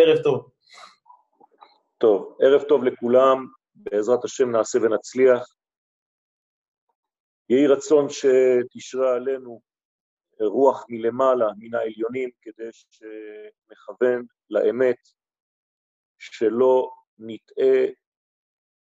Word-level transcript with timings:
ערב 0.00 0.22
טוב. 0.22 0.50
טוב, 1.98 2.38
ערב 2.40 2.62
טוב 2.68 2.84
לכולם, 2.84 3.46
בעזרת 3.74 4.24
השם 4.24 4.50
נעשה 4.50 4.78
ונצליח. 4.78 5.56
יהי 7.48 7.66
רצון 7.66 8.06
שתשרה 8.08 9.14
עלינו 9.14 9.60
רוח 10.40 10.84
מלמעלה, 10.88 11.46
מן 11.58 11.74
העליונים, 11.74 12.30
כדי 12.42 12.68
שנכוון 12.72 14.26
לאמת, 14.50 14.98
שלא 16.18 16.90
נטעה, 17.18 17.86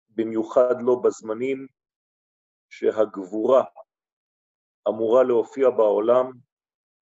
במיוחד 0.08 0.74
לא 0.80 0.96
בזמנים 1.04 1.66
שהגבורה 2.70 3.64
אמורה 4.88 5.22
להופיע 5.22 5.70
בעולם, 5.70 6.32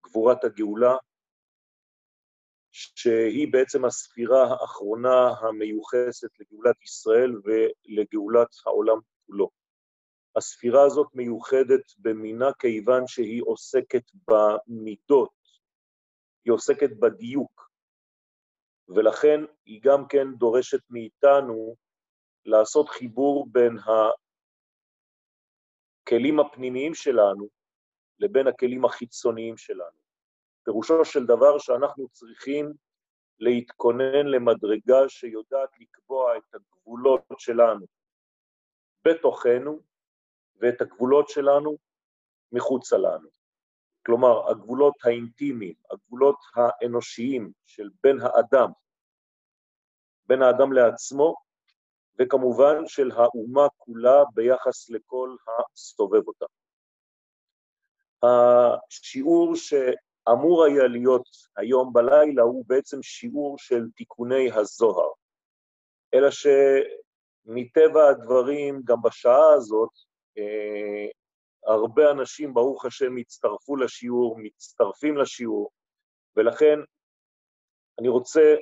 גבורת 0.06 0.44
הגאולה, 0.44 0.96
שהיא 2.76 3.48
בעצם 3.52 3.86
הספירה 3.86 4.44
האחרונה 4.44 5.28
המיוחסת 5.42 6.40
לגאולת 6.40 6.82
ישראל 6.82 7.32
ולגאולת 7.44 8.56
העולם 8.66 8.98
כולו. 9.26 9.50
הספירה 10.36 10.84
הזאת 10.84 11.08
מיוחדת 11.14 11.94
במינה 11.98 12.54
כיוון 12.60 13.08
שהיא 13.08 13.42
עוסקת 13.46 14.04
במידות, 14.28 15.32
היא 16.46 16.54
עוסקת 16.54 16.90
בדיוק, 17.00 17.70
ולכן 18.88 19.40
היא 19.66 19.82
גם 19.84 20.08
כן 20.08 20.28
דורשת 20.38 20.82
מאיתנו 20.90 21.76
לעשות 22.46 22.90
חיבור 22.90 23.48
בין 23.52 23.78
הכלים 26.04 26.40
הפנימיים 26.40 26.94
שלנו 26.94 27.48
לבין 28.20 28.48
הכלים 28.48 28.86
החיצוניים 28.86 29.58
שלנו. 29.58 30.05
פירושו 30.66 31.06
של 31.06 31.26
דבר 31.26 31.58
שאנחנו 31.58 32.10
צריכים 32.10 32.74
להתכונן 33.40 34.26
למדרגה 34.26 35.10
שיודעת 35.10 35.70
לקבוע 35.80 36.38
את 36.38 36.56
הגבולות 36.56 37.24
שלנו 37.38 37.86
בתוכנו 39.06 39.80
ואת 40.56 40.82
הגבולות 40.82 41.30
שלנו 41.30 41.78
מחוצה 42.52 42.98
לנו. 42.98 43.30
כלומר, 44.06 44.50
הגבולות 44.52 44.94
האינטימיים, 45.04 45.74
הגבולות 45.92 46.38
האנושיים 46.56 47.52
של 47.66 47.90
בין 48.04 48.18
האדם, 48.22 48.72
בין 50.26 50.42
האדם 50.42 50.74
לעצמו, 50.74 51.36
וכמובן 52.20 52.88
של 52.88 53.12
האומה 53.12 53.68
כולה 53.78 54.24
ביחס 54.34 54.90
לכל 54.90 55.36
הסובב 55.48 56.28
אותה. 56.28 56.46
השיעור 58.24 59.56
ש... 59.56 59.74
אמור 60.32 60.66
היה 60.66 60.88
להיות 60.88 61.30
היום 61.58 61.94
בלילה 61.94 62.42
הוא 62.42 62.66
בעצם 62.68 63.04
שיעור 63.04 63.58
של 63.58 63.90
תיקוני 63.96 64.52
הזוהר, 64.52 65.10
אלא 66.14 66.28
שמטבע 66.32 68.08
הדברים, 68.10 68.82
גם 68.84 69.02
בשעה 69.02 69.54
הזאת, 69.54 69.90
אה, 70.38 71.08
הרבה 71.66 72.12
אנשים, 72.12 72.54
ברוך 72.54 72.86
השם, 72.86 73.18
הצטרפו 73.18 73.76
לשיעור, 73.76 74.38
מצטרפים 74.40 75.18
לשיעור, 75.18 75.72
ולכן 76.38 76.80
אני 78.00 78.08
רוצה 78.08 78.56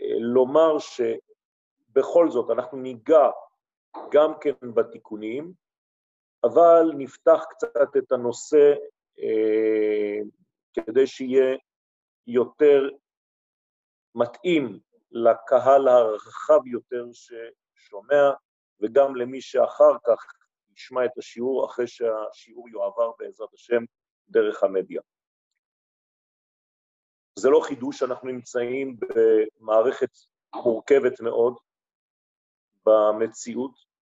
אה, 0.00 0.18
לומר 0.20 0.76
שבכל 0.78 2.30
זאת 2.30 2.50
אנחנו 2.50 2.78
ניגע 2.78 3.30
גם 4.10 4.32
כן 4.40 4.74
בתיקונים, 4.74 5.52
אבל 6.44 6.92
נפתח 6.96 7.44
קצת 7.50 7.96
את 7.98 8.12
הנושא 8.12 8.74
אה, 9.18 10.20
כדי 10.74 11.06
שיהיה 11.06 11.56
יותר 12.26 12.88
מתאים 14.14 14.80
לקהל 15.10 15.88
הרחב 15.88 16.66
יותר 16.66 17.04
ששומע, 17.12 18.30
וגם 18.80 19.16
למי 19.16 19.40
שאחר 19.40 19.96
כך 20.06 20.32
ישמע 20.76 21.04
את 21.04 21.18
השיעור 21.18 21.66
אחרי 21.66 21.86
שהשיעור 21.86 22.68
יועבר 22.68 23.12
בעזרת 23.18 23.54
השם 23.54 23.82
דרך 24.28 24.62
המדיה. 24.62 25.02
זה 27.38 27.48
לא 27.50 27.60
חידוש, 27.64 28.02
אנחנו 28.02 28.28
נמצאים 28.28 28.96
במערכת 29.00 30.10
מורכבת 30.54 31.20
מאוד 31.20 31.56
במציאות. 32.86 33.94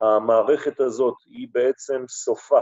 המערכת 0.00 0.80
הזאת 0.80 1.16
היא 1.26 1.48
בעצם 1.52 2.08
סופה 2.08 2.60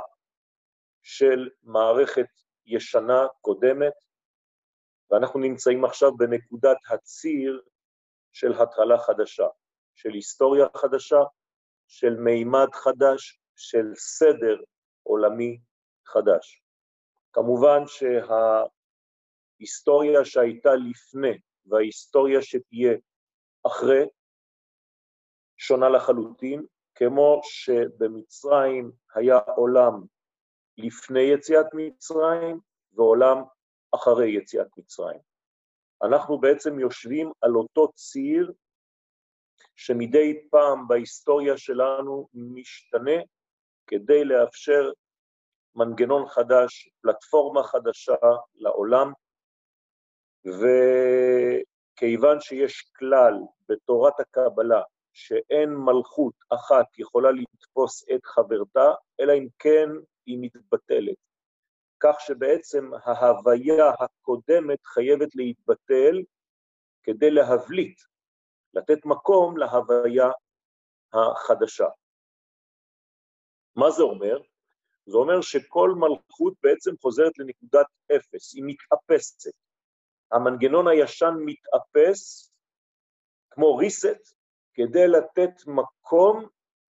של 1.02 1.48
מערכת 1.62 2.26
ישנה, 2.66 3.26
קודמת, 3.40 3.92
ואנחנו 5.10 5.40
נמצאים 5.40 5.84
עכשיו 5.84 6.16
בנקודת 6.16 6.76
הציר 6.90 7.62
של 8.32 8.52
התחלה 8.62 8.98
חדשה, 8.98 9.46
של 9.94 10.10
היסטוריה 10.10 10.66
חדשה, 10.76 11.20
של 11.86 12.14
מימד 12.14 12.68
חדש, 12.72 13.40
של 13.56 13.94
סדר 13.94 14.56
עולמי 15.02 15.60
חדש. 16.06 16.62
כמובן 17.32 17.82
שההיסטוריה 19.56 20.24
שהייתה 20.24 20.70
לפני 20.74 21.38
וההיסטוריה 21.66 22.42
שתהיה 22.42 22.96
אחרי 23.66 24.04
שונה 25.56 25.88
לחלוטין, 25.88 26.66
כמו 26.94 27.40
שבמצרים 27.44 28.92
היה 29.14 29.38
עולם 29.38 30.04
לפני 30.78 31.20
יציאת 31.20 31.66
מצרים 31.72 32.60
ועולם 32.92 33.42
אחרי 33.94 34.36
יציאת 34.36 34.68
מצרים. 34.76 35.20
אנחנו 36.02 36.40
בעצם 36.40 36.78
יושבים 36.78 37.32
על 37.40 37.56
אותו 37.56 37.92
ציר 37.92 38.52
שמדי 39.76 40.48
פעם 40.50 40.88
בהיסטוריה 40.88 41.58
שלנו 41.58 42.28
משתנה 42.34 43.22
כדי 43.86 44.24
לאפשר 44.24 44.90
מנגנון 45.74 46.28
חדש, 46.28 46.88
פלטפורמה 47.02 47.62
חדשה 47.62 48.16
לעולם, 48.54 49.12
וכיוון 51.96 52.40
שיש 52.40 52.92
כלל 52.96 53.34
בתורת 53.68 54.20
הקבלה 54.20 54.82
שאין 55.12 55.74
מלכות 55.74 56.34
אחת 56.50 56.98
יכולה 56.98 57.30
לתפוס 57.30 58.04
את 58.14 58.20
חברתה, 58.24 58.92
אלא 59.20 59.32
אם 59.32 59.46
כן 59.58 59.88
היא 60.26 60.38
מתבטלת. 60.40 61.16
כך 62.00 62.20
שבעצם 62.20 62.90
ההוויה 63.04 63.90
הקודמת 64.00 64.86
חייבת 64.86 65.34
להתבטל 65.34 66.22
כדי 67.02 67.30
להבליט, 67.30 68.00
לתת 68.74 69.04
מקום 69.04 69.56
להוויה 69.56 70.30
החדשה. 71.12 71.86
מה 73.76 73.90
זה 73.90 74.02
אומר? 74.02 74.38
זה 75.06 75.16
אומר 75.16 75.40
שכל 75.40 75.90
מלכות 75.96 76.54
בעצם 76.62 76.90
חוזרת 77.00 77.38
לנקודת 77.38 77.86
אפס, 78.16 78.54
היא 78.54 78.64
מתאפסת. 78.66 79.50
המנגנון 80.32 80.88
הישן 80.88 81.34
מתאפס 81.44 82.52
כמו 83.50 83.80
reset 83.80 84.34
כדי 84.74 85.08
לתת 85.08 85.66
מקום 85.66 86.48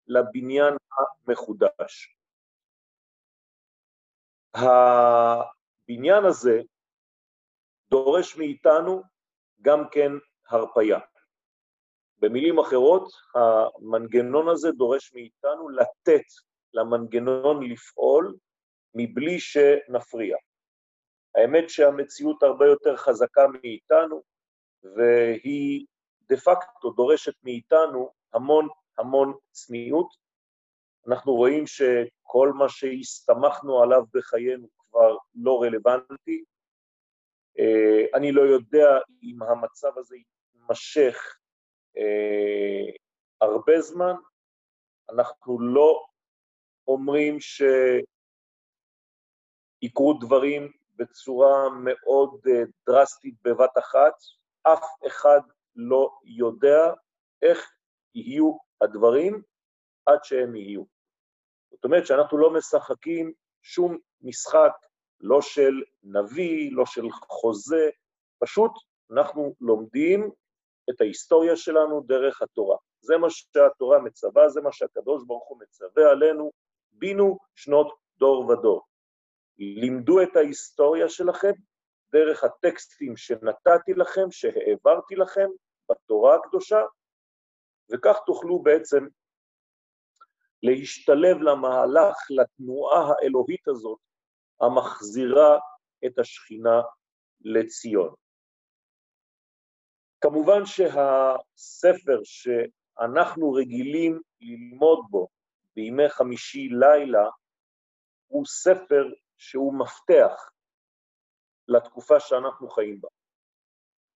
לבניין 0.07 0.75
המחודש. 1.27 2.18
הבניין 4.55 6.25
הזה 6.25 6.61
דורש 7.91 8.37
מאיתנו 8.37 9.03
גם 9.63 9.85
כן 9.91 10.13
הרפייה. 10.49 10.99
במילים 12.19 12.59
אחרות, 12.59 13.09
המנגנון 13.35 14.49
הזה 14.49 14.71
דורש 14.73 15.15
מאיתנו 15.15 15.69
לתת 15.69 16.25
למנגנון 16.75 17.71
לפעול 17.71 18.37
מבלי 18.95 19.41
שנפריע. 19.41 20.37
האמת 21.35 21.71
שהמציאות 21.71 22.43
הרבה 22.43 22.67
יותר 22.67 22.97
חזקה 22.97 23.47
מאיתנו, 23.47 24.23
והיא 24.83 25.87
דה 26.23 26.37
פקטו 26.37 26.91
דורשת 26.91 27.35
מאיתנו 27.45 28.11
המון 28.33 28.69
המון 28.99 29.35
צניעות. 29.51 30.28
אנחנו 31.09 31.35
רואים 31.35 31.67
ש... 31.67 31.83
כל 32.31 32.53
מה 32.53 32.69
שהסתמכנו 32.69 33.83
עליו 33.83 34.03
בחיינו 34.15 34.69
כבר 34.77 35.17
לא 35.35 35.63
רלוונטי. 35.63 36.45
אה, 37.59 38.05
אני 38.15 38.33
לא 38.33 38.43
יודע 38.43 38.99
אם 39.23 39.43
המצב 39.43 39.99
הזה 39.99 40.17
יימשך 40.55 41.37
אה, 41.97 42.91
הרבה 43.41 43.81
זמן, 43.81 44.15
אנחנו 45.11 45.61
לא 45.61 46.07
אומרים 46.89 47.39
שיקרו 49.81 50.13
דברים 50.21 50.73
בצורה 50.97 51.69
מאוד 51.85 52.41
אה, 52.47 52.63
דרסטית 52.87 53.35
בבת 53.45 53.79
אחת, 53.79 54.15
אף 54.63 54.85
אחד 55.07 55.41
לא 55.77 56.11
יודע 56.25 56.93
איך 57.43 57.73
יהיו 58.15 58.57
הדברים 58.81 59.43
עד 60.07 60.25
שהם 60.25 60.57
יהיו. 60.57 60.98
זאת 61.79 61.85
אומרת 61.85 62.07
שאנחנו 62.07 62.39
לא 62.39 62.51
משחקים 62.51 63.33
שום 63.63 63.99
משחק, 64.21 64.73
לא 65.21 65.43
של 65.43 65.83
נביא, 66.03 66.71
לא 66.73 66.87
של 66.87 67.11
חוזה, 67.11 67.91
פשוט 68.39 68.73
אנחנו 69.13 69.55
לומדים 69.61 70.31
את 70.91 71.01
ההיסטוריה 71.01 71.57
שלנו 71.57 72.01
דרך 72.01 72.43
התורה. 72.43 72.77
זה 73.01 73.17
מה 73.17 73.31
שהתורה 73.31 73.99
מצווה, 73.99 74.49
זה 74.49 74.61
מה 74.61 74.73
שהקדוש 74.73 75.25
ברוך 75.27 75.49
הוא 75.49 75.59
מצווה 75.61 76.11
עלינו, 76.11 76.51
בינו 76.93 77.39
שנות 77.55 77.97
דור 78.19 78.49
ודור. 78.49 78.83
לימדו 79.59 80.23
את 80.23 80.37
ההיסטוריה 80.37 81.09
שלכם 81.09 81.53
דרך 82.13 82.45
הטקסטים 82.45 83.17
שנתתי 83.17 83.95
לכם, 83.97 84.31
שהעברתי 84.31 85.17
לכם 85.17 85.49
בתורה 85.91 86.35
הקדושה, 86.35 86.83
וכך 87.93 88.19
תוכלו 88.27 88.63
בעצם 88.63 89.07
להשתלב 90.63 91.37
למהלך, 91.37 92.17
לתנועה 92.31 93.01
האלוהית 93.09 93.69
הזאת, 93.69 93.99
המחזירה 94.61 95.59
את 96.07 96.19
השכינה 96.19 96.81
לציון. 97.41 98.15
כמובן 100.21 100.67
שהספר 100.67 102.21
שאנחנו 102.25 103.53
רגילים 103.53 104.21
ללמוד 104.41 105.07
בו 105.11 105.29
בימי 105.77 106.09
חמישי 106.09 106.69
לילה 106.69 107.29
הוא 108.27 108.47
ספר 108.47 109.05
שהוא 109.39 109.75
מפתח 109.75 110.51
לתקופה 111.69 112.21
שאנחנו 112.21 112.69
חיים 112.69 113.01
בה. 113.01 113.09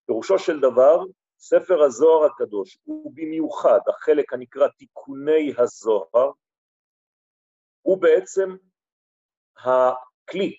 פירושו 0.07 0.39
של 0.39 0.61
דבר, 0.61 0.99
ספר 1.45 1.83
הזוהר 1.83 2.25
הקדוש, 2.25 2.79
ובמיוחד 2.87 3.81
החלק 3.89 4.33
הנקרא 4.33 4.69
תיקוני 4.69 5.53
הזוהר, 5.59 6.31
הוא 7.83 8.03
בעצם 8.03 8.57
הכלי, 9.57 10.57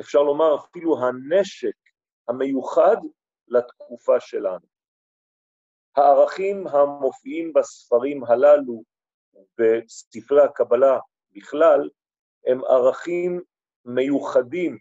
אפשר 0.00 0.22
לומר 0.22 0.56
אפילו 0.56 0.96
הנשק 0.98 1.76
המיוחד 2.28 2.96
לתקופה 3.48 4.20
שלנו. 4.20 4.66
הערכים 5.96 6.66
המופיעים 6.66 7.52
בספרים 7.52 8.24
הללו, 8.24 8.82
בספרי 9.58 10.42
הקבלה 10.44 10.98
בכלל, 11.32 11.90
הם 12.46 12.64
ערכים 12.64 13.42
מיוחדים 13.84 14.78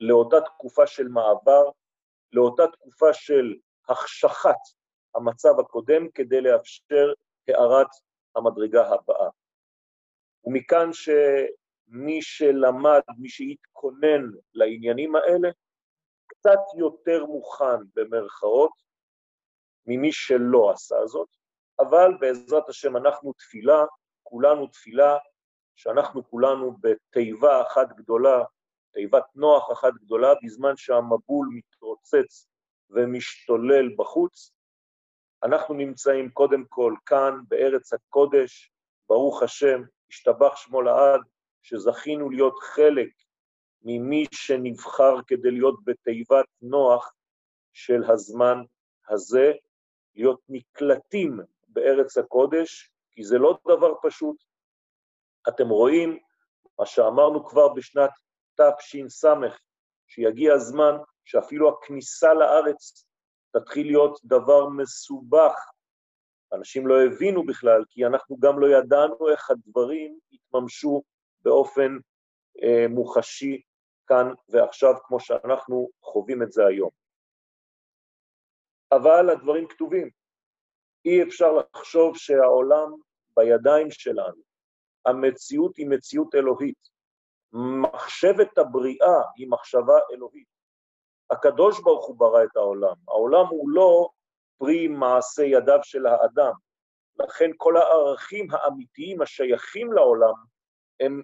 לאותה 0.00 0.36
תקופה 0.40 0.86
של 0.86 1.08
מעבר, 1.08 1.70
לאותה 2.32 2.62
תקופה 2.72 3.12
של 3.12 3.54
החשכת 3.90 4.60
המצב 5.14 5.60
הקודם 5.60 6.10
כדי 6.14 6.40
לאפשר 6.40 7.12
הערת 7.48 7.88
המדרגה 8.36 8.88
הבאה. 8.88 9.28
ומכאן 10.44 10.90
שמי 10.92 12.22
שלמד, 12.22 13.00
מי 13.18 13.28
שהתכונן 13.28 14.22
לעניינים 14.54 15.16
האלה, 15.16 15.48
קצת 16.26 16.60
יותר 16.78 17.24
מוכן 17.24 17.80
במרכאות 17.94 18.72
ממי 19.86 20.12
שלא 20.12 20.70
עשה 20.70 21.06
זאת, 21.06 21.28
אבל 21.80 22.10
בעזרת 22.20 22.68
השם 22.68 22.96
אנחנו 22.96 23.32
תפילה, 23.32 23.84
כולנו 24.22 24.66
תפילה, 24.66 25.16
שאנחנו 25.76 26.30
כולנו 26.30 26.76
בתיבה 26.80 27.62
אחת 27.62 27.88
גדולה, 27.96 28.44
תיבת 28.92 29.24
נוח 29.34 29.72
אחת 29.72 29.92
גדולה, 29.94 30.28
בזמן 30.44 30.76
שהמבול 30.76 31.48
מתרוצץ 31.52 32.49
ומשתולל 32.90 33.88
בחוץ. 33.96 34.52
אנחנו 35.42 35.74
נמצאים 35.74 36.30
קודם 36.30 36.64
כל 36.68 36.94
כאן, 37.06 37.40
בארץ 37.48 37.92
הקודש, 37.92 38.72
ברוך 39.08 39.42
השם, 39.42 39.82
השתבח 40.10 40.56
שמו 40.56 40.82
לעד, 40.82 41.20
שזכינו 41.62 42.30
להיות 42.30 42.58
חלק 42.58 43.10
ממי 43.82 44.26
שנבחר 44.32 45.14
כדי 45.26 45.50
להיות 45.50 45.84
בתיבת 45.84 46.46
נוח 46.62 47.12
של 47.72 48.04
הזמן 48.10 48.62
הזה, 49.08 49.52
להיות 50.14 50.40
נקלטים 50.48 51.40
בארץ 51.68 52.18
הקודש, 52.18 52.90
כי 53.12 53.24
זה 53.24 53.38
לא 53.38 53.58
דבר 53.64 53.94
פשוט. 54.02 54.36
אתם 55.48 55.68
רואים 55.68 56.18
מה 56.78 56.86
שאמרנו 56.86 57.46
כבר 57.46 57.68
בשנת 57.68 58.10
תש"ס, 58.54 59.24
שיגיע 60.06 60.54
הזמן 60.54 60.92
שאפילו 61.24 61.68
הכניסה 61.68 62.34
לארץ 62.34 63.06
תתחיל 63.52 63.86
להיות 63.86 64.18
דבר 64.24 64.68
מסובך. 64.68 65.54
אנשים 66.52 66.86
לא 66.86 66.94
הבינו 67.06 67.46
בכלל, 67.46 67.84
כי 67.88 68.06
אנחנו 68.06 68.36
גם 68.40 68.60
לא 68.60 68.66
ידענו 68.66 69.28
איך 69.28 69.50
הדברים 69.50 70.18
יתממשו 70.32 71.02
באופן 71.42 71.96
אה, 72.62 72.88
מוחשי 72.88 73.62
כאן 74.06 74.26
ועכשיו, 74.48 74.94
כמו 75.04 75.20
שאנחנו 75.20 75.88
חווים 76.02 76.42
את 76.42 76.52
זה 76.52 76.66
היום. 76.66 76.90
אבל 78.92 79.30
הדברים 79.30 79.68
כתובים. 79.68 80.10
אי 81.04 81.22
אפשר 81.22 81.52
לחשוב 81.52 82.16
שהעולם 82.16 82.92
בידיים 83.36 83.90
שלנו. 83.90 84.42
המציאות 85.06 85.76
היא 85.76 85.86
מציאות 85.86 86.34
אלוהית. 86.34 86.88
מחשבת 87.82 88.58
הבריאה 88.58 89.20
היא 89.36 89.48
מחשבה 89.50 89.94
אלוהית. 90.12 90.48
הקדוש 91.30 91.80
ברוך 91.80 92.06
הוא 92.06 92.16
ברא 92.18 92.44
את 92.44 92.56
העולם. 92.56 92.94
העולם 93.08 93.46
הוא 93.46 93.70
לא 93.70 94.08
פרי 94.58 94.88
מעשה 94.88 95.42
ידיו 95.42 95.78
של 95.82 96.06
האדם. 96.06 96.52
לכן 97.18 97.50
כל 97.56 97.76
הערכים 97.76 98.48
האמיתיים 98.50 99.22
השייכים 99.22 99.92
לעולם 99.92 100.34
הם 101.00 101.22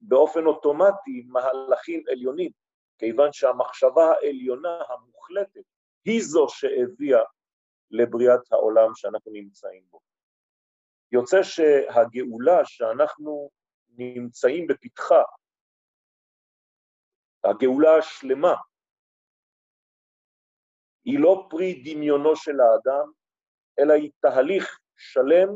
באופן 0.00 0.46
אוטומטי 0.46 1.22
מהלכים 1.26 2.04
עליונים, 2.08 2.50
כיוון 2.98 3.32
שהמחשבה 3.32 4.12
העליונה 4.12 4.82
המוחלטת 4.88 5.64
היא 6.04 6.22
זו 6.22 6.46
שהביאה 6.48 7.22
לבריאת 7.90 8.52
העולם 8.52 8.94
שאנחנו 8.94 9.32
נמצאים 9.32 9.82
בו. 9.90 10.00
יוצא 11.12 11.42
שהגאולה 11.42 12.64
שאנחנו 12.64 13.50
נמצאים 13.88 14.66
בפתחה, 14.66 15.22
הגאולה 17.44 17.96
השלמה, 17.96 18.54
היא 21.04 21.18
לא 21.18 21.46
פרי 21.50 21.82
דמיונו 21.84 22.36
של 22.36 22.60
האדם, 22.60 23.10
אלא 23.78 23.92
היא 23.92 24.10
תהליך 24.20 24.78
שלם 24.96 25.48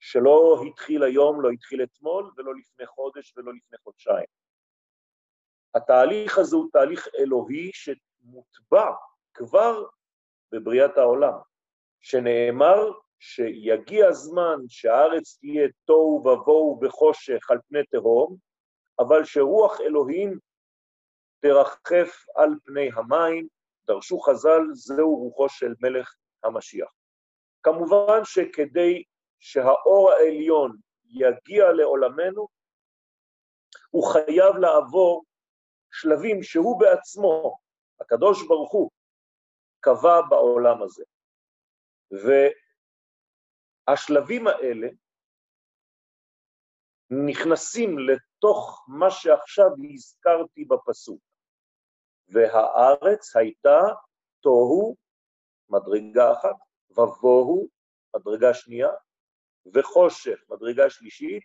שלא 0.00 0.62
התחיל 0.66 1.02
היום, 1.02 1.40
לא 1.40 1.50
התחיל 1.50 1.82
אתמול, 1.82 2.30
ולא 2.36 2.54
לפני 2.54 2.86
חודש 2.86 3.36
ולא 3.36 3.52
לפני 3.54 3.78
חודשיים. 3.78 4.26
התהליך 5.74 6.38
הזה 6.38 6.56
הוא 6.56 6.68
תהליך 6.72 7.08
אלוהי 7.18 7.70
שמוטבע 7.72 8.90
כבר 9.34 9.84
בבריאת 10.52 10.98
העולם, 10.98 11.38
שנאמר 12.00 12.90
שיגיע 13.18 14.08
הזמן 14.08 14.56
שהארץ 14.68 15.38
תהיה 15.40 15.68
תוהו 15.84 16.22
ובוהו 16.26 16.80
בחושך 16.80 17.50
על 17.50 17.58
פני 17.68 17.84
תהום, 17.90 18.36
אבל 18.98 19.24
שרוח 19.24 19.80
אלוהים 19.80 20.38
תרחף 21.40 22.24
על 22.36 22.50
פני 22.64 22.90
המים, 22.94 23.48
דרשו 23.86 24.20
חז"ל, 24.20 24.60
זהו 24.72 25.16
רוחו 25.16 25.48
של 25.48 25.74
מלך 25.80 26.14
המשיח. 26.44 26.88
כמובן 27.62 28.24
שכדי 28.24 29.04
שהאור 29.40 30.10
העליון 30.10 30.76
יגיע 31.04 31.72
לעולמנו, 31.72 32.48
הוא 33.90 34.12
חייב 34.12 34.56
לעבור 34.56 35.24
שלבים 35.92 36.42
שהוא 36.42 36.80
בעצמו, 36.80 37.58
הקדוש 38.00 38.46
ברוך 38.48 38.72
הוא, 38.72 38.90
קבע 39.80 40.20
בעולם 40.28 40.82
הזה. 40.82 41.04
והשלבים 43.88 44.46
האלה 44.46 44.88
נכנסים 47.10 47.98
לתוך 47.98 48.84
מה 48.88 49.10
שעכשיו 49.10 49.66
הזכרתי 49.94 50.64
בפסוק. 50.64 51.29
והארץ 52.32 53.36
הייתה 53.36 53.80
תוהו, 54.40 54.96
מדרגה 55.68 56.32
אחת, 56.32 56.56
ובוהו, 56.90 57.68
מדרגה 58.16 58.54
שנייה, 58.54 58.88
וחושך, 59.74 60.38
מדרגה 60.48 60.90
שלישית, 60.90 61.42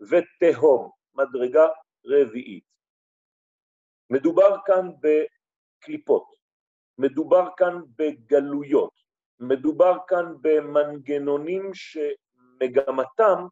ותהום, 0.00 0.90
מדרגה 1.14 1.66
רביעית. 2.06 2.64
מדובר 4.10 4.56
כאן 4.66 4.88
בקליפות, 5.00 6.34
מדובר 6.98 7.48
כאן 7.56 7.74
בגלויות, 7.96 8.92
מדובר 9.40 9.92
כאן 10.08 10.24
במנגנונים 10.40 11.70
שמגמתם 11.74 13.46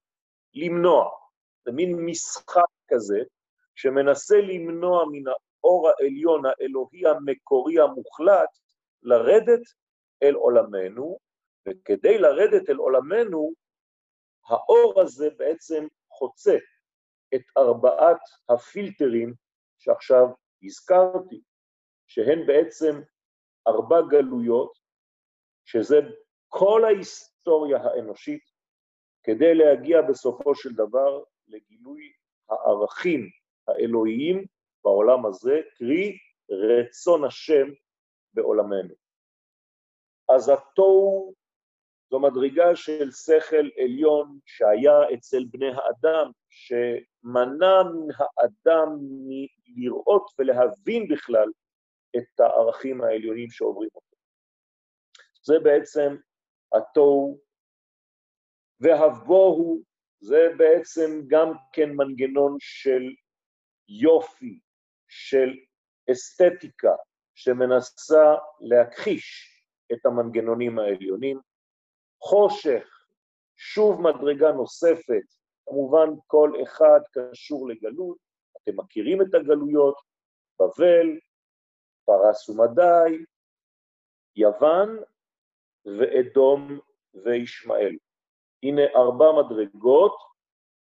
למנוע. 0.55 1.11
זה 1.65 1.73
מין 1.73 1.97
משחק 2.07 2.71
כזה 2.89 3.19
שמנסה 3.75 4.37
למנוע 4.37 5.05
מן 5.13 5.29
האור 5.65 5.89
העליון, 5.89 6.43
האלוהי 6.47 7.07
המקורי 7.07 7.81
המוחלט, 7.81 8.59
לרדת 9.03 9.63
אל 10.23 10.35
עולמנו, 10.35 11.19
וכדי 11.69 12.19
לרדת 12.19 12.71
אל 12.71 12.77
עולמנו, 12.77 13.53
האור 14.47 15.01
הזה 15.01 15.31
בעצם 15.37 15.87
חוצה 16.11 16.57
את 17.35 17.43
ארבעת 17.59 18.21
הפילטרים 18.49 19.35
שעכשיו 19.79 20.27
הזכרתי, 20.63 21.43
שהן 22.07 22.47
בעצם 22.47 23.01
ארבע 23.69 24.01
גלויות, 24.11 24.79
שזה 25.65 25.97
כל 26.49 26.85
ההיסטוריה 26.85 27.79
האנושית, 27.79 28.43
כדי 29.23 29.55
להגיע 29.55 30.03
בסופו 30.03 30.55
של 30.55 30.73
דבר 30.75 31.23
לגילוי 31.49 32.13
הערכים 32.51 33.31
האלוהיים 33.69 34.47
בעולם 34.85 35.27
הזה, 35.27 35.61
קרי 35.79 36.19
רצון 36.51 37.25
השם 37.25 37.69
בעולמנו. 38.35 38.95
אז 40.29 40.49
התוהו 40.49 41.35
זו 42.11 42.21
מדרגה 42.21 42.77
של 42.77 43.11
שכל 43.11 43.69
עליון 43.77 44.39
שהיה 44.47 45.15
אצל 45.15 45.45
בני 45.51 45.69
האדם, 45.69 46.31
שמנע 46.49 47.83
מן 47.83 48.15
האדם 48.19 48.89
מלראות 49.27 50.31
ולהבין 50.39 51.09
בכלל 51.09 51.49
את 52.17 52.41
הערכים 52.41 53.01
העליונים 53.01 53.51
שעוברים 53.51 53.91
אותו. 53.95 54.17
זה 55.43 55.55
בעצם 55.65 56.17
התוהו 56.73 57.41
והבוהו, 58.81 59.83
זה 60.21 60.49
בעצם 60.57 61.21
גם 61.27 61.53
כן 61.73 61.91
מנגנון 61.91 62.57
של 62.61 63.03
יופי, 63.89 64.61
של 65.11 65.51
אסתטיקה, 66.13 66.95
שמנסה 67.35 68.35
להכחיש 68.61 69.57
את 69.93 70.07
המנגנונים 70.07 70.79
העליונים. 70.79 71.41
חושך, 72.23 73.07
שוב 73.57 74.01
מדרגה 74.01 74.53
נוספת, 74.53 75.23
כמובן 75.67 76.09
כל 76.27 76.53
אחד 76.63 77.01
קשור 77.13 77.69
לגלות, 77.69 78.19
אתם 78.57 78.73
מכירים 78.77 79.23
את 79.23 79.35
הגלויות, 79.35 79.97
בבל, 80.61 81.19
פרס 82.05 82.49
ומדי, 82.49 83.25
יוון 84.37 84.99
ואדום 85.85 86.81
וישמעאל. 87.15 87.97
הנה 88.63 88.83
ארבע 88.97 89.27
מדרגות, 89.33 90.17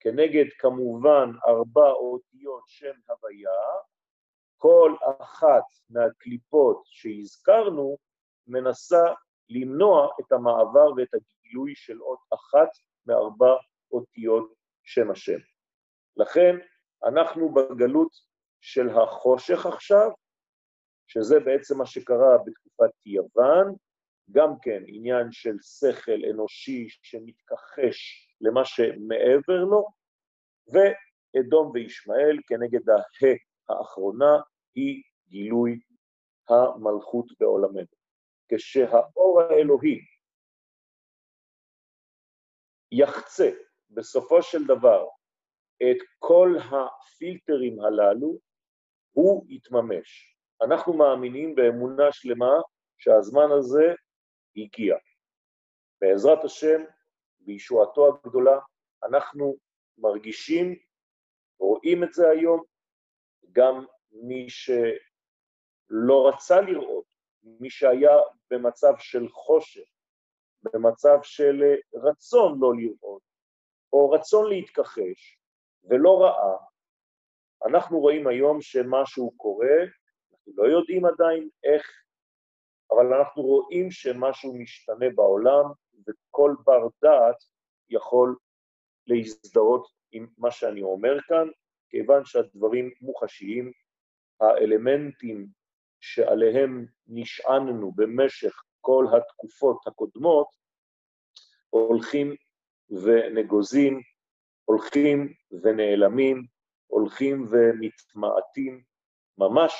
כנגד 0.00 0.44
כמובן 0.58 1.30
ארבע 1.46 1.90
אותיות 1.90 2.62
שם 2.66 2.92
הוויה, 3.08 3.60
כל 4.62 4.94
אחת 5.20 5.64
מהקליפות 5.90 6.82
שהזכרנו 6.84 7.96
מנסה 8.46 9.04
למנוע 9.48 10.08
את 10.20 10.32
המעבר 10.32 10.92
ואת 10.96 11.08
הגילוי 11.14 11.74
של 11.74 11.98
עוד 11.98 12.18
אחת 12.34 12.68
מארבע 13.06 13.54
אותיות 13.92 14.54
שם 14.82 15.10
השם. 15.10 15.38
לכן 16.16 16.56
אנחנו 17.04 17.54
בגלות 17.54 18.12
של 18.60 18.88
החושך 18.88 19.66
עכשיו, 19.66 20.10
שזה 21.06 21.40
בעצם 21.40 21.78
מה 21.78 21.86
שקרה 21.86 22.38
בתקופת 22.46 23.06
יוון, 23.06 23.74
גם 24.30 24.52
כן 24.62 24.82
עניין 24.86 25.32
של 25.32 25.56
שכל 25.60 26.20
אנושי 26.30 26.86
שמתכחש 26.88 28.28
למה 28.40 28.64
שמעבר 28.64 29.64
לו, 29.70 29.86
ואדום 30.72 31.70
וישמעאל 31.74 32.38
כנגד 32.46 32.90
הה 32.90 33.02
האחרונה 33.68 34.40
היא 34.74 35.02
גילוי 35.28 35.80
המלכות 36.48 37.26
בעולמנו. 37.40 37.86
כשהאור 38.48 39.40
האלוהי 39.42 40.00
יחצה 42.92 43.50
בסופו 43.90 44.42
של 44.42 44.66
דבר 44.66 45.06
את 45.82 45.96
כל 46.18 46.56
הפילטרים 46.70 47.80
הללו, 47.80 48.38
הוא 49.12 49.46
יתממש. 49.48 50.36
אנחנו 50.62 50.92
מאמינים 50.92 51.54
באמונה 51.54 52.12
שלמה 52.12 52.52
שהזמן 52.98 53.48
הזה 53.58 53.94
הגיע. 54.56 54.96
בעזרת 56.00 56.44
השם, 56.44 56.80
בישועתו 57.40 58.08
הגדולה, 58.08 58.58
אנחנו 59.08 59.56
מרגישים, 59.98 60.76
רואים 61.60 62.04
את 62.04 62.12
זה 62.12 62.28
היום, 62.28 62.64
גם 63.52 63.84
מי 64.12 64.46
שלא 64.50 66.28
רצה 66.28 66.60
לראות, 66.60 67.04
מי 67.42 67.70
שהיה 67.70 68.16
במצב 68.50 68.92
של 68.98 69.28
חושך, 69.28 69.88
במצב 70.62 71.18
של 71.22 71.62
רצון 71.94 72.58
לא 72.60 72.74
לראות, 72.74 73.22
או 73.92 74.10
רצון 74.10 74.48
להתכחש, 74.48 75.38
ולא 75.84 76.22
ראה, 76.22 76.56
אנחנו 77.66 77.98
רואים 77.98 78.26
היום 78.26 78.60
שמשהו 78.60 79.32
קורה, 79.36 79.76
אנחנו 80.32 80.52
לא 80.56 80.68
יודעים 80.68 81.06
עדיין 81.06 81.48
איך, 81.64 81.86
אבל 82.90 83.14
אנחנו 83.14 83.42
רואים 83.42 83.90
שמשהו 83.90 84.54
משתנה 84.54 85.06
בעולם, 85.14 85.64
וכל 86.06 86.54
בר 86.64 86.88
דעת 87.02 87.36
יכול 87.90 88.36
להזדהות 89.06 89.88
עם 90.12 90.26
מה 90.38 90.50
שאני 90.50 90.82
אומר 90.82 91.20
כאן, 91.28 91.48
כיוון 91.88 92.24
שהדברים 92.24 92.90
מוחשיים, 93.00 93.72
האלמנטים 94.40 95.46
שעליהם 96.00 96.86
נשעננו 97.06 97.92
במשך 97.92 98.62
כל 98.80 99.06
התקופות 99.16 99.86
הקודמות, 99.86 100.48
הולכים 101.70 102.34
ונגוזים, 102.90 104.00
הולכים 104.64 105.32
ונעלמים, 105.62 106.46
הולכים 106.86 107.48
ומתמעטים 107.50 108.82
ממש 109.38 109.72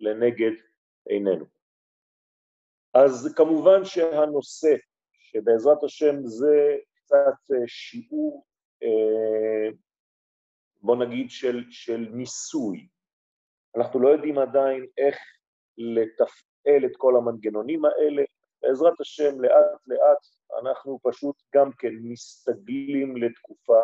לנגד 0.00 0.52
עינינו. 1.08 1.44
אז 2.94 3.34
כמובן 3.36 3.84
שהנושא, 3.84 4.76
שבעזרת 5.12 5.84
השם 5.84 6.26
זה 6.26 6.76
קצת 6.94 7.54
אה, 7.54 7.66
שיעור, 7.66 8.46
אה, 8.82 9.70
בוא 10.82 10.96
נגיד, 10.96 11.30
של, 11.30 11.64
של 11.70 12.08
ניסוי. 12.12 12.88
אנחנו 13.76 14.00
לא 14.00 14.08
יודעים 14.08 14.38
עדיין 14.38 14.86
איך 14.98 15.16
לתפעל 15.78 16.84
את 16.84 16.96
כל 16.96 17.16
המנגנונים 17.16 17.84
האלה. 17.84 18.22
בעזרת 18.62 19.00
השם, 19.00 19.40
לאט-לאט 19.40 20.18
אנחנו 20.62 20.98
פשוט 21.02 21.36
גם 21.54 21.70
כן 21.78 21.92
מסתגלים 22.02 23.16
לתקופה 23.16 23.80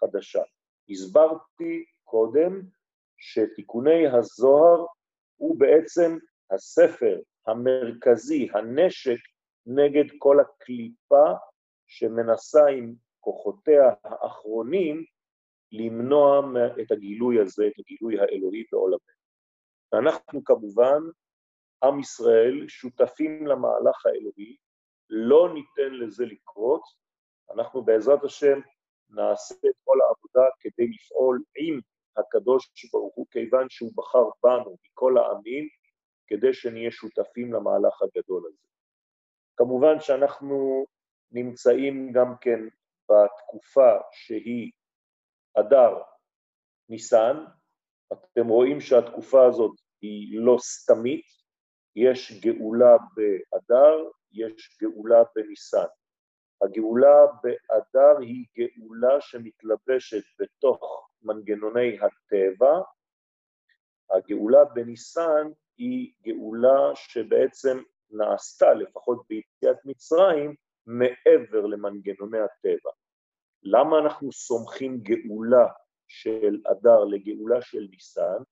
חדשה. 0.00 0.42
הסברתי 0.90 1.84
קודם 2.04 2.62
שתיקוני 3.18 4.06
הזוהר 4.06 4.86
הוא 5.36 5.58
בעצם 5.58 6.18
הספר 6.50 7.20
המרכזי, 7.46 8.48
הנשק 8.54 9.18
נגד 9.66 10.04
כל 10.18 10.40
הקליפה 10.40 11.32
שמנסה 11.86 12.66
עם 12.66 12.94
כוחותיה 13.20 13.92
האחרונים 14.04 15.04
למנוע 15.72 16.40
את 16.82 16.90
הגילוי 16.90 17.40
הזה, 17.40 17.66
את 17.66 17.78
הגילוי 17.78 18.20
האלוהי 18.20 18.64
בעולמנו. 18.72 19.17
ואנחנו 19.92 20.44
כמובן, 20.44 21.00
עם 21.84 22.00
ישראל, 22.00 22.68
שותפים 22.68 23.46
למהלך 23.46 24.06
האלוהי, 24.06 24.56
לא 25.10 25.54
ניתן 25.54 25.94
לזה 25.94 26.24
לקרות, 26.24 26.82
אנחנו 27.54 27.84
בעזרת 27.84 28.24
השם 28.24 28.60
נעשה 29.10 29.54
את 29.54 29.74
כל 29.84 29.96
העבודה 30.00 30.50
כדי 30.60 30.88
לפעול 30.88 31.42
עם 31.56 31.80
הקדוש 32.16 32.70
ברוך 32.92 33.14
הוא, 33.14 33.26
כיוון 33.30 33.66
שהוא 33.70 33.90
בחר 33.94 34.24
בנו 34.42 34.76
מכל 34.84 35.18
העמים, 35.18 35.68
כדי 36.26 36.54
שנהיה 36.54 36.90
שותפים 36.90 37.52
למהלך 37.52 38.02
הגדול 38.02 38.42
הזה. 38.48 38.66
כמובן 39.56 40.00
שאנחנו 40.00 40.86
נמצאים 41.30 42.12
גם 42.12 42.34
כן 42.40 42.60
בתקופה 43.10 43.90
שהיא 44.12 44.72
אדר 45.60 46.02
ניסן, 46.88 47.36
אתם 48.12 48.48
רואים 48.48 48.80
שהתקופה 48.80 49.46
הזאת 49.46 49.72
היא 50.02 50.40
לא 50.40 50.56
סתמית, 50.60 51.24
יש 51.96 52.40
גאולה 52.40 52.96
באדר, 53.14 54.10
יש 54.32 54.78
גאולה 54.82 55.22
בניסן. 55.34 55.86
הגאולה 56.62 57.26
באדר 57.42 58.18
היא 58.20 58.46
גאולה 58.56 59.20
שמתלבשת 59.20 60.22
בתוך 60.38 61.08
מנגנוני 61.22 61.98
הטבע, 62.00 62.80
הגאולה 64.10 64.64
בניסן 64.64 65.48
היא 65.76 66.12
גאולה 66.22 66.94
שבעצם 66.94 67.82
נעשתה, 68.10 68.74
לפחות 68.74 69.26
ביציאת 69.28 69.76
מצרים, 69.84 70.54
מעבר 70.86 71.66
למנגנוני 71.66 72.38
הטבע. 72.38 72.90
למה 73.62 73.98
אנחנו 73.98 74.32
סומכים 74.32 74.98
גאולה 75.00 75.66
של 76.08 76.62
אדר 76.70 77.04
לגאולה 77.04 77.62
של 77.62 77.86
ניסן? 77.90 78.42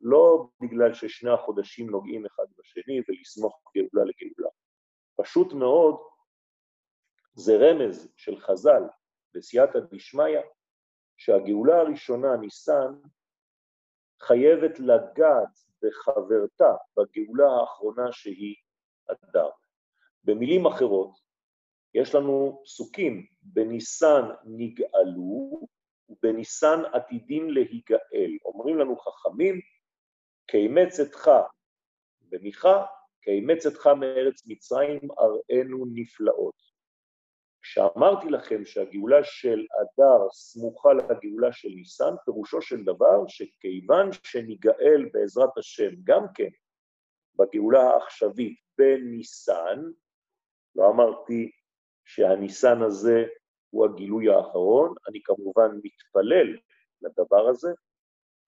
לא 0.00 0.48
בגלל 0.60 0.94
ששני 0.94 1.30
החודשים 1.30 1.90
נוגעים 1.90 2.26
אחד 2.26 2.44
בשני 2.58 3.00
ולסמוך 3.08 3.62
גאולה 3.76 4.04
לגאולה. 4.10 4.50
פשוט 5.16 5.52
מאוד, 5.52 5.96
זה 7.34 7.52
רמז 7.56 8.12
של 8.16 8.40
חז"ל 8.40 8.82
בסייעתא 9.34 9.78
דשמיא, 9.78 10.40
שהגאולה 11.16 11.80
הראשונה, 11.80 12.36
ניסן, 12.36 12.94
חייבת 14.22 14.80
לגעת 14.80 15.58
בחברתה 15.82 16.76
בגאולה 16.96 17.46
האחרונה 17.60 18.12
שהיא 18.12 18.54
אדר. 19.10 19.50
במילים 20.24 20.66
אחרות, 20.66 21.18
יש 21.94 22.14
לנו 22.14 22.62
פסוקים, 22.64 23.26
בניסן 23.42 24.22
נגאלו 24.44 25.66
ובניסן 26.12 26.82
עתידים 26.92 27.50
להיגאל. 27.50 28.36
אומרים 28.44 28.78
לנו 28.78 28.96
חכמים, 28.96 29.60
כאימץ 30.46 31.00
אתך 31.00 31.30
במיכה, 32.20 32.84
כאימץ 33.22 33.66
אתך 33.66 33.86
מארץ 33.86 34.46
מצרים, 34.46 35.00
אראנו 35.20 35.84
נפלאות. 35.94 36.72
כשאמרתי 37.62 38.30
לכם 38.30 38.64
שהגאולה 38.64 39.24
של 39.24 39.66
אדר 39.82 40.30
סמוכה 40.32 40.92
לגאולה 40.92 41.52
של 41.52 41.68
ניסן, 41.68 42.14
פירושו 42.24 42.62
של 42.62 42.84
דבר 42.84 43.26
שכיוון 43.28 44.08
שניגאל 44.22 45.08
בעזרת 45.12 45.58
השם 45.58 45.90
גם 46.04 46.22
כן 46.34 46.48
בגאולה 47.34 47.82
העכשווית 47.82 48.58
בניסן, 48.78 49.82
לא 50.76 50.90
אמרתי 50.90 51.50
שהניסן 52.04 52.82
הזה 52.82 53.24
הוא 53.72 53.84
הגילוי 53.84 54.28
האחרון, 54.28 54.94
אני 55.08 55.20
כמובן 55.24 55.80
מתפלל 55.82 56.56
לדבר 57.02 57.48
הזה, 57.48 57.72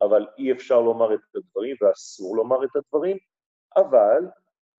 אבל 0.00 0.26
אי 0.38 0.52
אפשר 0.52 0.80
לומר 0.80 1.14
את 1.14 1.20
הדברים 1.34 1.76
ואסור 1.80 2.36
לומר 2.36 2.64
את 2.64 2.76
הדברים, 2.76 3.16
אבל 3.76 4.24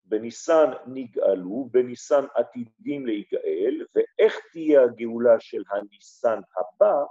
בניסן 0.06 0.72
נגאלו, 0.88 1.68
בניסן 1.72 2.26
עתידים 2.36 3.06
להיגאל, 3.06 3.86
ואיך 3.96 4.40
תהיה 4.52 4.84
הגאולה 4.84 5.40
של 5.40 5.64
הניסן 5.72 6.40
הבא? 6.58 7.04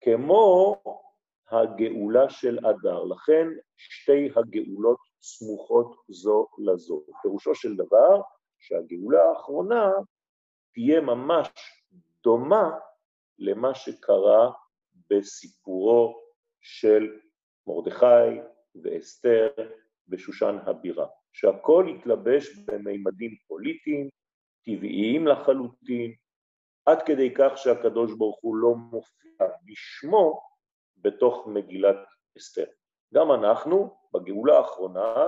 כמו 0.00 0.76
הגאולה 1.50 2.30
של 2.30 2.58
אדר. 2.66 3.04
לכן 3.04 3.48
שתי 3.76 4.30
הגאולות 4.36 4.98
סמוכות 5.22 5.96
זו 6.08 6.46
לזו. 6.58 7.02
פירושו 7.22 7.54
של 7.54 7.76
דבר 7.76 8.20
שהגאולה 8.58 9.24
האחרונה 9.24 9.92
תהיה 10.74 11.00
ממש 11.00 11.48
דומה 12.24 12.70
למה 13.38 13.74
שקרה 13.74 14.50
בסיפורו 15.10 16.20
של 16.60 17.18
מרדכי 17.66 18.40
ואסתר 18.82 19.48
בשושן 20.08 20.58
הבירה. 20.66 21.06
שהכל 21.32 21.86
יתלבש 21.88 22.58
במימדים 22.58 23.36
פוליטיים, 23.48 24.08
טבעיים 24.64 25.26
לחלוטין, 25.26 26.14
עד 26.86 27.02
כדי 27.02 27.34
כך 27.34 27.52
שהקדוש 27.56 28.12
ברוך 28.18 28.38
הוא 28.40 28.56
לא 28.56 28.74
מופיע 28.74 29.46
בשמו 29.64 30.40
בתוך 30.96 31.46
מגילת 31.46 31.96
אסתר. 32.38 32.64
גם 33.14 33.32
אנחנו, 33.32 33.96
בגאולה 34.14 34.58
האחרונה, 34.58 35.26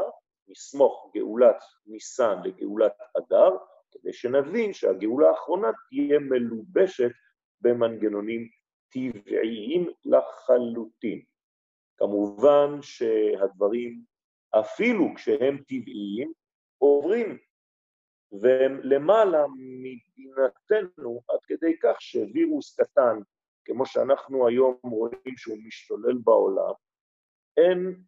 נסמוך 0.49 1.11
גאולת 1.15 1.57
ניסן 1.87 2.43
לגאולת 2.45 2.93
אדר, 3.19 3.51
כדי 3.93 4.13
שנבין 4.13 4.73
שהגאולה 4.73 5.29
האחרונה 5.29 5.69
תהיה 5.89 6.19
מלובשת 6.19 7.11
במנגנונים 7.61 8.49
טבעיים 8.89 9.91
לחלוטין. 10.05 11.23
כמובן 11.97 12.83
שהדברים 12.83 14.05
אפילו 14.51 15.05
כשהם 15.15 15.59
טבעיים, 15.69 16.33
עוברים, 16.79 17.39
והם 18.41 18.81
למעלה 18.83 19.45
מדינתנו 19.57 21.21
עד 21.29 21.39
כדי 21.47 21.79
כך 21.83 22.01
שווירוס 22.01 22.81
קטן, 22.81 23.19
כמו 23.65 23.87
שאנחנו 23.87 24.49
היום 24.49 24.79
רואים 24.83 25.37
שהוא 25.37 25.59
משתולל 25.67 26.19
בעולם, 26.25 26.73
אין 27.57 28.03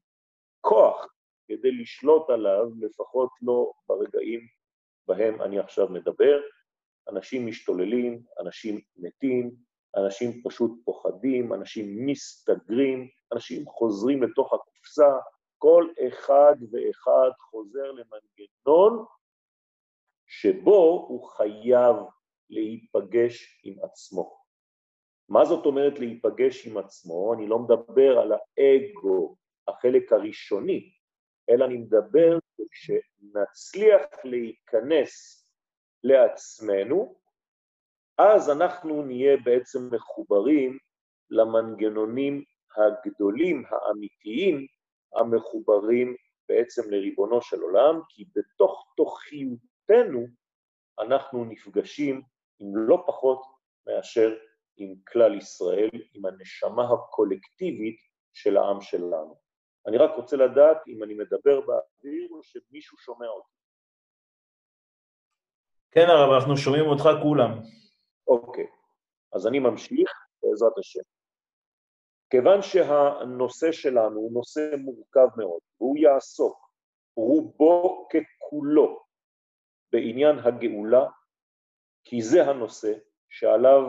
כוח 0.60 1.14
כדי 1.48 1.70
לשלוט 1.70 2.30
עליו, 2.30 2.66
לפחות 2.80 3.30
לא 3.42 3.72
ברגעים 3.88 4.46
בהם 5.06 5.42
אני 5.42 5.59
עכשיו 5.59 5.88
מדבר. 5.88 6.40
אנשים 7.09 7.47
משתוללים, 7.47 8.23
אנשים 8.40 8.80
מתים, 8.97 9.54
אנשים 9.97 10.43
פשוט 10.45 10.71
פוחדים, 10.84 11.52
אנשים 11.52 12.06
מסתגרים, 12.06 13.08
אנשים 13.32 13.67
חוזרים 13.67 14.23
לתוך 14.23 14.52
הקופסה, 14.52 15.12
כל 15.58 15.88
אחד 16.08 16.56
ואחד 16.71 17.30
חוזר 17.50 17.93
למנגנון 17.93 19.04
שבו 20.26 21.06
הוא 21.08 21.28
חייב 21.28 21.97
להיפגש 22.50 23.60
עם 23.65 23.75
עצמו. 23.82 24.43
מה 25.28 25.45
זאת 25.45 25.67
אומרת 25.67 25.99
להיפגש 25.99 26.67
עם 26.67 26.78
עצמו? 26.78 27.34
אני 27.34 27.47
לא 27.47 27.58
מדבר 27.58 28.19
על 28.19 28.32
האגו, 28.32 29.36
החלק 29.69 30.12
הראשוני, 30.12 30.93
אלא 31.50 31.65
אני 31.65 31.76
מדבר 31.76 32.38
כשנצליח 32.71 34.02
להיכנס 34.25 35.43
לעצמנו, 36.04 37.19
אז 38.19 38.50
אנחנו 38.50 39.02
נהיה 39.02 39.36
בעצם 39.36 39.78
מחוברים 39.93 40.78
למנגנונים 41.30 42.45
הגדולים, 42.76 43.65
האמיתיים, 43.69 44.67
המחוברים 45.15 46.17
בעצם 46.49 46.91
לריבונו 46.91 47.43
של 47.43 47.60
עולם, 47.60 48.00
כי 48.08 48.25
בתוך 48.34 48.93
תוכיותנו 48.97 50.26
אנחנו 50.99 51.45
נפגשים 51.45 52.23
עם 52.58 52.76
לא 52.76 53.04
פחות 53.06 53.43
מאשר 53.86 54.36
עם 54.76 54.95
כלל 55.08 55.38
ישראל, 55.38 55.91
עם 56.15 56.26
הנשמה 56.26 56.84
הקולקטיבית 56.93 57.97
של 58.32 58.56
העם 58.56 58.80
שלנו. 58.80 59.36
אני 59.86 59.97
רק 59.99 60.10
רוצה 60.16 60.36
לדעת 60.36 60.88
אם 60.88 61.02
אני 61.02 61.14
מדבר 61.14 61.60
באוויר 61.60 62.28
או 62.30 62.42
שמישהו 62.42 62.99
שומע 62.99 63.26
אותי. 63.26 63.52
כן 65.90 66.06
הרב, 66.08 66.32
אנחנו 66.32 66.56
שומעים 66.56 66.84
אותך 66.84 67.08
כולם. 67.23 67.50
אוקיי, 68.26 68.66
אז 69.32 69.47
אני 69.47 69.58
ממשיך 69.58 70.10
בעזרת 70.42 70.78
השם. 70.78 71.00
כיוון 72.30 72.62
שהנושא 72.62 73.73
שלנו 73.73 74.21
הוא 74.21 74.32
נושא 74.32 74.76
מורכב 74.78 75.28
מאוד, 75.36 75.60
והוא 75.80 75.99
יעסוק 75.99 76.73
רובו 77.16 78.08
ככולו 78.08 79.04
בעניין 79.92 80.38
הגאולה, 80.38 81.06
כי 82.04 82.23
זה 82.23 82.42
הנושא 82.42 82.92
שעליו 83.28 83.82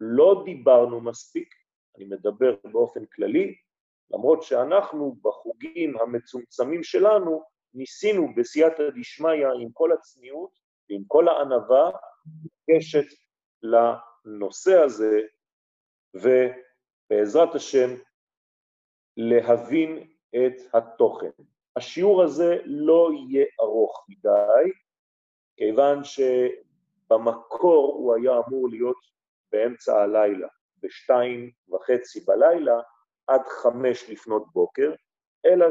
לא 0.00 0.42
דיברנו 0.44 1.00
מספיק, 1.00 1.54
אני 1.96 2.04
מדבר 2.04 2.56
באופן 2.72 3.06
כללי, 3.06 3.54
למרות 4.10 4.42
שאנחנו 4.42 5.16
בחוגים 5.22 5.98
המצומצמים 5.98 6.82
שלנו 6.82 7.42
ניסינו 7.74 8.34
בסייעתא 8.36 8.82
דשמיא 9.00 9.46
עם 9.60 9.68
כל 9.72 9.92
הצניעות 9.92 10.50
ועם 10.90 11.02
כל 11.06 11.28
הענווה 11.28 11.90
לגשת 12.68 13.06
לנושא 13.62 14.82
הזה, 14.84 15.20
ו... 16.22 16.28
בעזרת 17.10 17.54
השם, 17.54 17.94
להבין 19.16 20.10
את 20.34 20.74
התוכן. 20.74 21.30
השיעור 21.76 22.22
הזה 22.22 22.58
לא 22.64 23.10
יהיה 23.12 23.46
ארוך 23.60 24.06
מדי, 24.08 24.70
כיוון 25.56 26.00
שבמקור 26.04 27.94
הוא 27.94 28.14
היה 28.14 28.32
אמור 28.48 28.68
להיות 28.68 28.96
באמצע 29.52 30.02
הלילה, 30.02 30.48
בשתיים 30.82 31.50
וחצי 31.72 32.20
בלילה 32.20 32.80
עד 33.28 33.42
חמש 33.48 34.10
לפנות 34.10 34.52
בוקר, 34.52 34.92
אלא 35.46 35.66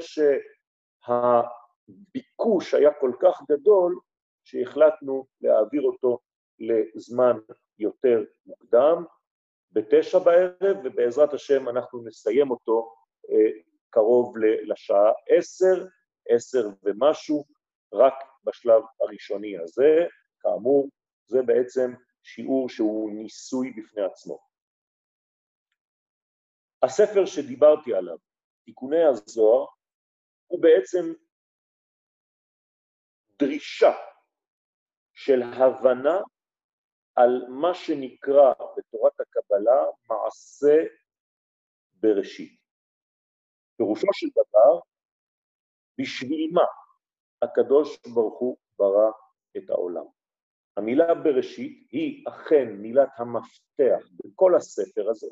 שהביקוש 2.10 2.74
היה 2.74 2.94
כל 3.00 3.12
כך 3.22 3.42
גדול 3.50 4.00
שהחלטנו 4.44 5.26
להעביר 5.42 5.82
אותו 5.82 6.20
לזמן 6.60 7.38
יותר 7.80 8.24
מוקדם, 8.46 9.04
בתשע 9.72 10.20
בערב, 10.20 10.78
ובעזרת 10.84 11.34
השם 11.34 11.70
אנחנו 11.70 12.04
נסיים 12.04 12.52
אותו 12.52 12.96
אה, 13.30 13.52
קרוב 13.90 14.38
לשעה 14.38 15.12
עשר, 15.30 15.86
עשר 16.30 16.68
ומשהו, 16.84 17.46
רק 17.94 18.14
בשלב 18.44 18.84
הראשוני 19.02 19.58
הזה. 19.58 20.06
כאמור, 20.42 20.90
זה 21.28 21.42
בעצם 21.42 21.94
שיעור 22.24 22.70
שהוא 22.70 23.12
ניסוי 23.12 23.74
בפני 23.78 24.02
עצמו. 24.02 24.47
הספר 26.84 27.26
שדיברתי 27.26 27.94
עליו, 27.94 28.18
תיקוני 28.66 29.04
הזוהר, 29.04 29.66
הוא 30.48 30.62
בעצם 30.62 31.14
דרישה 33.40 33.92
של 35.14 35.42
הבנה 35.44 36.18
על 37.16 37.46
מה 37.50 37.74
שנקרא 37.74 38.54
בתורת 38.78 39.14
הקבלה 39.20 39.84
מעשה 40.10 40.78
בראשית. 41.94 42.60
פירושו 43.78 44.08
של 44.14 44.28
דבר, 44.32 44.80
בשביל 46.00 46.52
מה 46.54 46.66
הקדוש 47.42 47.98
ברוך 48.14 48.40
הוא 48.40 48.58
ברא 48.80 49.12
את 49.58 49.70
העולם. 49.70 50.06
המילה 50.78 51.16
בראשית 51.16 51.88
היא 51.92 52.26
אכן 52.28 52.68
מילת 52.72 53.10
המפתח 53.18 54.08
בכל 54.14 54.56
הספר 54.56 55.10
הזה, 55.10 55.28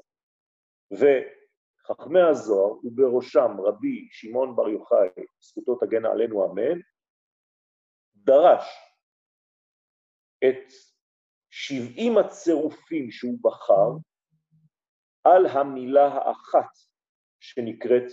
וחכמי 0.91 2.21
הזוהר, 2.21 2.71
ובראשם 2.83 3.61
רבי 3.65 4.07
שמעון 4.11 4.55
בר 4.55 4.69
יוחאי, 4.69 5.07
זכותו 5.39 5.75
תגן 5.75 6.05
עלינו 6.05 6.45
אמן, 6.45 6.79
דרש 8.15 8.65
את 10.49 10.71
70 11.49 12.17
הצירופים 12.17 13.11
שהוא 13.11 13.37
בחר 13.41 13.89
על 15.23 15.45
המילה 15.45 16.07
האחת 16.07 16.69
שנקראת 17.39 18.11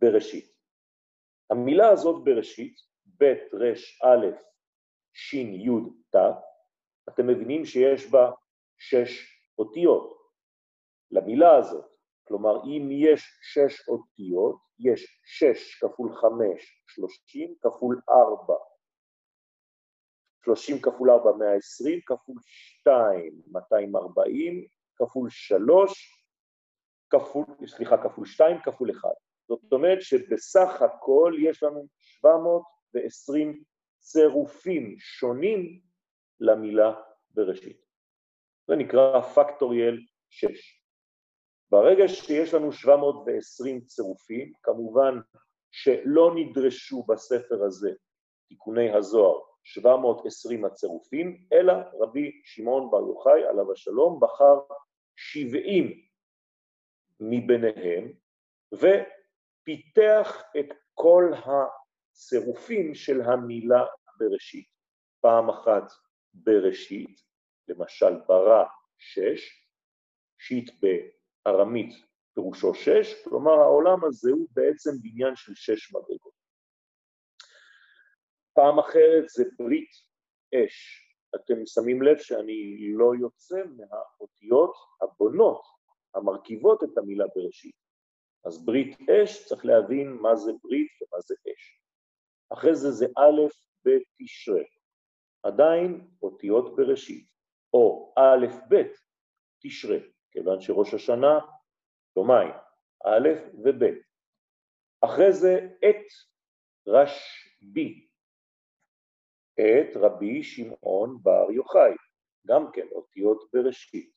בראשית. 0.00 0.56
המילה 1.50 1.88
הזאת 1.88 2.24
בראשית, 2.24 2.76
ב' 3.06 3.24
ר' 3.52 3.72
א' 4.04 4.26
ש' 5.12 5.34
י' 5.34 5.70
ת', 6.10 6.16
אתם 7.08 7.26
מבינים 7.26 7.64
שיש 7.64 8.10
בה 8.10 8.30
שש 8.78 9.40
אותיות 9.58 10.15
למילה 11.10 11.56
הזאת. 11.56 11.84
כלומר, 12.28 12.64
אם 12.64 12.88
יש 12.92 13.22
שש 13.42 13.88
אותיות, 13.88 14.56
יש 14.78 15.20
שש 15.24 15.74
כפול 15.80 16.14
חמש, 16.14 16.84
שלושים 16.86 17.54
כפול 17.62 18.00
ארבע. 18.08 18.54
שלושים 20.44 20.82
כפול 20.82 21.10
ארבע, 21.10 21.32
מאה 21.32 21.54
עשרים, 21.54 22.00
כפול 22.06 22.36
שתיים, 22.42 23.42
מאתיים 23.52 23.96
ארבעים, 23.96 24.66
כפול 24.96 25.30
שלוש, 25.30 26.22
כפול, 27.10 27.44
סליחה, 27.66 27.96
כפול 28.02 28.26
שתיים, 28.26 28.56
כפול 28.64 28.90
אחד. 28.90 29.14
זאת 29.48 29.72
אומרת 29.72 30.02
שבסך 30.02 30.82
הכל 30.82 31.32
יש 31.42 31.62
לנו 31.62 31.86
720 31.98 33.62
צירופים 33.98 34.96
שונים 34.98 35.80
למילה 36.40 36.94
בראשית. 37.30 37.86
זה 38.68 38.76
נקרא 38.76 39.20
פקטוריאל 39.20 39.98
6. 40.30 40.85
ברגע 41.70 42.08
שיש 42.08 42.54
לנו 42.54 42.72
720 42.72 43.80
צירופים, 43.80 44.52
כמובן 44.62 45.18
שלא 45.70 46.34
נדרשו 46.34 47.02
בספר 47.08 47.64
הזה 47.64 47.90
תיקוני 48.48 48.96
הזוהר 48.96 49.40
720 49.64 50.64
הצירופים, 50.64 51.46
אלא 51.52 51.72
רבי 52.00 52.40
שמעון 52.44 52.90
בר 52.90 53.00
יוחאי 53.00 53.44
עליו 53.44 53.72
השלום 53.72 54.20
בחר 54.20 54.58
70 55.16 56.06
מביניהם 57.20 58.12
ופיתח 58.72 60.42
את 60.58 60.66
כל 60.94 61.32
הצירופים 61.34 62.94
של 62.94 63.20
המילה 63.20 63.84
בראשית. 64.18 64.68
פעם 65.20 65.48
אחת 65.50 65.92
בראשית, 66.34 67.20
למשל 67.68 68.20
ברא 68.28 68.64
שש, 68.98 69.66
שיט 70.38 70.70
בארמית 71.46 71.94
פירושו 72.34 72.74
שש, 72.74 73.24
כלומר 73.24 73.52
העולם 73.52 74.04
הזה 74.04 74.30
הוא 74.30 74.48
בעצם 74.52 74.90
בניין 75.02 75.36
של 75.36 75.54
שש 75.54 75.94
מדרגות. 75.94 76.32
פעם 78.54 78.78
אחרת 78.78 79.28
זה 79.28 79.44
ברית 79.58 79.90
אש. 80.54 81.02
אתם 81.34 81.54
שמים 81.66 82.02
לב 82.02 82.16
שאני 82.18 82.92
לא 82.94 83.12
יוצא 83.20 83.56
מהאותיות 83.76 84.74
הבונות, 85.02 85.62
המרכיבות 86.14 86.84
את 86.84 86.98
המילה 86.98 87.24
בראשית. 87.36 87.74
אז 88.46 88.64
ברית 88.64 88.96
אש, 89.10 89.46
צריך 89.46 89.64
להבין 89.64 90.12
מה 90.12 90.36
זה 90.36 90.52
ברית 90.62 90.90
ומה 91.02 91.20
זה 91.20 91.34
אש. 91.34 91.82
אחרי 92.52 92.74
זה 92.74 92.90
זה 92.90 93.06
א' 93.06 93.40
בתשרה, 93.84 94.62
עדיין 95.42 96.10
אותיות 96.22 96.76
בראשית, 96.76 97.28
או 97.74 98.14
א' 98.16 98.46
ב' 98.70 98.82
תשרה, 99.62 99.98
כיוון 100.36 100.60
שראש 100.60 100.94
השנה 100.94 101.38
יומיים, 102.16 102.54
א' 103.04 103.28
וב'. 103.64 103.84
אחרי 105.04 105.32
זה 105.32 105.68
את 105.88 106.06
רשב"י, 106.86 108.08
את 109.54 109.96
רבי 109.96 110.42
שמעון 110.42 111.18
בר 111.22 111.50
יוחאי, 111.50 111.94
גם 112.46 112.72
כן 112.72 112.86
אותיות 112.92 113.50
בראשית. 113.52 114.12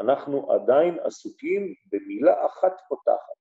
אנחנו 0.00 0.52
עדיין 0.52 0.98
עסוקים 1.04 1.74
במילה 1.86 2.46
אחת 2.46 2.72
פותחת. 2.88 3.40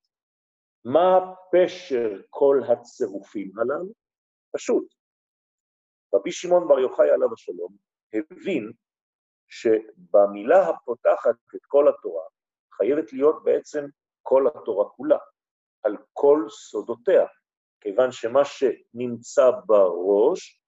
מה 0.85 1.33
פשר 1.51 2.21
כל 2.29 2.61
הצירופים 2.71 3.59
הללו? 3.59 3.91
פשוט. 4.55 4.93
רבי 6.13 6.31
שמעון 6.31 6.67
בר 6.67 6.79
יוחאי 6.79 7.09
עליו 7.09 7.33
השלום 7.33 7.75
הבין 8.13 8.71
שבמילה 9.49 10.69
הפותחת 10.69 11.35
את 11.55 11.65
כל 11.67 11.89
התורה 11.89 12.23
חייבת 12.73 13.13
להיות 13.13 13.43
בעצם 13.43 13.85
כל 14.21 14.47
התורה 14.47 14.89
כולה, 14.89 15.17
על 15.83 15.97
כל 16.13 16.45
סודותיה, 16.49 17.25
כיוון 17.81 18.11
שמה 18.11 18.41
שנמצא 18.45 19.51
בראש, 19.65 20.61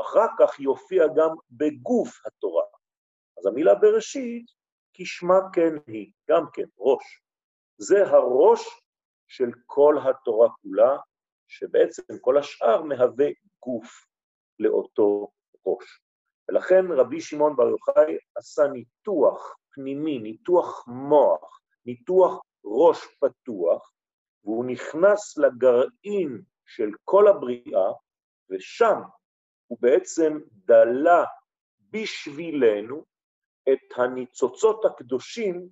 אחר 0.00 0.26
כך 0.38 0.60
יופיע 0.60 1.04
גם 1.16 1.30
בגוף 1.50 2.26
התורה. 2.26 2.64
אז 3.38 3.46
המילה 3.46 3.74
בראשית, 3.74 4.46
כשמה 4.94 5.34
כן 5.52 5.74
היא, 5.86 6.12
גם 6.30 6.44
כן, 6.52 6.66
ראש. 6.78 7.22
זה 7.78 8.06
הראש 8.06 8.60
של 9.28 9.50
כל 9.66 9.96
התורה 10.04 10.48
כולה, 10.62 10.96
שבעצם 11.48 12.02
כל 12.20 12.38
השאר 12.38 12.82
מהווה 12.82 13.28
גוף 13.62 14.06
לאותו 14.58 15.32
ראש. 15.66 16.00
ולכן 16.50 16.84
רבי 16.92 17.20
שמעון 17.20 17.56
בר 17.56 17.68
יוחאי 17.68 18.18
עשה 18.36 18.62
ניתוח 18.66 19.56
פנימי, 19.74 20.18
ניתוח 20.18 20.84
מוח, 20.88 21.60
ניתוח 21.86 22.42
ראש 22.64 23.06
פתוח, 23.20 23.92
והוא 24.44 24.64
נכנס 24.64 25.38
לגרעין 25.38 26.42
של 26.66 26.90
כל 27.04 27.28
הבריאה, 27.28 27.92
ושם 28.50 29.00
הוא 29.66 29.78
בעצם 29.80 30.38
דלה 30.52 31.24
בשבילנו 31.90 33.04
את 33.72 33.98
הניצוצות 33.98 34.84
הקדושים 34.84 35.68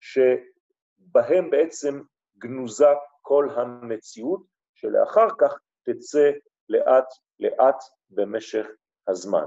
שבהם 0.00 1.50
בעצם 1.50 2.00
גנוזה 2.38 2.88
כל 3.22 3.48
המציאות, 3.56 4.42
שלאחר 4.74 5.28
כך 5.38 5.58
תצא 5.82 6.30
לאט 6.68 7.08
לאט 7.40 7.82
במשך 8.10 8.66
הזמן. 9.08 9.46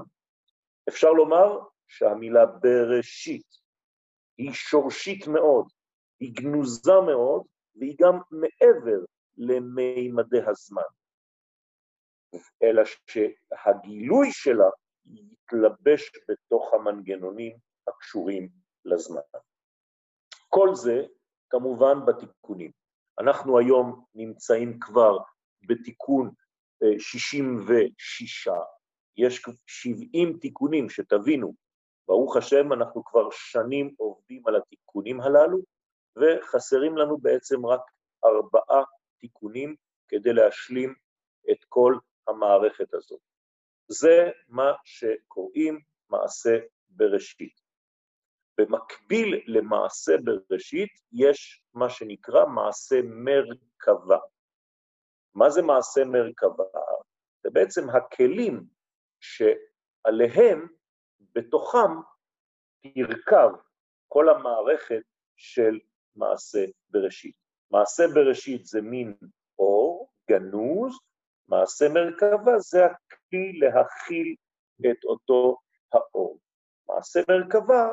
אפשר 0.88 1.10
לומר 1.10 1.58
שהמילה 1.88 2.46
בראשית 2.46 3.46
היא 4.38 4.52
שורשית 4.52 5.26
מאוד, 5.26 5.68
היא 6.20 6.34
גנוזה 6.34 6.92
מאוד, 7.06 7.46
והיא 7.76 7.96
גם 8.00 8.18
מעבר 8.30 9.04
למימדי 9.36 10.42
הזמן. 10.46 10.82
אלא 12.62 12.82
שהגילוי 12.84 14.28
שלה 14.32 14.68
יתלבש 15.06 16.10
בתוך 16.28 16.74
המנגנונים 16.74 17.56
הקשורים 17.88 18.48
לזמן. 18.84 19.20
כל 20.48 20.74
זה 20.74 21.02
כמובן 21.50 22.06
בתיקונים. 22.06 22.70
אנחנו 23.20 23.58
היום 23.58 24.04
נמצאים 24.14 24.80
כבר 24.80 25.18
בתיקון 25.68 26.30
66, 26.98 28.48
יש 29.18 29.42
70 29.66 30.38
תיקונים, 30.38 30.90
שתבינו, 30.90 31.54
ברוך 32.08 32.36
השם, 32.36 32.72
אנחנו 32.72 33.04
כבר 33.04 33.28
שנים 33.30 33.94
עובדים 33.98 34.46
על 34.46 34.56
התיקונים 34.56 35.20
הללו, 35.20 35.58
וחסרים 36.16 36.96
לנו 36.96 37.18
בעצם 37.18 37.66
רק 37.66 37.80
ארבעה 38.24 38.82
תיקונים 39.18 39.76
כדי 40.08 40.32
להשלים 40.32 40.94
את 41.50 41.64
כל 41.68 41.94
המערכת 42.28 42.94
הזאת. 42.94 43.20
זה 43.88 44.30
מה 44.48 44.72
שקוראים 44.84 45.80
מעשה 46.10 46.58
בראשית. 46.88 47.60
במקביל 48.58 49.42
למעשה 49.46 50.12
בראשית 50.24 50.90
יש 51.12 51.62
מה 51.74 51.90
שנקרא 51.90 52.46
מעשה 52.46 53.00
מרכבה. 53.04 54.18
מה 55.34 55.50
זה 55.50 55.62
מעשה 55.62 56.04
מרכבה? 56.04 56.64
זה 57.42 57.50
בעצם 57.50 57.90
הכלים 57.90 58.77
שעליהם, 59.20 60.66
בתוכם, 61.34 61.90
תרכב 62.80 63.50
כל 64.08 64.28
המערכת 64.28 65.02
של 65.36 65.78
מעשה 66.16 66.64
בראשית. 66.90 67.34
מעשה 67.70 68.02
בראשית 68.14 68.66
זה 68.66 68.80
מין 68.82 69.14
אור, 69.58 70.12
גנוז, 70.30 70.98
מעשה 71.48 71.88
מרכבה 71.88 72.58
זה 72.58 72.84
הכלי 72.86 73.58
להכיל 73.58 74.34
את 74.90 75.04
אותו 75.04 75.56
האור. 75.92 76.38
מעשה 76.88 77.20
מרכבה, 77.28 77.90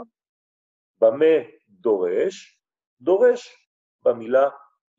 במה 1.01 1.35
דורש? 1.69 2.59
דורש 3.01 3.69
במילה 4.03 4.49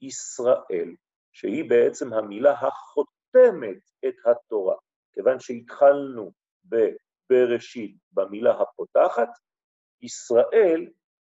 ישראל, 0.00 0.94
שהיא 1.32 1.70
בעצם 1.70 2.12
המילה 2.12 2.52
החותמת 2.52 3.78
את 4.08 4.14
התורה. 4.26 4.76
כיוון 5.16 5.40
שהתחלנו 5.40 6.32
בבראשית 6.64 7.96
במילה 8.12 8.60
הפותחת, 8.60 9.28
ישראל, 10.02 10.90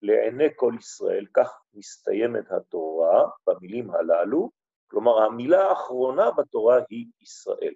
לעיני 0.01 0.47
כל 0.55 0.73
ישראל, 0.79 1.25
כך 1.33 1.61
מסתיימת 1.73 2.51
התורה 2.51 3.29
במילים 3.47 3.91
הללו, 3.91 4.51
כלומר 4.87 5.21
המילה 5.23 5.69
האחרונה 5.69 6.31
בתורה 6.31 6.79
היא 6.89 7.05
ישראל. 7.21 7.73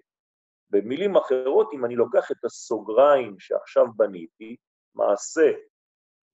במילים 0.70 1.16
אחרות, 1.16 1.70
אם 1.72 1.84
אני 1.84 1.96
לוקח 1.96 2.30
את 2.30 2.44
הסוגריים 2.44 3.38
שעכשיו 3.38 3.86
בניתי, 3.96 4.56
מעשה 4.94 5.52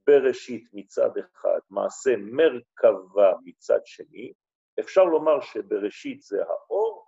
בראשית 0.07 0.69
מצד 0.73 1.11
אחד, 1.19 1.59
מעשה 1.71 2.17
מרכבה 2.17 3.33
מצד 3.45 3.81
שני, 3.85 4.33
אפשר 4.81 5.05
לומר 5.05 5.41
שבראשית 5.41 6.23
זה 6.23 6.43
האור, 6.45 7.08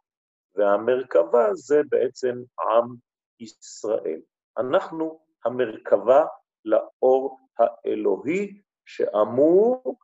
והמרכבה 0.54 1.54
זה 1.54 1.80
בעצם 1.88 2.34
עם 2.60 2.94
ישראל. 3.40 4.20
אנחנו 4.58 5.20
המרכבה 5.44 6.24
לאור 6.64 7.38
האלוהי 7.58 8.62
שאמור 8.86 9.96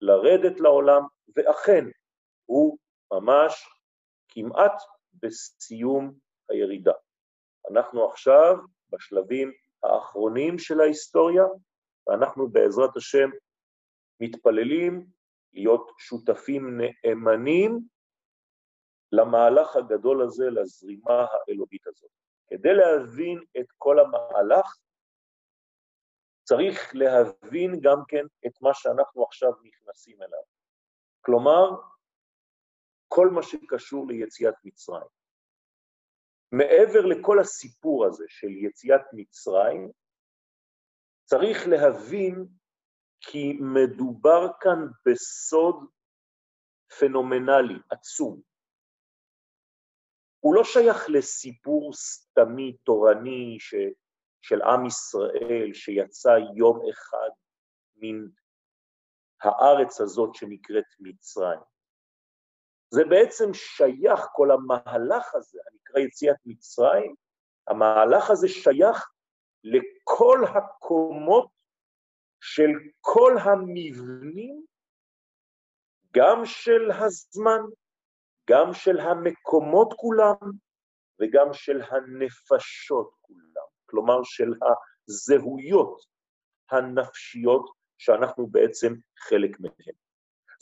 לרדת 0.00 0.60
לעולם, 0.60 1.02
ואכן, 1.36 1.84
הוא 2.46 2.78
ממש 3.12 3.68
כמעט 4.28 4.82
בסיום 5.22 6.14
הירידה. 6.50 6.92
אנחנו 7.70 8.08
עכשיו 8.08 8.56
בשלבים 8.90 9.52
האחרונים 9.82 10.58
של 10.58 10.80
ההיסטוריה, 10.80 11.44
ואנחנו 12.06 12.48
בעזרת 12.48 12.96
השם 12.96 13.30
מתפללים 14.20 15.06
להיות 15.52 15.90
שותפים 15.98 16.80
נאמנים 16.80 17.80
למהלך 19.12 19.76
הגדול 19.76 20.22
הזה, 20.22 20.50
לזרימה 20.50 21.26
האלוהית 21.30 21.86
הזאת. 21.86 22.10
כדי 22.46 22.74
להבין 22.74 23.44
את 23.60 23.66
כל 23.78 23.96
המהלך, 23.98 24.76
צריך 26.44 26.92
להבין 26.94 27.80
גם 27.80 28.02
כן 28.08 28.24
את 28.46 28.62
מה 28.62 28.70
שאנחנו 28.74 29.24
עכשיו 29.24 29.50
נכנסים 29.62 30.22
אליו. 30.22 30.42
כלומר, 31.20 31.70
כל 33.08 33.28
מה 33.28 33.42
שקשור 33.42 34.06
ליציאת 34.08 34.54
מצרים. 34.64 35.06
מעבר 36.52 37.00
לכל 37.06 37.38
הסיפור 37.40 38.06
הזה 38.06 38.24
של 38.28 38.48
יציאת 38.50 39.02
מצרים, 39.12 39.90
צריך 41.24 41.58
להבין 41.68 42.46
כי 43.20 43.52
מדובר 43.60 44.46
כאן 44.60 44.78
בסוד 45.06 45.76
פנומנלי, 46.98 47.78
עצום. 47.90 48.49
הוא 50.40 50.54
לא 50.54 50.64
שייך 50.64 51.06
לסיפור 51.08 51.92
סתמי, 51.92 52.72
תורני, 52.72 53.56
ש, 53.60 53.74
של 54.42 54.62
עם 54.62 54.86
ישראל, 54.86 55.70
שיצא 55.72 56.36
יום 56.56 56.80
אחד 56.90 57.30
מן 57.96 58.28
הארץ 59.42 60.00
הזאת 60.00 60.34
שנקראת 60.34 60.84
מצרים. 61.00 61.60
זה 62.90 63.04
בעצם 63.04 63.54
שייך, 63.54 64.20
כל 64.32 64.50
המהלך 64.50 65.34
הזה, 65.34 65.58
הנקרא 65.72 66.00
יציאת 66.00 66.36
מצרים, 66.46 67.14
המהלך 67.66 68.30
הזה 68.30 68.48
שייך 68.48 69.10
לכל 69.64 70.38
הקומות 70.54 71.50
של 72.40 72.70
כל 73.00 73.36
המבנים, 73.44 74.64
גם 76.12 76.44
של 76.44 76.90
הזמן, 76.90 77.60
גם 78.50 78.74
של 78.74 79.00
המקומות 79.00 79.94
כולם, 79.96 80.34
וגם 81.20 81.52
של 81.52 81.82
הנפשות 81.82 83.14
כולם, 83.20 83.66
כלומר 83.86 84.22
של 84.22 84.52
הזהויות 84.62 86.02
הנפשיות 86.70 87.70
שאנחנו 87.98 88.46
בעצם 88.46 88.94
חלק 89.18 89.60
מהן. 89.60 89.94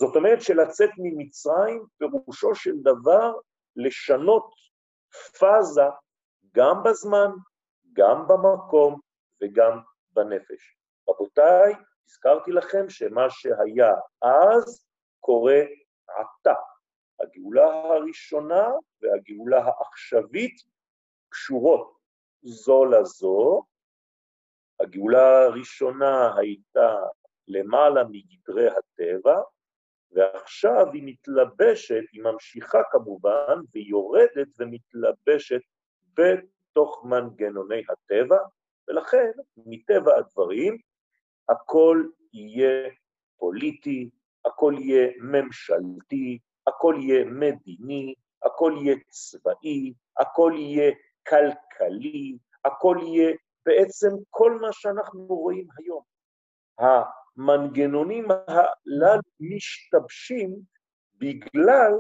זאת 0.01 0.17
אומרת 0.17 0.43
שלצאת 0.43 0.91
ממצרים 0.99 1.85
פירושו 1.99 2.55
של 2.55 2.75
דבר 2.83 3.33
לשנות 3.77 4.51
פאזה 5.39 5.89
גם 6.55 6.83
בזמן, 6.85 7.31
גם 7.93 8.29
במקום 8.29 9.01
וגם 9.43 9.79
בנפש. 10.11 10.77
רבותיי, 11.09 11.75
הזכרתי 12.09 12.51
לכם 12.51 12.91
שמה 12.91 13.31
שהיה 13.31 13.95
אז 14.23 14.85
קורה 15.21 15.61
עתה. 16.09 16.55
הגאולה 17.21 17.65
הראשונה 17.65 18.69
והגאולה 19.03 19.65
העכשווית 19.65 20.57
קשורות 21.29 21.99
זו 22.43 22.85
לזו. 22.85 23.63
הגאולה 24.81 25.45
הראשונה 25.45 26.37
הייתה 26.37 26.97
למעלה 27.49 28.05
מגדרי 28.05 28.69
הטבע, 28.69 29.41
ועכשיו 30.11 30.87
היא 30.93 31.03
מתלבשת, 31.07 32.03
היא 32.13 32.23
ממשיכה 32.23 32.79
כמובן, 32.91 33.61
והיא 33.73 33.91
יורדת 33.91 34.49
ומתלבשת 34.59 35.61
בתוך 36.15 37.05
מנגנוני 37.05 37.83
הטבע, 37.89 38.39
ולכן, 38.89 39.31
מטבע 39.57 40.17
הדברים, 40.17 40.79
הכל 41.49 42.05
יהיה 42.33 42.91
פוליטי, 43.37 44.11
הכל 44.45 44.75
יהיה 44.79 45.09
ממשלתי, 45.21 46.39
הכל 46.69 46.95
יהיה 46.99 47.25
מדיני, 47.25 48.15
הכל 48.45 48.75
יהיה 48.81 48.97
צבאי, 49.09 49.93
הכל 50.17 50.53
יהיה 50.57 50.93
כלכלי, 51.29 52.39
הכל 52.65 52.97
יהיה 53.03 53.37
בעצם 53.67 54.09
כל 54.31 54.59
מה 54.61 54.69
שאנחנו 54.73 55.27
רואים 55.27 55.67
היום. 55.79 56.03
המנגנונים 56.79 58.29
הללו 58.31 59.21
משתבשים 59.41 60.57
בגלל 61.15 61.93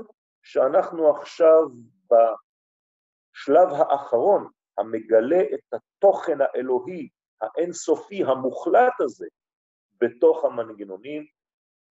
שאנחנו 0.42 1.10
עכשיו 1.16 1.62
בשלב 2.10 3.68
האחרון, 3.72 4.48
המגלה 4.78 5.42
את 5.54 5.74
התוכן 5.74 6.38
האלוהי 6.40 7.08
האינסופי 7.40 8.24
המוחלט 8.24 9.00
הזה 9.00 9.26
בתוך 10.00 10.44
המנגנונים, 10.44 11.26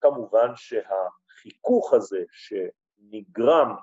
כמובן 0.02 0.56
שהחיכוך 0.56 1.94
הזה 1.94 2.24
שנגרם 2.32 3.76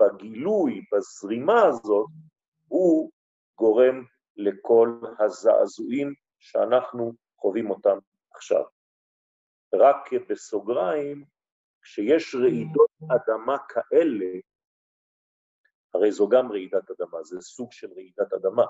בגילוי, 0.00 0.84
בזרימה 0.92 1.62
הזאת, 1.62 2.06
הוא 2.68 3.10
גורם 3.58 4.04
לכל 4.36 5.00
הזעזועים 5.18 6.14
שאנחנו 6.38 7.12
חווים 7.36 7.70
אותם 7.70 7.98
עכשיו. 8.34 8.64
רק 9.74 10.12
בסוגריים, 10.28 11.24
כשיש 11.82 12.34
רעידות 12.34 12.90
אדמה 13.16 13.56
כאלה, 13.68 14.40
הרי 15.94 16.12
זו 16.12 16.28
גם 16.28 16.52
רעידת 16.52 16.90
אדמה, 16.90 17.22
זה 17.22 17.40
סוג 17.40 17.72
של 17.72 17.92
רעידת 17.92 18.32
אדמה, 18.32 18.64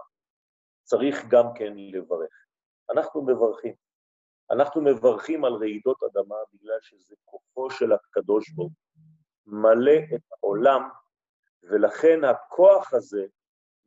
צריך 0.83 1.16
גם 1.28 1.44
כן 1.55 1.72
לברך. 1.76 2.46
אנחנו 2.90 3.22
מברכים. 3.22 3.74
אנחנו 4.53 4.81
מברכים 4.81 5.45
על 5.45 5.53
רעידות 5.53 6.03
אדמה 6.03 6.37
בגלל 6.53 6.79
שזה 6.81 7.15
כוחו 7.25 7.71
של 7.71 7.93
הקדוש 7.93 8.51
ברוך 8.51 8.73
מלא 9.47 9.99
את 10.15 10.21
העולם, 10.33 10.88
ולכן 11.62 12.25
הכוח 12.25 12.95
הזה 12.95 13.27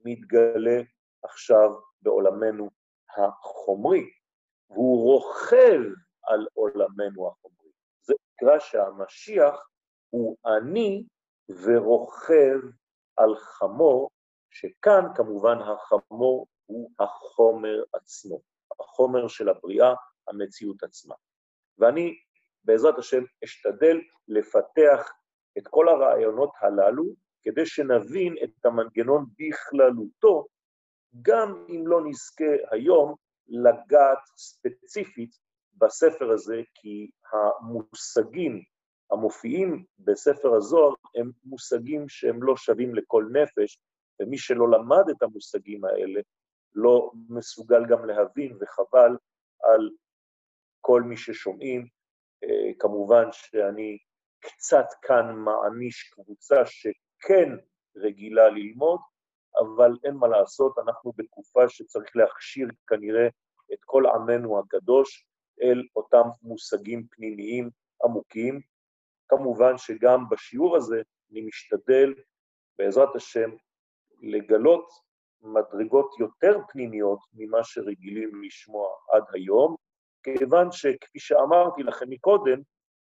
מתגלה 0.06 0.82
עכשיו 1.24 1.70
בעולמנו 2.02 2.70
החומרי, 3.18 4.10
והוא 4.70 5.04
רוכב 5.04 5.82
על 6.24 6.48
עולמנו 6.54 7.28
החומרי. 7.28 7.72
זה 8.02 8.14
נקרא 8.34 8.60
שהמשיח 8.60 9.68
הוא 10.10 10.38
עני 10.46 11.04
ורוכב 11.50 12.60
על 13.18 13.36
חמור, 13.36 14.10
שכאן 14.50 15.06
כמובן 15.16 15.58
החמור 15.60 16.48
הוא 16.66 16.92
החומר 17.00 17.84
עצמו, 17.94 18.40
החומר 18.80 19.28
של 19.28 19.50
הבריאה, 19.50 19.94
המציאות 20.28 20.84
עצמה. 20.84 21.16
ואני, 21.78 22.16
בעזרת 22.64 22.98
השם, 22.98 23.24
אשתדל 23.44 23.98
לפתח 24.28 25.14
את 25.58 25.68
כל 25.68 25.90
הרעיונות 25.90 26.52
הללו, 26.62 27.06
כדי 27.44 27.66
שנבין 27.66 28.36
את 28.44 28.66
המנגנון 28.66 29.26
בכללותו, 29.40 30.48
גם 31.22 31.66
אם 31.70 31.88
לא 31.88 32.02
נזכה 32.06 32.54
היום 32.72 33.16
לגעת 33.48 34.20
ספציפית 34.38 35.32
בספר 35.74 36.32
הזה, 36.32 36.62
כי 36.74 37.10
המושגים 37.32 38.64
המופיעים 39.12 39.86
בספר 40.00 40.56
הזוהר 40.56 40.94
הם 41.16 41.32
מושגים 41.44 42.10
שהם 42.10 42.44
לא 42.44 42.58
שווים 42.58 42.96
לכל 42.96 43.26
נפש, 43.32 43.80
ומי 44.20 44.38
שלא 44.38 44.72
למד 44.72 45.10
את 45.10 45.24
המושגים 45.24 45.86
האלה 45.86 46.22
לא 46.76 47.12
מסוגל 47.30 47.86
גם 47.90 48.06
להבין, 48.06 48.58
וחבל 48.62 49.18
על 49.64 49.90
כל 50.86 51.02
מי 51.02 51.18
ששומעים. 51.18 51.88
אה, 52.44 52.74
כמובן 52.80 53.26
שאני 53.32 53.98
קצת 54.40 54.86
כאן 55.02 55.36
מעניש 55.36 56.04
קבוצה 56.14 56.56
שכן 56.66 57.50
רגילה 57.96 58.50
ללמוד, 58.50 59.00
אבל 59.60 59.92
אין 60.04 60.14
מה 60.14 60.28
לעשות, 60.28 60.78
אנחנו 60.80 61.12
בתקופה 61.16 61.70
שצריך 61.70 62.16
להכשיר 62.16 62.68
כנראה 62.88 63.28
את 63.74 63.80
כל 63.86 64.04
עמנו 64.16 64.60
הקדוש 64.60 65.28
אל 65.62 65.84
אותם 65.96 66.28
מושגים 66.42 67.08
פנימיים 67.12 67.70
עמוקים. 68.04 68.62
כמובן 69.28 69.78
שגם 69.78 70.30
בשיעור 70.30 70.78
הזה 70.78 71.02
אני 71.32 71.42
משתדל, 71.42 72.14
בעזרת 72.78 73.16
השם, 73.16 73.50
לגלות 74.22 74.90
מדרגות 75.42 76.20
יותר 76.20 76.60
פנימיות 76.70 77.20
ממה 77.34 77.64
שרגילים 77.64 78.44
לשמוע 78.44 78.90
עד 79.14 79.24
היום, 79.34 79.76
כיוון 80.34 80.72
שכפי 80.72 81.20
שאמרתי 81.20 81.84
לכם 81.84 82.10
מקודם, 82.10 82.62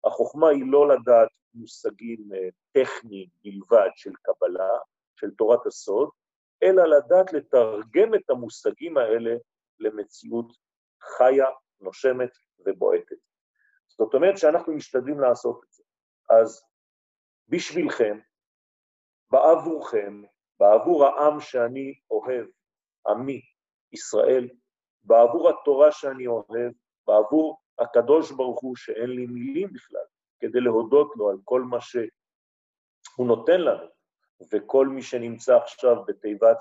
החוכמה 0.04 0.50
היא 0.50 0.64
לא 0.72 0.88
לדעת 0.88 1.30
מושגים 1.54 2.30
אה, 2.34 2.50
טכניים 2.72 3.28
בלבד 3.44 3.90
של 3.96 4.12
קבלה, 4.22 4.70
של 5.16 5.32
תורת 5.32 5.66
הסוד, 5.66 6.10
אלא 6.64 6.84
לדעת 6.84 7.34
לתרגם 7.34 8.16
את 8.16 8.30
המושגים 8.30 8.98
האלה 8.98 9.36
למציאות 9.80 10.58
חיה, 11.02 11.48
נושמת 11.82 12.32
ובועטת. 12.66 13.18
זאת 13.88 14.14
אומרת 14.14 14.38
שאנחנו 14.38 14.74
משתדלים 14.74 15.20
לעשות 15.20 15.62
את 15.64 15.72
זה. 15.72 15.84
אז 16.30 16.64
בשבילכם, 17.48 18.20
בעבורכם, 19.32 20.24
בעבור 20.60 21.06
העם 21.06 21.40
שאני 21.40 22.00
אוהב, 22.12 22.46
עמי, 23.08 23.42
ישראל, 23.92 24.50
בעבור 25.04 25.50
התורה 25.50 25.92
שאני 25.92 26.28
אוהב, 26.28 26.72
בעבור 27.08 27.62
הקדוש 27.80 28.32
ברוך 28.32 28.62
הוא 28.62 28.76
שאין 28.76 29.10
לי 29.10 29.26
מילים 29.26 29.74
בכלל, 29.74 30.06
כדי 30.40 30.60
להודות 30.60 31.14
לו 31.16 31.30
על 31.30 31.38
כל 31.44 31.62
מה 31.62 31.82
שהוא 31.82 33.28
נותן 33.28 33.62
לנו, 33.62 33.88
וכל 34.54 34.88
מי 34.88 35.02
שנמצא 35.02 35.56
עכשיו 35.56 35.96
בתיבת 36.08 36.58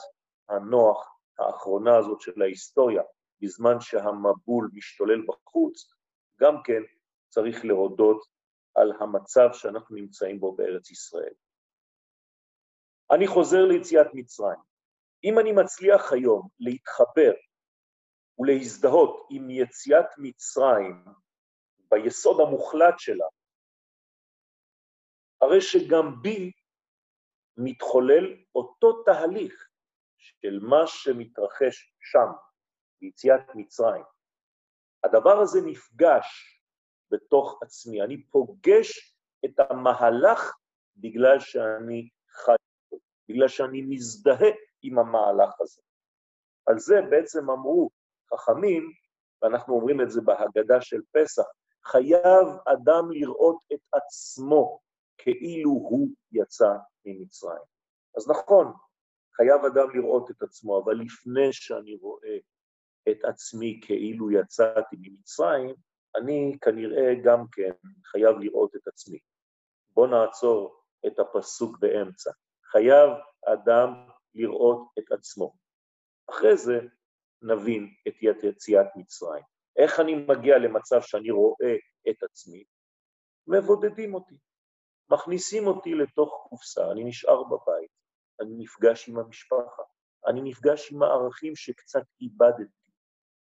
הנוח 0.48 1.16
האחרונה 1.38 1.96
הזאת 1.96 2.20
של 2.20 2.42
ההיסטוריה, 2.42 3.02
בזמן 3.40 3.80
שהמבול 3.80 4.70
משתולל 4.72 5.26
בחוץ, 5.26 5.94
גם 6.40 6.62
כן 6.64 6.82
צריך 7.28 7.64
להודות 7.64 8.26
על 8.74 8.92
המצב 9.00 9.48
שאנחנו 9.52 9.96
נמצאים 9.96 10.40
בו 10.40 10.56
בארץ 10.56 10.90
ישראל. 10.90 11.32
אני 13.10 13.26
חוזר 13.26 13.64
ליציאת 13.64 14.06
מצרים. 14.14 14.58
אם 15.24 15.38
אני 15.38 15.52
מצליח 15.52 16.12
היום 16.12 16.48
להתחבר 16.60 17.32
ולהזדהות 18.38 19.26
עם 19.30 19.50
יציאת 19.50 20.06
מצרים 20.18 21.04
ביסוד 21.90 22.40
המוחלט 22.40 22.94
שלה, 22.98 23.26
הרי 25.40 25.60
שגם 25.60 26.22
בי 26.22 26.52
מתחולל 27.56 28.44
אותו 28.54 29.02
תהליך 29.02 29.68
של 30.18 30.58
מה 30.62 30.86
שמתרחש 30.86 31.94
שם, 32.00 32.32
ביציאת 33.00 33.40
מצרים. 33.54 34.04
הדבר 35.04 35.38
הזה 35.40 35.60
נפגש 35.66 36.60
בתוך 37.10 37.58
עצמי, 37.62 38.02
אני 38.02 38.22
פוגש 38.22 39.16
את 39.44 39.60
המהלך 39.70 40.56
בגלל 40.96 41.40
שאני 41.40 42.08
חי, 42.30 42.52
בגלל 43.28 43.48
שאני 43.48 43.82
מזדהה 43.82 44.50
עם 44.82 44.98
המהלך 44.98 45.60
הזה. 45.60 45.82
על 46.66 46.78
זה 46.78 46.94
בעצם 47.10 47.50
אמרו 47.50 47.90
חכמים, 48.34 48.92
ואנחנו 49.42 49.74
אומרים 49.74 50.00
את 50.00 50.10
זה 50.10 50.20
בהגדה 50.20 50.80
של 50.80 51.00
פסח, 51.12 51.44
חייב 51.84 52.46
אדם 52.66 53.10
לראות 53.10 53.58
את 53.72 53.80
עצמו 53.92 54.80
כאילו 55.18 55.70
הוא 55.70 56.08
יצא 56.32 56.72
ממצרים. 57.04 57.62
אז 58.16 58.30
נכון, 58.30 58.72
חייב 59.36 59.64
אדם 59.64 59.90
לראות 59.94 60.30
את 60.30 60.42
עצמו, 60.42 60.84
אבל 60.84 60.94
לפני 60.94 61.52
שאני 61.52 61.96
רואה 61.96 62.36
את 63.10 63.24
עצמי 63.24 63.80
כאילו 63.82 64.30
יצאתי 64.30 64.96
ממצרים, 65.00 65.74
אני 66.16 66.56
כנראה 66.60 67.14
גם 67.24 67.44
כן 67.52 67.70
חייב 68.04 68.36
לראות 68.38 68.76
את 68.76 68.88
עצמי. 68.88 69.18
בואו 69.90 70.06
נעצור 70.06 70.82
את 71.06 71.18
הפסוק 71.18 71.78
באמצע. 71.78 72.30
חייב 72.72 73.10
אדם 73.46 74.08
לראות 74.34 74.88
את 74.98 75.12
עצמו. 75.12 75.54
אחרי 76.30 76.56
זה 76.56 76.80
נבין 77.42 77.94
את 78.08 78.14
יציאת 78.22 78.86
מצרים. 78.96 79.42
איך 79.76 80.00
אני 80.00 80.14
מגיע 80.14 80.58
למצב 80.58 81.02
שאני 81.02 81.30
רואה 81.30 81.74
את 82.10 82.22
עצמי? 82.22 82.64
מבודדים 83.46 84.14
אותי, 84.14 84.34
מכניסים 85.10 85.66
אותי 85.66 85.94
לתוך 85.94 86.46
קופסה, 86.48 86.92
אני 86.92 87.04
נשאר 87.04 87.44
בבית, 87.44 87.90
אני 88.40 88.54
נפגש 88.58 89.08
עם 89.08 89.18
המשפחה, 89.18 89.82
אני 90.26 90.40
נפגש 90.42 90.92
עם 90.92 91.02
הערכים 91.02 91.56
שקצת 91.56 92.02
איבדתי, 92.20 92.90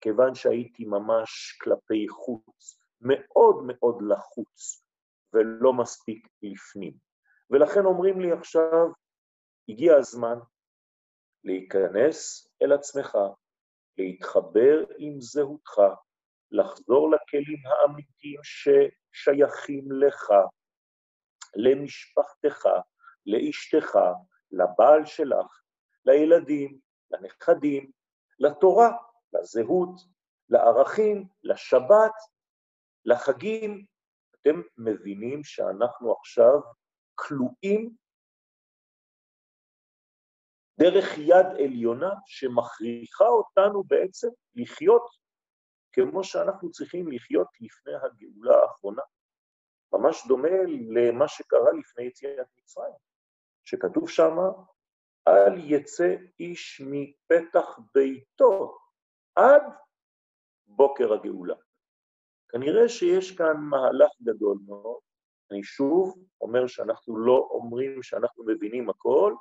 כיוון 0.00 0.34
שהייתי 0.34 0.84
ממש 0.84 1.58
כלפי 1.62 2.08
חוץ, 2.08 2.80
מאוד 3.00 3.56
מאוד 3.66 3.98
לחוץ, 4.08 4.84
ולא 5.32 5.72
מספיק 5.72 6.28
לפנים. 6.42 6.92
ולכן 7.50 7.84
אומרים 7.84 8.20
לי 8.20 8.32
עכשיו, 8.32 8.88
הגיע 9.68 9.96
הזמן 9.96 10.38
להיכנס 11.44 12.48
אל 12.62 12.72
עצמך, 12.72 13.18
להתחבר 13.98 14.84
עם 14.98 15.20
זהותך, 15.20 15.80
לחזור 16.50 17.10
לכלים 17.10 17.58
האמיתיים 17.66 18.40
ששייכים 18.42 19.92
לך, 19.92 20.32
למשפחתך, 21.56 22.68
לאשתך, 23.26 23.98
לבעל 24.50 25.06
שלך, 25.06 25.62
לילדים, 26.04 26.78
לנכדים, 27.10 27.90
לתורה, 28.38 28.90
לזהות, 29.32 30.00
לערכים, 30.48 31.28
לשבת, 31.42 32.12
לחגים. 33.04 33.84
אתם 34.40 34.60
מבינים 34.78 35.44
שאנחנו 35.44 36.12
עכשיו 36.12 36.60
כלואים 37.14 37.96
דרך 40.80 41.18
יד 41.18 41.46
עליונה 41.64 42.10
שמכריחה 42.26 43.26
אותנו 43.26 43.84
בעצם 43.84 44.28
לחיות 44.54 45.06
כמו 45.92 46.24
שאנחנו 46.24 46.70
צריכים 46.70 47.12
לחיות 47.12 47.48
לפני 47.60 47.92
הגאולה 47.94 48.56
האחרונה. 48.62 49.02
ממש 49.92 50.26
דומה 50.28 50.48
למה 50.90 51.28
שקרה 51.28 51.72
לפני 51.72 52.04
יציאת 52.04 52.46
מצרים, 52.58 52.94
שכתוב 53.64 54.08
שם, 54.08 54.36
אל 55.28 55.58
יצא 55.58 56.16
איש 56.40 56.82
מפתח 56.86 57.78
ביתו 57.94 58.78
עד 59.34 59.62
בוקר 60.66 61.12
הגאולה. 61.12 61.54
כנראה 62.48 62.88
שיש 62.88 63.36
כאן 63.36 63.56
מהלך 63.56 64.10
גדול 64.22 64.58
מאוד. 64.66 65.00
אני 65.50 65.62
שוב 65.62 66.24
אומר 66.40 66.66
שאנחנו 66.66 67.18
לא 67.18 67.48
אומרים 67.50 68.02
שאנחנו 68.02 68.44
מבינים 68.44 68.90
הכל, 68.90 69.34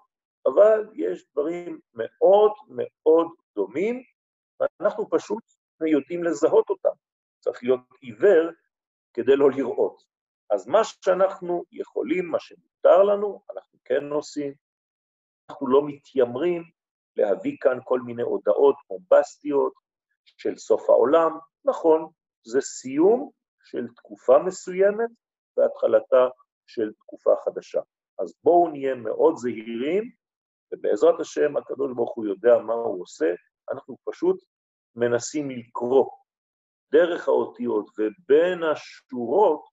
אבל 0.45 0.89
יש 0.93 1.25
דברים 1.31 1.79
מאוד 1.93 2.51
מאוד 2.67 3.27
דומים, 3.55 4.03
ואנחנו 4.59 5.09
פשוט 5.09 5.43
יודעים 5.87 6.23
לזהות 6.23 6.69
אותם. 6.69 6.95
צריך 7.39 7.63
להיות 7.63 7.79
עיוור 8.01 8.49
כדי 9.13 9.35
לא 9.35 9.51
לראות. 9.51 10.03
אז 10.49 10.67
מה 10.67 10.83
שאנחנו 10.83 11.63
יכולים, 11.71 12.25
מה 12.25 12.39
שמותר 12.39 13.03
לנו, 13.03 13.41
אנחנו 13.51 13.79
כן 13.85 14.09
עושים. 14.11 14.53
אנחנו 15.49 15.67
לא 15.67 15.87
מתיימרים 15.87 16.63
להביא 17.15 17.57
כאן 17.61 17.77
כל 17.83 17.99
מיני 17.99 18.21
הודעות 18.21 18.75
בומבסטיות 18.89 19.73
של 20.25 20.57
סוף 20.57 20.89
העולם. 20.89 21.31
נכון, 21.65 22.09
זה 22.47 22.61
סיום 22.61 23.29
של 23.63 23.87
תקופה 23.95 24.39
מסוימת 24.39 25.09
והתחלתה 25.57 26.27
של 26.67 26.93
תקופה 26.93 27.31
חדשה. 27.45 27.81
אז 28.19 28.33
בואו 28.43 28.67
נהיה 28.67 28.95
מאוד 28.95 29.35
זהירים, 29.37 30.11
ובעזרת 30.73 31.19
השם 31.19 31.57
הקדוש 31.57 31.91
ברוך 31.95 32.15
הוא 32.15 32.25
יודע 32.25 32.57
מה 32.57 32.73
הוא 32.73 33.01
עושה, 33.01 33.33
אנחנו 33.71 33.97
פשוט 34.03 34.43
מנסים 34.95 35.49
לקרוא 35.49 36.05
דרך 36.91 37.27
האותיות 37.27 37.89
ובין 37.97 38.63
השורות 38.63 39.65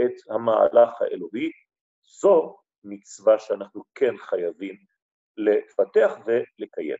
את 0.00 0.30
המהלך 0.30 1.02
האלוהי. 1.02 1.50
זו 2.20 2.56
מצווה 2.84 3.38
שאנחנו 3.38 3.82
כן 3.94 4.16
חייבים 4.16 4.76
לפתח 5.36 6.12
ולקיים. 6.26 6.96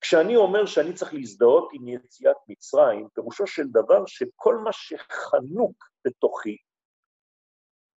כשאני 0.00 0.36
אומר 0.36 0.66
שאני 0.66 0.94
צריך 0.94 1.14
להזדהות 1.14 1.70
עם 1.72 1.88
יציאת 1.88 2.36
מצרים, 2.48 3.08
פירושו 3.14 3.46
של 3.46 3.66
דבר 3.68 4.06
שכל 4.06 4.56
מה 4.64 4.72
שחנוק 4.72 5.84
בתוכי, 6.04 6.56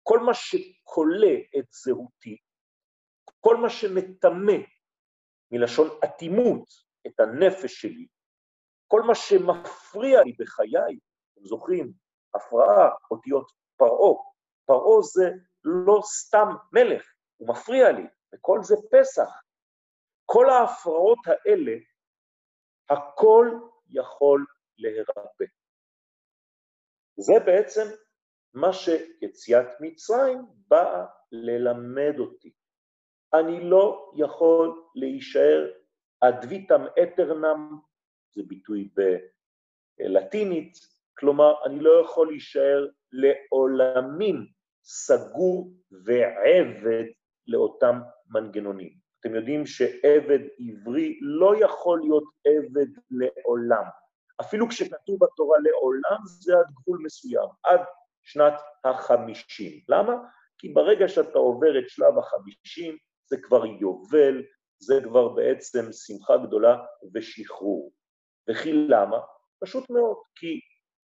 כל 0.04 0.20
מה 0.20 0.34
שכולה 0.34 1.36
את 1.58 1.66
זהותי, 1.72 2.38
כל 3.42 3.58
מה 3.58 3.70
שמטמא, 3.70 4.58
מלשון 5.52 5.88
אטימות, 6.04 6.68
את 7.08 7.20
הנפש 7.20 7.82
שלי, 7.82 8.08
כל 8.88 9.02
מה 9.02 9.16
שמפריע 9.16 10.24
לי 10.24 10.34
בחיי, 10.40 11.00
אתם 11.34 11.46
זוכרים, 11.46 11.94
הפרעה, 12.36 12.90
אותיות 13.12 13.52
פרעה, 13.78 14.24
פרעה 14.66 15.02
זה 15.02 15.30
לא 15.64 16.00
סתם 16.04 16.48
מלך, 16.74 17.14
הוא 17.38 17.50
מפריע 17.50 17.92
לי, 17.92 18.04
וכל 18.36 18.60
זה 18.64 18.76
פסח. 18.92 19.30
כל 20.26 20.50
ההפרעות 20.50 21.20
האלה, 21.26 21.72
הכל 22.90 23.48
יכול 23.90 24.46
להירפא. 24.78 25.46
זה 27.18 27.34
בעצם 27.46 27.88
מה 28.54 28.74
שיציאת 28.74 29.68
מצרים 29.80 30.38
באה 30.68 31.06
ללמד 31.32 32.20
אותי. 32.20 32.54
אני 33.34 33.70
לא 33.70 34.12
יכול 34.16 34.84
להישאר 34.96 35.68
אדוויתם 36.22 36.82
אתרנם, 37.04 37.80
זה 38.36 38.44
ביטוי 38.48 38.90
בלטינית, 40.00 40.74
כלומר, 41.18 41.54
אני 41.66 41.80
לא 41.80 42.02
יכול 42.02 42.28
להישאר 42.28 42.88
לעולמים 43.12 44.48
סגור 44.84 45.74
ועבד 46.06 47.04
לאותם 47.48 48.00
מנגנונים. 48.30 48.94
אתם 49.20 49.36
יודעים 49.36 49.66
שעבד 49.66 50.40
עברי 50.60 51.20
לא 51.22 51.54
יכול 51.60 52.00
להיות 52.00 52.24
עבד 52.46 52.88
לעולם. 53.12 53.84
אפילו 54.42 54.70
כשכתוב 54.70 55.18
בתורה 55.20 55.58
לעולם 55.64 56.20
זה 56.26 56.54
עד 56.54 56.66
גבול 56.74 57.00
מסוים, 57.04 57.50
עד 57.64 57.82
שנת 58.24 58.54
החמישים. 58.84 59.82
למה? 59.90 60.14
כי 60.58 60.70
ברגע 60.70 61.08
שאתה 61.08 61.40
עובר 61.40 61.80
את 61.80 61.90
שלב 61.90 62.18
החמישים, 62.18 62.98
זה 63.32 63.38
כבר 63.42 63.66
יובל, 63.66 64.44
זה 64.80 64.94
כבר 65.04 65.30
בעצם 65.30 65.92
שמחה 65.92 66.38
גדולה 66.48 66.78
ושחרור. 67.14 67.92
וכי 68.50 68.74
למה? 68.74 69.18
פשוט 69.64 69.90
מאוד, 69.90 70.18
כי 70.36 70.60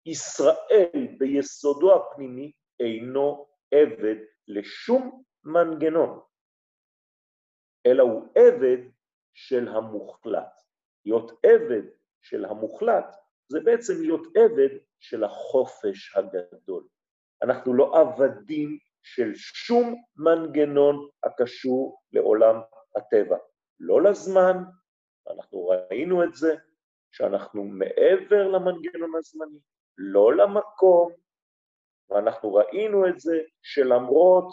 ישראל 0.06 1.08
ביסודו 1.18 1.94
הפנימי 1.94 2.52
אינו 2.80 3.46
עבד 3.74 4.16
לשום 4.48 5.22
מנגנון, 5.44 6.20
אלא 7.86 8.02
הוא 8.02 8.22
עבד 8.34 8.78
של 9.34 9.68
המוחלט. 9.68 10.60
להיות 11.04 11.30
עבד 11.42 11.82
של 12.22 12.44
המוחלט 12.44 13.16
זה 13.48 13.60
בעצם 13.60 13.92
להיות 14.00 14.26
עבד 14.36 14.78
של 15.00 15.24
החופש 15.24 16.16
הגדול. 16.16 16.86
אנחנו 17.42 17.74
לא 17.74 18.00
עבדים 18.00 18.78
של 19.04 19.30
שום 19.34 20.02
מנגנון 20.16 21.08
הקשור 21.24 22.00
לעולם 22.12 22.60
הטבע. 22.96 23.36
לא 23.80 24.02
לזמן, 24.02 24.56
אנחנו 25.30 25.66
ראינו 25.66 26.24
את 26.24 26.34
זה, 26.34 26.56
שאנחנו 27.12 27.64
מעבר 27.64 28.48
למנגנון 28.48 29.10
הזמני, 29.18 29.58
לא 29.98 30.36
למקום, 30.36 31.12
ואנחנו 32.10 32.54
ראינו 32.54 33.08
את 33.08 33.20
זה 33.20 33.40
שלמרות 33.62 34.52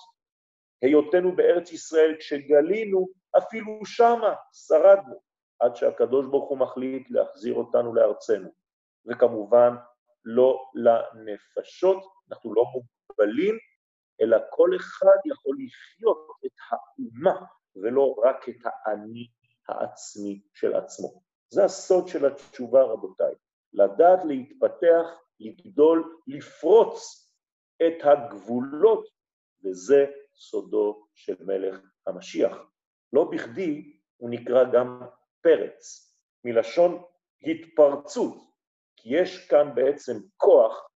היותנו 0.82 1.36
בארץ 1.36 1.72
ישראל 1.72 2.16
כשגלינו, 2.20 3.08
אפילו 3.38 3.86
שמה 3.86 4.36
שרדנו, 4.54 5.22
עד 5.60 5.76
שהקדוש 5.76 6.26
ברוך 6.26 6.50
הוא 6.50 6.58
מחליט 6.58 7.12
להחזיר 7.12 7.54
אותנו 7.54 7.94
לארצנו. 7.94 8.50
וכמובן, 9.06 9.76
לא 10.26 10.72
לנפשות, 10.76 11.98
אנחנו 12.32 12.54
לא 12.54 12.64
מוגבלים, 12.64 13.58
אלא 14.22 14.38
כל 14.50 14.70
אחד 14.76 15.18
יכול 15.26 15.58
לחיות 15.60 16.28
את 16.46 16.52
האומה, 16.70 17.46
ולא 17.76 18.16
רק 18.26 18.50
את 18.50 18.56
האני 18.64 19.28
העצמי 19.68 20.42
של 20.54 20.76
עצמו. 20.76 21.24
זה 21.50 21.66
הסוד 21.66 22.08
של 22.08 22.26
התשובה, 22.26 22.84
רבותיי. 22.84 23.34
לדעת 23.74 24.20
להתפתח, 24.26 25.06
לגדול, 25.40 26.20
לפרוץ 26.28 27.28
את 27.88 28.04
הגבולות, 28.04 29.08
וזה 29.64 30.06
סודו 30.36 31.08
של 31.16 31.36
מלך 31.40 31.80
המשיח. 32.08 32.58
לא 33.14 33.24
בכדי 33.32 33.98
הוא 34.18 34.30
נקרא 34.30 34.64
גם 34.74 35.02
פרץ, 35.42 36.12
מלשון 36.44 37.04
התפרצות, 37.44 38.38
כי 38.96 39.10
יש 39.16 39.48
כאן 39.48 39.76
בעצם 39.76 40.14
כוח 40.38 40.91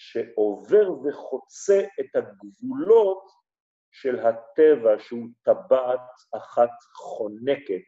שעובר 0.00 0.92
וחוצה 0.92 1.80
את 2.00 2.16
הגבולות 2.16 3.28
של 3.92 4.18
הטבע 4.18 4.98
שהוא 4.98 5.26
טבעת 5.42 6.10
אחת 6.36 6.70
חונקת, 6.94 7.82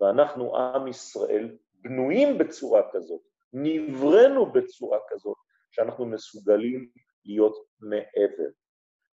ואנחנו, 0.00 0.56
עם 0.56 0.88
ישראל, 0.88 1.56
בנויים 1.74 2.38
בצורה 2.38 2.82
כזאת, 2.92 3.20
נבראנו 3.52 4.52
בצורה 4.52 4.98
כזאת, 5.08 5.36
שאנחנו 5.70 6.06
מסוגלים 6.06 6.90
להיות 7.24 7.56
מעבר. 7.80 8.50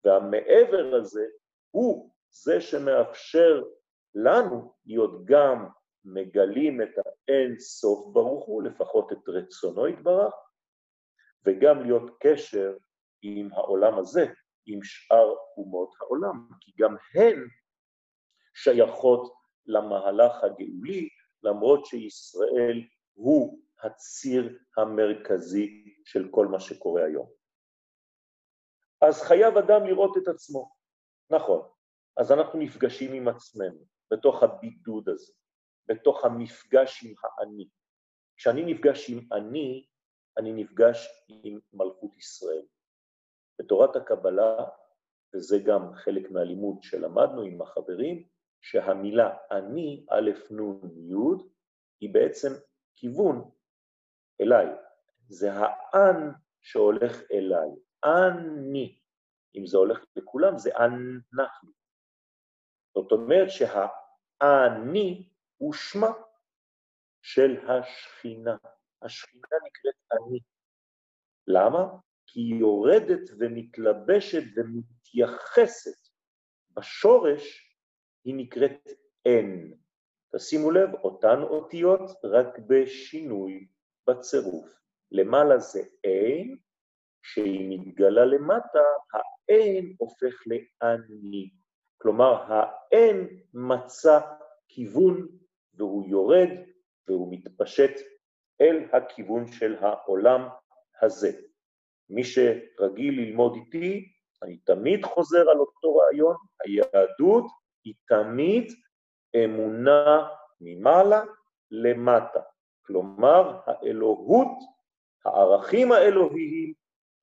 והמעבר 0.04 0.94
הזה 1.00 1.24
הוא 1.70 2.10
זה 2.30 2.60
שמאפשר 2.60 3.62
לנו 4.14 4.72
להיות 4.86 5.24
גם 5.24 5.68
מגלים 6.04 6.82
את 6.82 6.98
האין 6.98 7.58
סוף 7.58 8.06
ברוך 8.12 8.44
הוא, 8.44 8.62
לפחות 8.62 9.12
את 9.12 9.28
רצונו 9.28 9.88
יתברך, 9.88 10.34
וגם 11.46 11.82
להיות 11.82 12.10
קשר 12.20 12.76
עם 13.22 13.52
העולם 13.52 13.98
הזה, 13.98 14.26
עם 14.66 14.80
שאר 14.82 15.34
אומות 15.56 15.94
העולם, 16.00 16.48
כי 16.60 16.72
גם 16.78 16.96
הן 17.14 17.48
שייכות 18.54 19.34
למהלך 19.66 20.44
הגאולי, 20.44 21.08
למרות 21.42 21.86
שישראל 21.86 22.84
הוא 23.12 23.62
הציר 23.82 24.58
המרכזי 24.76 25.94
של 26.04 26.28
כל 26.30 26.46
מה 26.46 26.60
שקורה 26.60 27.04
היום. 27.04 27.26
אז 29.02 29.22
חייב 29.22 29.56
אדם 29.56 29.86
לראות 29.86 30.16
את 30.16 30.28
עצמו. 30.28 30.70
נכון, 31.30 31.68
אז 32.16 32.32
אנחנו 32.32 32.58
נפגשים 32.58 33.12
עם 33.12 33.28
עצמנו 33.28 33.84
בתוך 34.10 34.42
הבידוד 34.42 35.08
הזה, 35.08 35.32
בתוך 35.88 36.24
המפגש 36.24 37.04
עם 37.04 37.14
האני. 37.22 37.68
כשאני 38.36 38.64
נפגש 38.64 39.10
עם 39.10 39.28
אני, 39.32 39.86
אני 40.38 40.52
נפגש 40.52 41.08
עם 41.28 41.60
מלכות 41.72 42.16
ישראל. 42.16 42.62
בתורת 43.58 43.96
הקבלה, 43.96 44.64
וזה 45.34 45.58
גם 45.58 45.94
חלק 45.94 46.30
מהלימוד 46.30 46.82
שלמדנו 46.82 47.42
עם 47.42 47.62
החברים, 47.62 48.28
שהמילה 48.60 49.36
אני, 49.50 50.06
א', 50.10 50.30
נ', 50.50 50.86
י', 51.10 51.44
היא 52.00 52.14
בעצם 52.14 52.48
כיוון 52.96 53.50
אליי. 54.40 54.66
זה 55.28 55.50
האן 55.52 56.30
שהולך 56.62 57.22
אליי. 57.32 57.68
אני. 58.04 58.98
אם 59.54 59.66
זה 59.66 59.78
הולך 59.78 60.04
לכולם, 60.16 60.58
זה 60.58 60.70
אנחנו. 60.76 61.72
זאת 62.94 63.12
אומרת 63.12 63.48
שהאני 63.50 65.28
הוא 65.56 65.72
שמה 65.72 66.12
של 67.22 67.70
השכינה. 67.70 68.56
השכינה 69.06 69.56
נקראת 69.66 69.94
אני. 70.12 70.40
למה? 71.46 71.86
כי 72.26 72.40
היא 72.40 72.54
יורדת 72.54 73.30
ומתלבשת 73.38 74.42
ומתייחסת. 74.56 76.08
בשורש 76.70 77.76
היא 78.24 78.34
נקראת 78.36 78.88
אין. 79.24 79.74
תשימו 80.36 80.70
לב, 80.70 80.94
אותן 80.94 81.42
אותיות 81.42 82.10
רק 82.24 82.58
בשינוי 82.58 83.66
בצירוף. 84.08 84.68
למעלה 85.12 85.58
זה 85.58 85.82
אין, 86.04 86.56
כשהיא 87.22 87.78
מתגלה 87.78 88.24
למטה, 88.24 88.82
האין 89.12 89.94
הופך 89.98 90.34
לאני. 90.46 91.50
כלומר, 91.98 92.42
האין 92.48 93.40
מצא 93.54 94.20
כיוון 94.68 95.28
והוא 95.74 96.08
יורד 96.08 96.48
והוא 97.08 97.32
מתפשט 97.32 97.92
אל 98.60 98.84
הכיוון 98.92 99.46
של 99.46 99.76
העולם 99.80 100.48
הזה. 101.02 101.32
מי 102.10 102.24
שרגיל 102.24 103.20
ללמוד 103.20 103.54
איתי, 103.54 104.12
אני 104.42 104.56
תמיד 104.56 105.04
חוזר 105.04 105.50
על 105.50 105.58
אותו 105.58 105.96
רעיון, 105.96 106.36
היהדות 106.64 107.44
היא 107.84 107.94
תמיד 108.08 108.72
אמונה 109.44 110.28
ממעלה 110.60 111.22
למטה. 111.70 112.40
כלומר, 112.86 113.60
האלוהות, 113.66 114.58
הערכים 115.24 115.92
האלוהיים, 115.92 116.72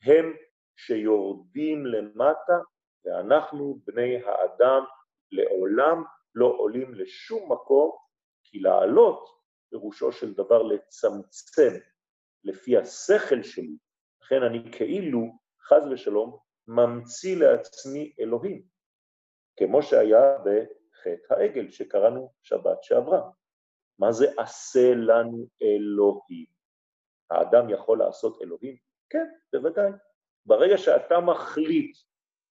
הם 0.04 0.34
שיורדים 0.76 1.86
למטה, 1.86 2.60
ואנחנו, 3.06 3.80
בני 3.86 4.24
האדם, 4.26 4.84
לעולם 5.32 6.04
לא 6.36 6.46
עולים 6.46 6.94
לשום 6.94 7.52
מקום, 7.52 7.92
כי 8.44 8.60
לעלות 8.60 9.43
פירושו 9.74 10.12
של 10.12 10.34
דבר 10.34 10.64
לצמצם 10.64 11.80
לפי 12.44 12.78
השכל 12.78 13.44
שלי, 13.44 13.78
לכן 14.22 14.44
אני 14.44 14.72
כאילו, 14.72 15.22
חז 15.68 15.88
ושלום, 15.92 16.38
ממציא 16.68 17.38
לעצמי 17.38 18.14
אלוהים, 18.20 18.64
כמו 19.60 19.84
שהיה 19.84 20.38
בחטא 20.38 21.34
העגל 21.34 21.70
שקראנו 21.70 22.34
שבת 22.44 22.84
שעברה. 22.84 23.22
מה 24.00 24.12
זה 24.12 24.26
עשה 24.38 24.94
לנו 24.96 25.48
אלוהים? 25.62 26.46
האדם 27.30 27.70
יכול 27.70 28.00
לעשות 28.00 28.42
אלוהים? 28.42 28.78
כן, 29.10 29.26
בוודאי. 29.54 29.92
ברגע 30.46 30.78
שאתה 30.78 31.20
מחליט, 31.20 31.98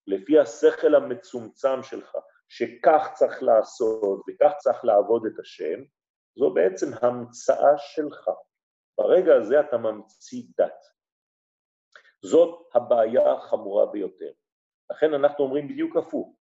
לפי 0.07 0.39
השכל 0.39 0.95
המצומצם 0.95 1.83
שלך, 1.83 2.17
שכך 2.49 3.11
צריך 3.15 3.43
לעשות 3.43 4.23
וכך 4.29 4.53
צריך 4.59 4.85
לעבוד 4.85 5.27
את 5.27 5.39
השם, 5.39 5.81
זו 6.37 6.55
בעצם 6.55 6.87
המצאה 7.03 7.79
שלך. 7.79 8.31
ברגע 8.99 9.35
הזה 9.35 9.61
אתה 9.61 9.77
ממציא 9.79 10.43
דת. 10.59 10.85
זאת 12.23 12.69
הבעיה 12.75 13.33
החמורה 13.33 13.87
ביותר. 13.87 14.33
לכן 14.91 15.15
אנחנו 15.15 15.45
אומרים 15.45 15.69
בדיוק 15.69 15.97
הפוך. 15.97 16.37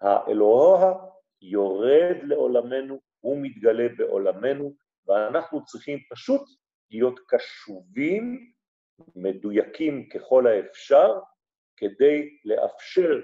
האלוה 0.00 0.94
יורד 1.42 2.16
לעולמנו, 2.22 3.00
הוא 3.20 3.38
מתגלה 3.42 3.88
בעולמנו, 3.96 4.74
ואנחנו 5.06 5.64
צריכים 5.64 5.98
פשוט 6.10 6.42
להיות 6.90 7.20
קשובים, 7.26 8.52
מדויקים 9.16 10.08
ככל 10.08 10.46
האפשר, 10.46 11.20
כדי 11.76 12.38
לאפשר 12.44 13.20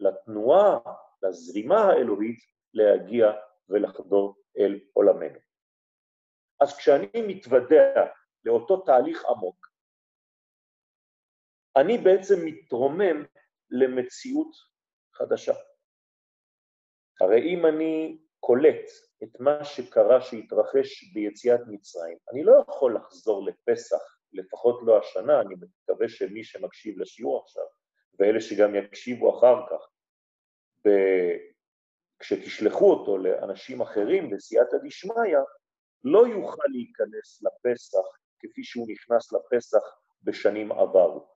לתנועה, 0.00 0.78
לזרימה 1.22 1.80
האלוהית, 1.80 2.38
להגיע 2.74 3.32
ולחדור 3.68 4.36
אל 4.58 4.80
עולמנו. 4.92 5.38
אז 6.60 6.76
כשאני 6.76 7.22
מתוודע 7.28 8.06
לאותו 8.44 8.76
תהליך 8.76 9.24
עמוק, 9.24 9.68
אני 11.76 11.98
בעצם 11.98 12.34
מתרומם 12.44 13.24
למציאות 13.70 14.50
חדשה. 15.12 15.54
הרי 17.20 17.40
אם 17.54 17.66
אני 17.66 18.18
קולט 18.40 18.90
את 19.22 19.40
מה 19.40 19.64
שקרה 19.64 20.20
שהתרחש 20.20 21.12
ביציאת 21.14 21.60
מצרים, 21.68 22.18
אני 22.32 22.44
לא 22.44 22.64
יכול 22.68 22.96
לחזור 22.96 23.46
לפסח, 23.46 24.18
לפחות 24.32 24.80
לא 24.86 24.98
השנה, 24.98 25.40
אני 25.40 25.54
מקווה 25.54 26.08
שמי 26.08 26.44
שמקשיב 26.44 26.98
לשיעור 26.98 27.42
עכשיו, 27.42 27.64
ואלה 28.18 28.40
שגם 28.40 28.74
יקשיבו 28.74 29.38
אחר 29.38 29.66
כך. 29.70 29.88
כשתשלחו 32.20 32.90
אותו 32.90 33.18
לאנשים 33.18 33.80
אחרים 33.80 34.30
בסייעתא 34.30 34.76
דשמיא, 34.84 35.38
לא 36.04 36.26
יוכל 36.26 36.62
להיכנס 36.72 37.42
לפסח 37.42 38.06
כפי 38.38 38.64
שהוא 38.64 38.86
נכנס 38.88 39.32
לפסח 39.32 39.82
בשנים 40.22 40.72
עברו. 40.72 41.28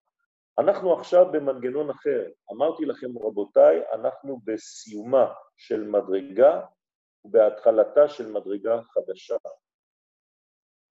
אנחנו 0.58 0.98
עכשיו 0.98 1.32
במנגנון 1.32 1.90
אחר. 1.90 2.30
אמרתי 2.52 2.84
לכם, 2.84 3.18
רבותיי, 3.18 3.80
אנחנו 3.92 4.40
בסיומה 4.44 5.32
של 5.56 5.84
מדרגה 5.84 6.60
ובהתחלתה 7.24 8.08
של 8.08 8.32
מדרגה 8.32 8.82
חדשה. 8.82 9.36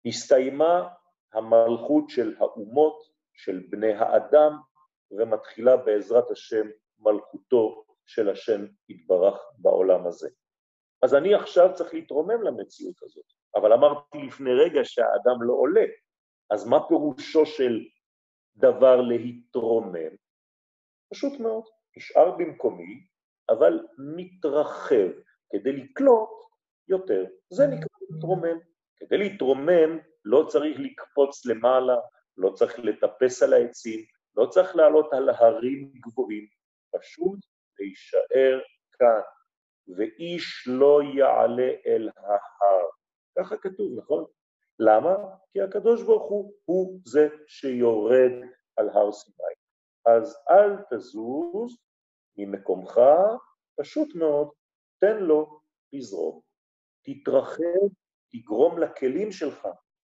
הסתיימה 0.06 0.88
המלכות 1.32 2.10
של 2.10 2.34
האומות, 2.38 3.10
של 3.32 3.66
בני 3.70 3.92
האדם, 3.92 4.52
ומתחילה 5.10 5.76
בעזרת 5.76 6.30
השם 6.30 6.66
מלכותו 6.98 7.84
של 8.10 8.28
השם 8.28 8.66
יתברך 8.88 9.38
בעולם 9.58 10.06
הזה. 10.06 10.28
אז 11.02 11.14
אני 11.14 11.34
עכשיו 11.34 11.70
צריך 11.74 11.94
להתרומם 11.94 12.42
למציאות 12.42 13.02
הזאת, 13.02 13.24
אבל 13.54 13.72
אמרתי 13.72 14.18
לפני 14.26 14.50
רגע 14.52 14.80
שהאדם 14.84 15.42
לא 15.42 15.52
עולה, 15.52 15.84
אז 16.50 16.66
מה 16.66 16.88
פירושו 16.88 17.46
של 17.46 17.84
דבר 18.56 19.00
להתרומם? 19.00 20.12
פשוט 21.12 21.40
מאוד, 21.40 21.64
נשאר 21.96 22.36
במקומי, 22.36 23.06
אבל 23.50 23.86
מתרחב 24.16 25.10
כדי 25.52 25.72
לקלוט 25.72 26.30
יותר. 26.88 27.24
זה 27.50 27.66
נקרא 27.66 27.98
להתרומם. 28.10 28.58
כדי 28.96 29.18
להתרומם 29.18 29.98
לא 30.24 30.46
צריך 30.48 30.76
לקפוץ 30.80 31.46
למעלה, 31.46 31.96
לא 32.36 32.50
צריך 32.50 32.78
לטפס 32.78 33.42
על 33.42 33.52
העצים, 33.52 34.04
לא 34.36 34.46
צריך 34.46 34.76
לעלות 34.76 35.12
על 35.12 35.28
הרים 35.28 35.92
גבוהים, 36.00 36.46
פשוט 36.90 37.38
להישאר 37.80 38.60
כאן, 38.92 39.20
ואיש 39.96 40.68
לא 40.68 41.00
יעלה 41.02 41.72
אל 41.86 42.10
ההר. 42.16 42.86
ככה 43.38 43.56
כתוב, 43.56 43.98
נכון? 43.98 44.24
למה? 44.78 45.16
כי 45.52 45.60
הקדוש 45.60 46.02
ברוך 46.02 46.30
הוא 46.30 46.52
הוא 46.64 47.00
זה 47.04 47.28
שיורד 47.46 48.32
על 48.76 48.88
הר 48.88 49.12
סיני. 49.12 49.54
אז 50.06 50.36
אל 50.50 50.76
תזוז 50.90 51.78
ממקומך, 52.36 53.00
פשוט 53.80 54.14
מאוד, 54.14 54.48
תן 55.00 55.16
לו 55.16 55.60
לזרום. 55.92 56.40
תתרחב, 57.04 57.88
תגרום 58.32 58.78
לכלים 58.78 59.32
שלך 59.32 59.68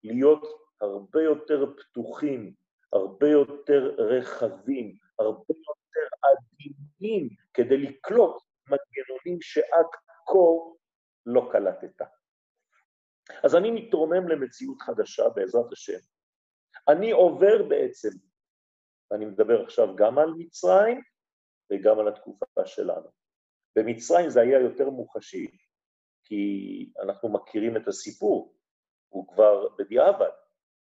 להיות 0.05 0.45
הרבה 0.81 1.23
יותר 1.23 1.75
פתוחים, 1.77 2.55
הרבה 2.93 3.29
יותר 3.29 3.95
רחבים, 3.99 4.97
הרבה 5.19 5.55
עדינים 6.97 7.29
כדי 7.55 7.77
לקלוט 7.77 8.43
מנגנונים 8.67 9.43
שעד 9.43 9.87
כה 10.27 10.75
לא 11.27 11.49
קלטת. 11.53 12.07
אז 13.45 13.57
אני 13.57 13.71
מתרומם 13.71 14.29
למציאות 14.29 14.83
חדשה 14.83 15.29
בעזרת 15.29 15.73
השם. 15.73 15.99
אני 16.89 17.11
עובר 17.11 17.63
בעצם, 17.69 18.09
ואני 19.11 19.25
מדבר 19.25 19.63
עכשיו 19.65 19.97
גם 19.97 20.19
על 20.19 20.31
מצרים 20.39 21.01
וגם 21.73 21.99
על 21.99 22.09
התקופה 22.09 22.67
שלנו. 22.67 23.09
במצרים 23.77 24.31
זה 24.31 24.41
היה 24.41 24.61
יותר 24.61 24.91
מוחשי, 24.91 25.57
כי 26.25 26.43
אנחנו 27.03 27.29
מכירים 27.29 27.77
את 27.77 27.89
הסיפור, 27.89 28.55
הוא 29.09 29.29
כבר 29.29 29.69
בדיעבד, 29.79 30.31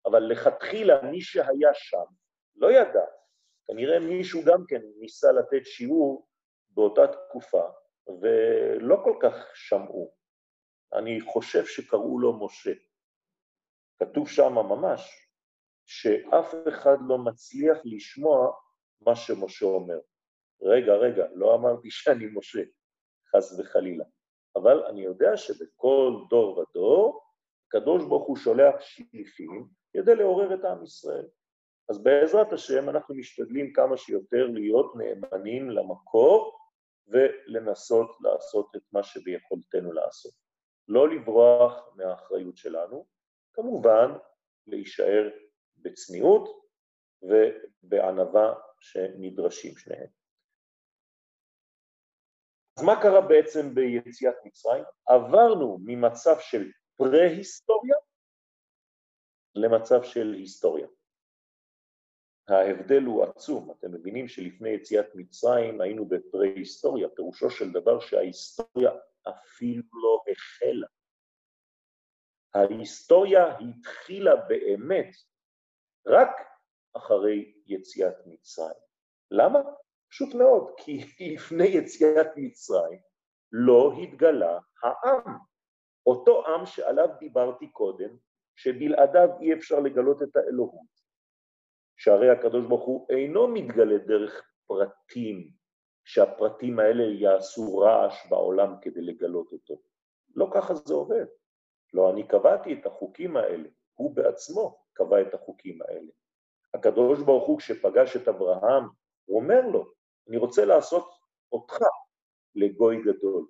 אבל 0.07 0.23
לכתחילה 0.23 1.03
מי 1.03 1.21
שהיה 1.21 1.75
שם 1.75 2.05
לא 2.57 2.73
ידע, 2.73 3.05
כנראה 3.69 4.01
מישהו 4.01 4.41
גם 4.45 4.65
כן 4.69 4.81
ניסה 4.99 5.33
לתת 5.33 5.67
שיעור 5.67 6.29
באותה 6.71 7.07
תקופה, 7.07 7.63
ולא 8.21 8.97
כל 9.05 9.17
כך 9.23 9.35
שמעו. 9.55 10.15
אני 10.93 11.21
חושב 11.21 11.67
שקראו 11.67 12.19
לו 12.19 12.47
משה. 12.47 12.73
כתוב 14.03 14.29
שם 14.29 14.53
ממש 14.53 15.29
שאף 15.87 16.55
אחד 16.69 16.97
לא 17.09 17.19
מצליח 17.19 17.79
לשמוע 17.85 18.53
מה 19.01 19.17
שמשה 19.17 19.67
אומר. 19.67 19.99
רגע, 20.63 20.93
רגע, 20.95 21.27
לא 21.35 21.55
אמרתי 21.55 21.91
שאני 21.91 22.27
משה, 22.27 22.63
חס 23.37 23.61
וחלילה. 23.61 24.05
אבל 24.57 24.85
אני 24.87 25.01
יודע 25.01 25.37
שבכל 25.37 26.13
דור 26.31 26.59
ודור, 26.59 27.25
הקדוש 27.67 28.05
ברוך 28.05 28.27
הוא 28.27 28.37
שולח 28.37 28.81
שליפים 28.81 29.69
כדי 29.93 30.15
לעורר 30.15 30.55
את 30.55 30.65
עם 30.65 30.85
ישראל. 30.85 31.29
אז 31.91 32.03
בעזרת 32.03 32.53
השם 32.53 32.89
אנחנו 32.89 33.15
משתדלים 33.15 33.73
כמה 33.73 33.97
שיותר 33.97 34.47
להיות 34.47 34.93
נאמנים 34.97 35.71
למקור 35.71 36.59
ולנסות 37.07 38.17
לעשות 38.21 38.77
את 38.77 38.83
מה 38.93 39.03
שביכולתנו 39.03 39.93
לעשות. 39.93 40.33
לא 40.89 41.09
לברוח 41.09 41.97
מהאחריות 41.97 42.57
שלנו, 42.57 43.07
כמובן 43.53 44.11
להישאר 44.67 45.31
בצניעות 45.77 46.63
ובענווה 47.23 48.55
שנדרשים 48.81 49.77
שניהם. 49.77 50.07
אז 52.79 52.85
מה 52.85 53.03
קרה 53.03 53.21
בעצם 53.21 53.75
ביציאת 53.75 54.35
מצרים? 54.45 54.85
עברנו 55.07 55.79
ממצב 55.85 56.37
של 56.41 56.71
פרה-היסטוריה 56.97 57.97
למצב 59.55 60.03
של 60.03 60.35
היסטוריה. 60.39 60.87
ההבדל 62.49 63.03
הוא 63.03 63.25
עצום, 63.25 63.71
אתם 63.71 63.93
מבינים 63.93 64.29
שלפני 64.29 64.69
יציאת 64.69 65.07
מצרים 65.15 65.81
היינו 65.81 66.09
בפרה-היסטוריה, 66.09 67.09
פירושו 67.09 67.51
של 67.51 67.73
דבר 67.73 68.01
שההיסטוריה 68.01 68.91
אפילו 69.29 69.83
לא 69.93 70.23
החלה. 70.33 70.87
ההיסטוריה 72.55 73.59
התחילה 73.59 74.37
באמת 74.37 75.11
רק 76.07 76.31
אחרי 76.97 77.55
יציאת 77.67 78.15
מצרים. 78.27 78.89
למה? 79.31 79.59
פשוט 80.11 80.35
מאוד, 80.35 80.71
כי 80.77 81.05
לפני 81.35 81.67
יציאת 81.67 82.27
מצרים 82.37 82.99
לא 83.53 83.93
התגלה 84.03 84.59
העם. 84.83 85.39
אותו 86.07 86.47
עם 86.47 86.67
שעליו 86.67 87.09
דיברתי 87.19 87.69
קודם, 87.69 88.17
שבלעדיו 88.57 89.29
אי 89.41 89.55
אפשר 89.55 89.81
לגלות 89.81 90.23
את 90.23 90.37
האלוהות. 90.37 91.08
שהרי 91.99 92.31
הקדוש 92.31 92.67
ברוך 92.67 92.85
הוא 92.85 93.07
אינו 93.11 93.49
מתגלה 93.49 93.99
דרך 93.99 94.43
פרטים, 94.67 95.51
שהפרטים 96.05 96.79
האלה 96.79 97.03
יעשו 97.03 97.79
רעש 97.79 98.27
בעולם 98.31 98.75
כדי 98.81 99.01
לגלות 99.01 99.53
אותו. 99.53 99.83
לא 100.35 100.51
ככה 100.55 100.75
זה 100.75 100.95
עובד. 100.95 101.25
לא 101.95 102.11
אני 102.11 102.29
קבעתי 102.29 102.73
את 102.73 102.87
החוקים 102.87 103.37
האלה, 103.37 103.69
הוא 103.95 104.15
בעצמו 104.15 104.85
קבע 104.93 105.21
את 105.21 105.35
החוקים 105.35 105.83
האלה. 105.83 106.11
הקדוש 106.75 107.23
ברוך 107.23 107.47
הוא 107.47 107.59
כשפגש 107.59 108.17
את 108.17 108.29
אברהם, 108.29 108.85
הוא 109.25 109.41
אומר 109.41 109.61
לו, 109.73 109.93
אני 110.29 110.37
רוצה 110.37 110.65
לעשות 110.65 111.11
אותך 111.53 111.79
לגוי 112.55 113.03
גדול. 113.03 113.47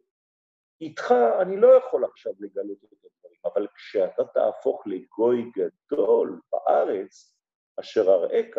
איתך 0.81 1.15
אני 1.41 1.57
לא 1.57 1.67
יכול 1.67 2.05
עכשיו 2.05 2.33
לגלות 2.41 2.85
את 2.85 2.93
הדברים, 2.93 3.41
אבל 3.45 3.67
כשאתה 3.75 4.25
תהפוך 4.25 4.83
לגוי 4.87 5.51
גדול 5.57 6.41
בארץ, 6.53 7.38
אשר 7.81 8.09
אראך, 8.09 8.59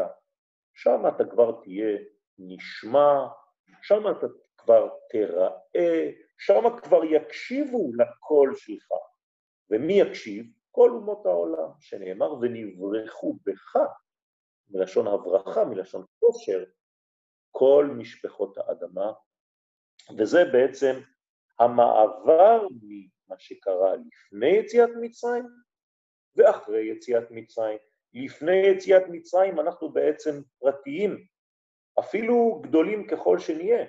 שם 0.73 1.01
אתה 1.15 1.23
כבר 1.25 1.61
תהיה 1.63 1.97
נשמע, 2.37 3.27
שם 3.81 4.03
אתה 4.11 4.27
כבר 4.57 4.89
תראה, 5.09 5.49
שם 6.37 6.79
כבר 6.83 7.03
יקשיבו 7.03 7.91
לקול 7.97 8.55
שלך. 8.55 8.87
ומי 9.69 9.93
יקשיב? 9.93 10.45
כל 10.71 10.89
אומות 10.89 11.25
העולם, 11.25 11.69
שנאמר 11.79 12.33
ונברחו 12.33 13.37
בך, 13.45 13.75
מלשון 14.69 15.07
הברכה, 15.07 15.65
מלשון 15.65 16.05
כושר, 16.19 16.63
כל 17.51 17.89
משפחות 17.97 18.57
האדמה, 18.57 19.11
וזה 20.17 20.45
בעצם 20.53 20.95
המעבר 21.59 22.67
ממה 22.81 23.35
שקרה 23.39 23.93
לפני 23.95 24.47
יציאת 24.47 24.89
מצרים 25.01 25.45
ואחרי 26.35 26.91
יציאת 26.91 27.23
מצרים. 27.31 27.77
לפני 28.13 28.57
יציאת 28.57 29.03
מצרים 29.09 29.59
אנחנו 29.59 29.91
בעצם 29.91 30.41
פרטיים, 30.59 31.25
אפילו 31.99 32.61
גדולים 32.63 33.07
ככל 33.07 33.39
שנהיה, 33.39 33.85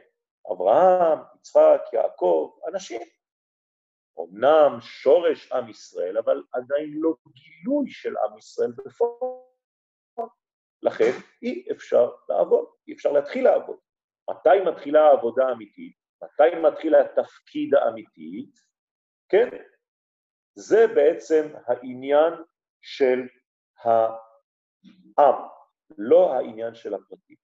אברהם, 0.52 1.18
יצחק, 1.36 1.80
יעקב, 1.92 2.58
אנשים. 2.72 3.00
אמנם 4.20 4.78
שורש 4.80 5.52
עם 5.52 5.68
ישראל, 5.68 6.18
אבל 6.18 6.42
עדיין 6.52 6.90
לא 6.94 7.14
גילוי 7.32 7.90
של 7.90 8.14
עם 8.16 8.38
ישראל 8.38 8.72
בפועל. 8.72 9.40
לכן 10.82 11.10
אי 11.42 11.66
אפשר 11.72 12.10
לעבוד, 12.28 12.64
אי 12.88 12.92
אפשר 12.92 13.12
להתחיל 13.12 13.44
לעבוד. 13.44 13.76
מתי 14.30 14.70
מתחילה 14.70 15.00
העבודה 15.00 15.48
האמיתית? 15.48 15.96
מתי 16.22 16.56
מתחיל 16.62 16.94
התפקיד 16.94 17.74
האמיתי? 17.74 18.50
כן, 19.28 19.48
זה 20.54 20.86
בעצם 20.94 21.48
העניין 21.66 22.32
של 22.82 23.18
העם, 23.84 25.42
לא 25.98 26.34
העניין 26.34 26.74
של 26.74 26.94
הפרטים. 26.94 27.36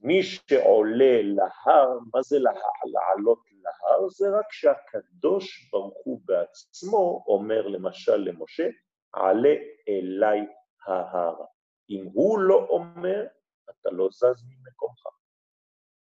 מי 0.00 0.22
שעולה 0.22 1.22
להר, 1.22 1.98
מה 2.14 2.22
זה 2.22 2.38
לה, 2.38 2.50
לעלות 2.92 3.42
להר? 3.62 4.08
זה 4.08 4.26
רק 4.38 4.52
שהקדוש 4.52 5.70
ברוך 5.72 5.98
הוא 6.04 6.20
בעצמו 6.24 7.24
אומר 7.26 7.66
למשל 7.66 8.16
למשה, 8.16 8.68
עלה 9.12 9.54
אליי 9.88 10.46
ההר. 10.86 11.44
אם 11.90 12.08
הוא 12.12 12.38
לא 12.38 12.66
אומר, 12.68 13.26
אתה 13.70 13.90
לא 13.90 14.08
זז 14.12 14.44
ממקומך. 14.48 15.06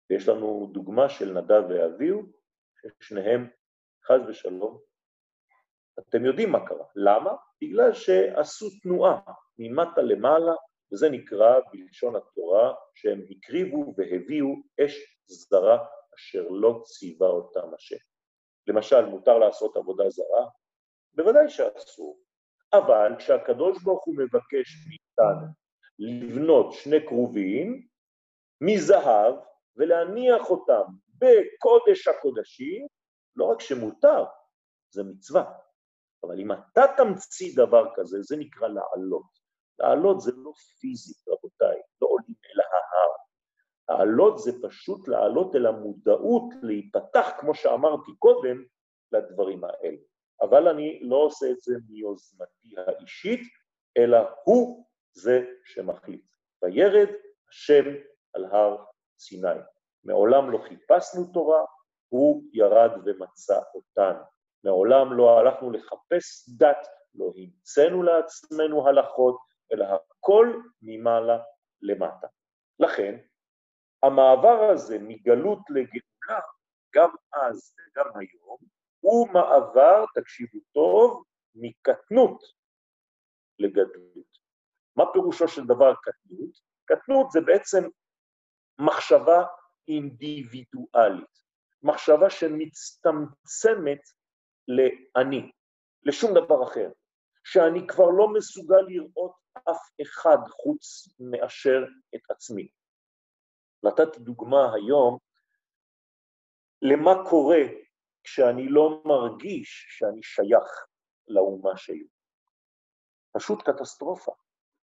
ויש 0.09 0.27
לנו 0.27 0.69
דוגמה 0.73 1.09
של 1.09 1.33
נדב 1.33 1.63
ואביהו, 1.69 2.21
ששניהם, 2.81 3.49
חס 4.05 4.19
ושלום, 4.27 4.79
אתם 6.15 6.25
יודעים 6.25 6.51
מה 6.51 6.67
קרה. 6.67 6.85
למה? 6.95 7.31
בגלל 7.61 7.93
שעשו 7.93 8.69
תנועה 8.83 9.19
ממטה 9.57 10.01
למעלה, 10.01 10.53
וזה 10.93 11.09
נקרא 11.09 11.59
בלשון 11.71 12.15
התורה 12.15 12.73
שהם 12.95 13.21
הקריבו 13.29 13.93
והביאו 13.97 14.49
אש 14.85 15.17
זרה 15.25 15.85
אשר 16.15 16.47
לא 16.49 16.81
ציווה 16.83 17.27
אותם 17.27 17.73
השם. 17.75 17.95
למשל, 18.67 19.05
מותר 19.05 19.37
לעשות 19.37 19.77
עבודה 19.77 20.09
זרה? 20.09 20.47
בוודאי 21.13 21.49
שאסור. 21.49 22.19
אבל 22.73 23.11
כשהקדוש 23.17 23.83
ברוך 23.83 24.05
הוא 24.05 24.15
מבקש 24.17 24.87
מאיתנו 24.87 25.47
לבנות 25.99 26.73
שני 26.73 27.07
כרובים 27.07 27.87
מזהב 28.61 29.35
ולהניח 29.75 30.49
אותם 30.49 30.83
בקודש 31.17 32.07
הקודשים, 32.07 32.87
לא 33.35 33.45
רק 33.45 33.61
שמותר, 33.61 34.25
זה 34.93 35.03
מצווה. 35.03 35.62
אבל 36.23 36.39
אם 36.39 36.51
אתה 36.51 36.81
תמציא 36.97 37.53
דבר 37.55 37.85
כזה, 37.95 38.21
זה 38.21 38.37
נקרא 38.37 38.67
לעלות. 38.67 39.43
לעלות 39.79 40.21
זה 40.21 40.31
לא 40.35 40.51
פיזית, 40.79 41.27
רבותיי, 41.27 41.81
לא 42.01 42.07
עולים 42.07 42.35
אל 42.45 42.61
ההר. 42.61 43.09
לעלות 43.89 44.39
זה 44.39 44.51
פשוט 44.61 45.07
לעלות 45.07 45.55
אל 45.55 45.65
המודעות, 45.65 46.53
להיפתח, 46.61 47.29
כמו 47.39 47.55
שאמרתי 47.55 48.11
קודם, 48.19 48.63
לדברים 49.11 49.63
האלה. 49.63 49.97
אבל 50.41 50.67
אני 50.67 50.99
לא 51.03 51.15
עושה 51.15 51.51
את 51.51 51.61
זה 51.61 51.73
מיוזמתי 51.89 52.75
האישית, 52.77 53.41
אלא 53.97 54.17
הוא 54.43 54.85
זה 55.13 55.45
שמחליט. 55.65 56.25
וירד 56.63 57.09
השם 57.49 57.85
על 58.33 58.45
הר 58.45 58.77
סיני. 59.19 59.59
מעולם 60.03 60.51
לא 60.51 60.57
חיפשנו 60.57 61.25
תורה, 61.33 61.65
הוא 62.09 62.43
ירד 62.53 62.91
ומצא 63.05 63.59
אותנו. 63.75 64.32
מעולם 64.63 65.13
לא 65.13 65.39
הלכנו 65.39 65.71
לחפש 65.71 66.49
דת, 66.57 66.87
לא 67.15 67.31
המצאנו 67.35 68.03
לעצמנו 68.03 68.87
הלכות, 68.87 69.37
אלא 69.71 69.85
הכל 69.85 70.61
ממעלה 70.81 71.39
למטה. 71.81 72.27
לכן, 72.79 73.19
המעבר 74.03 74.69
הזה 74.73 74.97
מגלות 74.99 75.59
לגאולה, 75.69 76.41
גם 76.95 77.09
אז 77.33 77.73
וגם 77.79 78.05
היום, 78.15 78.57
הוא 78.99 79.29
מעבר, 79.33 80.05
תקשיבו 80.15 80.59
טוב, 80.73 81.23
מקטנות 81.55 82.43
לגדלות. 83.59 84.37
מה 84.95 85.03
פירושו 85.13 85.47
של 85.47 85.67
דבר 85.67 85.93
קטנות? 85.95 86.49
קטנות 86.85 87.31
זה 87.31 87.41
בעצם 87.41 87.83
מחשבה 88.79 89.43
אינדיבידואלית, 89.87 91.43
מחשבה 91.83 92.29
שמצטמצמת 92.29 94.01
לאני, 94.67 95.51
לשום 96.03 96.31
דבר 96.31 96.63
אחר, 96.63 96.89
שאני 97.43 97.87
כבר 97.87 98.09
לא 98.17 98.33
מסוגל 98.33 98.81
לראות 98.87 99.35
אף 99.53 99.81
אחד 100.01 100.37
חוץ 100.49 101.07
מאשר 101.19 101.83
את 102.15 102.31
עצמי. 102.31 102.67
נתתי 103.83 104.19
דוגמה 104.19 104.73
היום 104.73 105.17
למה 106.81 107.11
קורה 107.29 107.61
כשאני 108.23 108.67
לא 108.69 109.01
מרגיש 109.05 109.85
שאני 109.89 110.23
שייך 110.23 110.85
לאומה 111.27 111.77
שלי. 111.77 112.07
פשוט 113.37 113.69
קטסטרופה. 113.69 114.31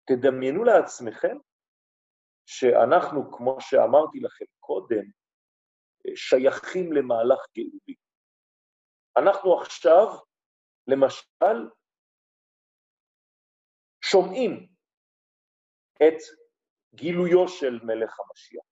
תדמיינו 0.06 0.64
לעצמכם 0.64 1.38
שאנחנו, 2.46 3.32
כמו 3.32 3.58
שאמרתי 3.62 4.20
לכם 4.20 4.46
קודם, 4.60 5.04
שייכים 6.16 6.94
למהלך 6.94 7.40
גאולי. 7.56 7.96
אנחנו 9.20 9.62
עכשיו, 9.62 10.08
למשל, 10.88 11.70
שומעים 14.02 14.68
את 15.96 16.18
גילויו 16.96 17.48
של 17.48 17.80
מלך 17.84 18.20
המשיח. 18.20 18.64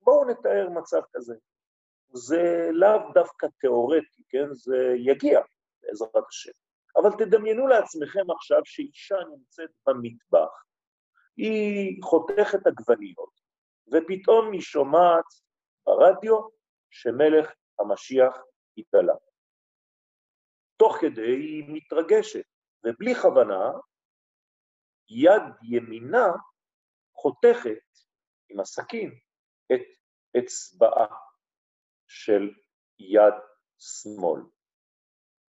בואו 0.00 0.24
נתאר 0.24 0.68
מצב 0.68 1.00
כזה. 1.12 1.34
זה 2.12 2.68
לאו 2.72 3.12
דווקא 3.14 3.46
תיאורטי, 3.60 4.22
כן? 4.28 4.54
זה 4.54 4.76
יגיע, 4.96 5.40
בעזרת 5.82 6.24
השם. 6.28 6.52
אבל 6.96 7.10
תדמיינו 7.18 7.66
לעצמכם 7.66 8.30
עכשיו 8.30 8.60
שאישה 8.64 9.16
נמצאת 9.30 9.70
במטבח, 9.86 10.64
היא 11.36 12.02
חותכת 12.02 12.66
עגבניות, 12.66 13.40
ופתאום 13.86 14.52
היא 14.52 14.60
שומעת 14.60 15.24
ברדיו 15.86 16.40
שמלך 16.90 17.52
המשיח 17.78 18.36
התעלה. 18.78 19.14
תוך 20.76 20.96
כדי 21.00 21.36
היא 21.36 21.64
מתרגשת, 21.68 22.44
ובלי 22.86 23.14
כוונה, 23.14 23.70
יד 25.08 25.42
ימינה 25.62 26.26
חותכת 27.16 27.84
עם 28.48 28.60
הסכין 28.60 29.10
את 29.72 29.80
אצבעה 30.38 31.16
של 32.08 32.50
יד 32.98 33.34
שמאל. 33.78 34.40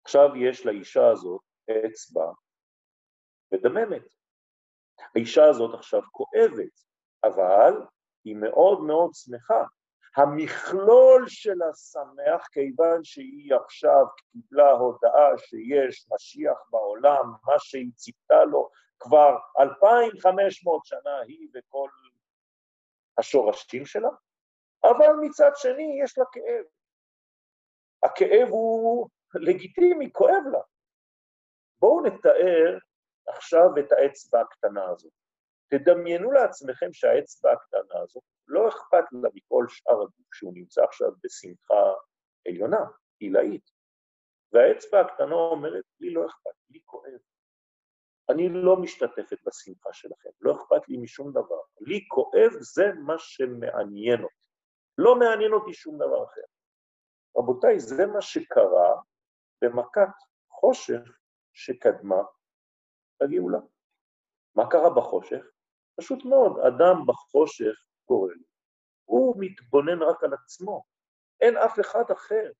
עכשיו 0.03 0.29
יש 0.35 0.65
לאישה 0.65 1.11
הזאת 1.11 1.41
אצבע 1.69 2.31
מדממת. 3.51 4.15
האישה 5.15 5.41
הזאת 5.49 5.73
עכשיו 5.79 6.01
כואבת, 6.11 6.73
אבל 7.23 7.73
היא 8.25 8.35
מאוד 8.35 8.79
מאוד 8.87 9.11
שמחה, 9.13 9.63
המכלול 10.15 11.27
שלה 11.27 11.73
שמח 11.73 12.47
כיוון 12.47 13.03
שהיא 13.03 13.55
עכשיו 13.55 14.05
קיבלה 14.31 14.71
הודעה 14.71 15.37
שיש 15.37 16.07
משיח 16.13 16.57
בעולם, 16.69 17.33
מה 17.45 17.53
שהיא 17.59 17.91
ציפתה 17.95 18.43
לו 18.43 18.69
כבר 18.99 19.37
2,500 19.59 20.85
שנה 20.85 21.19
היא 21.27 21.47
וכל 21.53 21.89
השורשים 23.17 23.85
שלה, 23.85 24.09
אבל 24.83 25.13
מצד 25.21 25.51
שני 25.55 25.99
יש 26.03 26.17
לה 26.17 26.25
כאב. 26.31 26.65
הכאב 28.03 28.47
הוא 28.49 29.09
לגיטימי, 29.35 30.11
כואב 30.11 30.43
לה. 30.51 30.61
בואו 31.79 32.01
נתאר 32.01 32.77
עכשיו 33.27 33.77
את 33.79 33.91
האצבע 33.91 34.41
הקטנה 34.41 34.89
הזאת. 34.89 35.13
תדמיינו 35.67 36.31
לעצמכם 36.31 36.93
שהאצבע 36.93 37.51
הקטנה 37.51 38.01
הזאת 38.03 38.23
לא 38.47 38.69
אכפת 38.69 39.03
לה 39.11 39.29
מכל 39.33 39.65
שאר 39.69 40.01
הגוף 40.01 40.33
שהוא 40.35 40.53
נמצא 40.53 40.83
עכשיו 40.83 41.11
בשמחה 41.23 41.93
עליונה, 42.47 42.85
עילאית. 43.19 43.69
והאצבע 44.53 44.99
הקטנה 44.99 45.35
אומרת, 45.35 45.83
לי 45.99 46.13
לא 46.13 46.25
אכפת, 46.25 46.55
לי 46.69 46.79
כואב. 46.85 47.19
אני 48.29 48.49
לא 48.49 48.77
משתתפת 48.77 49.37
בשמחה 49.45 49.93
שלכם, 49.93 50.29
לא 50.41 50.55
אכפת 50.55 50.89
לי 50.89 50.97
משום 50.97 51.31
דבר. 51.31 51.61
לי 51.81 52.05
כואב, 52.07 52.51
זה 52.59 52.83
מה 53.05 53.13
שמעניין 53.17 54.23
אותי. 54.23 54.45
לא 54.97 55.15
מעניין 55.15 55.53
אותי 55.53 55.73
שום 55.73 55.95
דבר 55.95 56.23
אחר. 56.23 56.41
רבותיי, 57.37 57.79
זה 57.79 58.05
מה 58.05 58.21
שקרה 58.21 59.01
במכת 59.61 60.13
חושך 60.49 61.17
שקדמה 61.53 62.15
לגאולה. 63.21 63.59
מה 64.55 64.69
קרה 64.69 64.89
בחושך? 64.95 65.45
פשוט 65.99 66.25
מאוד, 66.25 66.59
אדם 66.59 66.95
בחושך 67.07 67.75
קורא 68.05 68.33
לו. 68.33 68.45
הוא 69.05 69.35
מתבונן 69.39 70.01
רק 70.01 70.23
על 70.23 70.33
עצמו, 70.33 70.83
אין 71.41 71.57
אף 71.57 71.79
אחד 71.79 72.11
אחר. 72.11 72.51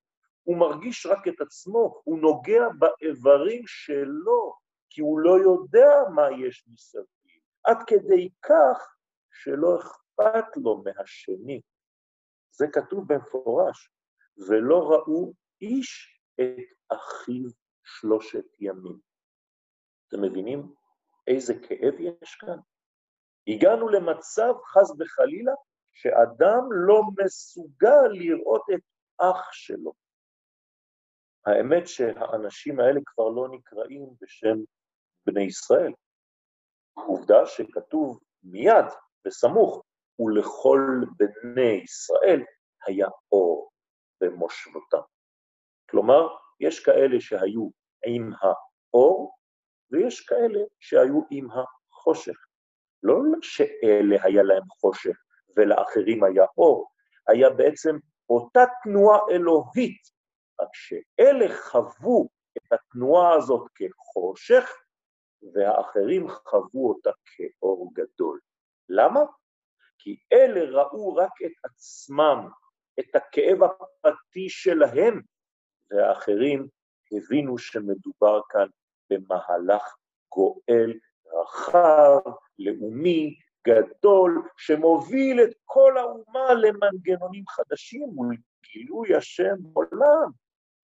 הוא 0.42 0.56
מרגיש 0.56 1.06
רק 1.06 1.28
את 1.28 1.40
עצמו, 1.40 2.00
הוא 2.04 2.18
נוגע 2.18 2.62
באיברים 2.78 3.62
שלו, 3.66 4.54
כי 4.90 5.00
הוא 5.00 5.20
לא 5.20 5.38
יודע 5.38 5.88
מה 6.14 6.22
יש 6.46 6.64
מסביב, 6.72 7.40
עד 7.64 7.76
כדי 7.86 8.28
כך 8.42 8.96
שלא 9.32 9.78
אכפת 9.78 10.56
לו 10.56 10.82
מהשני. 10.84 11.60
זה 12.50 12.66
כתוב 12.72 13.04
במפורש, 13.12 13.90
ולא 14.48 14.90
ראו 14.90 15.32
איש 15.60 16.20
את 16.40 16.92
אחיו 16.92 17.50
שלושת 17.84 18.46
ימים. 18.60 18.98
אתם 20.08 20.22
מבינים 20.22 20.74
איזה 21.26 21.54
כאב 21.68 21.94
יש 22.00 22.34
כאן? 22.34 22.58
הגענו 23.48 23.88
למצב, 23.88 24.52
חס 24.64 24.90
וחלילה, 24.98 25.52
שאדם 25.92 26.62
לא 26.72 27.02
מסוגל 27.18 28.08
לראות 28.10 28.62
את 28.74 28.80
אח 29.18 29.52
שלו. 29.52 29.92
האמת 31.46 31.88
שהאנשים 31.88 32.80
האלה 32.80 33.00
כבר 33.06 33.28
לא 33.28 33.48
נקראים 33.50 34.06
בשם 34.20 34.58
בני 35.26 35.42
ישראל. 35.42 35.92
עובדה 36.94 37.46
שכתוב 37.46 38.20
מיד, 38.42 38.84
בסמוך, 39.24 39.82
ולכל 40.18 40.80
בני 41.16 41.82
ישראל 41.84 42.42
היה 42.86 43.06
אור 43.32 43.70
במושבותם. 44.20 45.02
כלומר, 45.90 46.28
יש 46.60 46.84
כאלה 46.84 47.20
שהיו 47.20 47.68
עם 48.06 48.30
האור, 48.40 49.36
ויש 49.90 50.20
כאלה 50.20 50.60
שהיו 50.80 51.20
עם 51.30 51.48
החושך. 51.50 52.45
לא 53.06 53.22
שאלה 53.42 54.16
היה 54.22 54.42
להם 54.42 54.68
חושך 54.80 55.16
ולאחרים 55.56 56.24
היה 56.24 56.44
אור, 56.58 56.90
היה 57.28 57.50
בעצם 57.50 57.96
אותה 58.28 58.64
תנועה 58.82 59.18
אלוהית, 59.30 60.02
רק 60.60 60.68
שאלה 60.72 61.56
חוו 61.56 62.28
את 62.56 62.72
התנועה 62.72 63.34
הזאת 63.34 63.68
כחושך, 63.74 64.70
והאחרים 65.54 66.28
חוו 66.28 66.88
אותה 66.88 67.10
כאור 67.24 67.92
גדול. 67.94 68.40
למה? 68.88 69.20
כי 69.98 70.16
אלה 70.32 70.82
ראו 70.82 71.14
רק 71.14 71.32
את 71.46 71.64
עצמם, 71.64 72.48
את 73.00 73.16
הכאב 73.16 73.62
הפרטי 73.62 74.48
שלהם, 74.48 75.20
והאחרים 75.90 76.68
הבינו 77.12 77.58
שמדובר 77.58 78.40
כאן 78.48 78.66
במהלך 79.10 79.96
גואל 80.28 80.98
רחב, 81.36 82.32
לאומי, 82.58 83.38
גדול, 83.68 84.48
שמוביל 84.56 85.42
את 85.42 85.50
כל 85.64 85.98
האומה 85.98 86.54
למנגנונים 86.54 87.44
חדשים 87.48 88.18
ולגילוי 88.18 89.14
השם 89.16 89.56
עולם. 89.72 90.30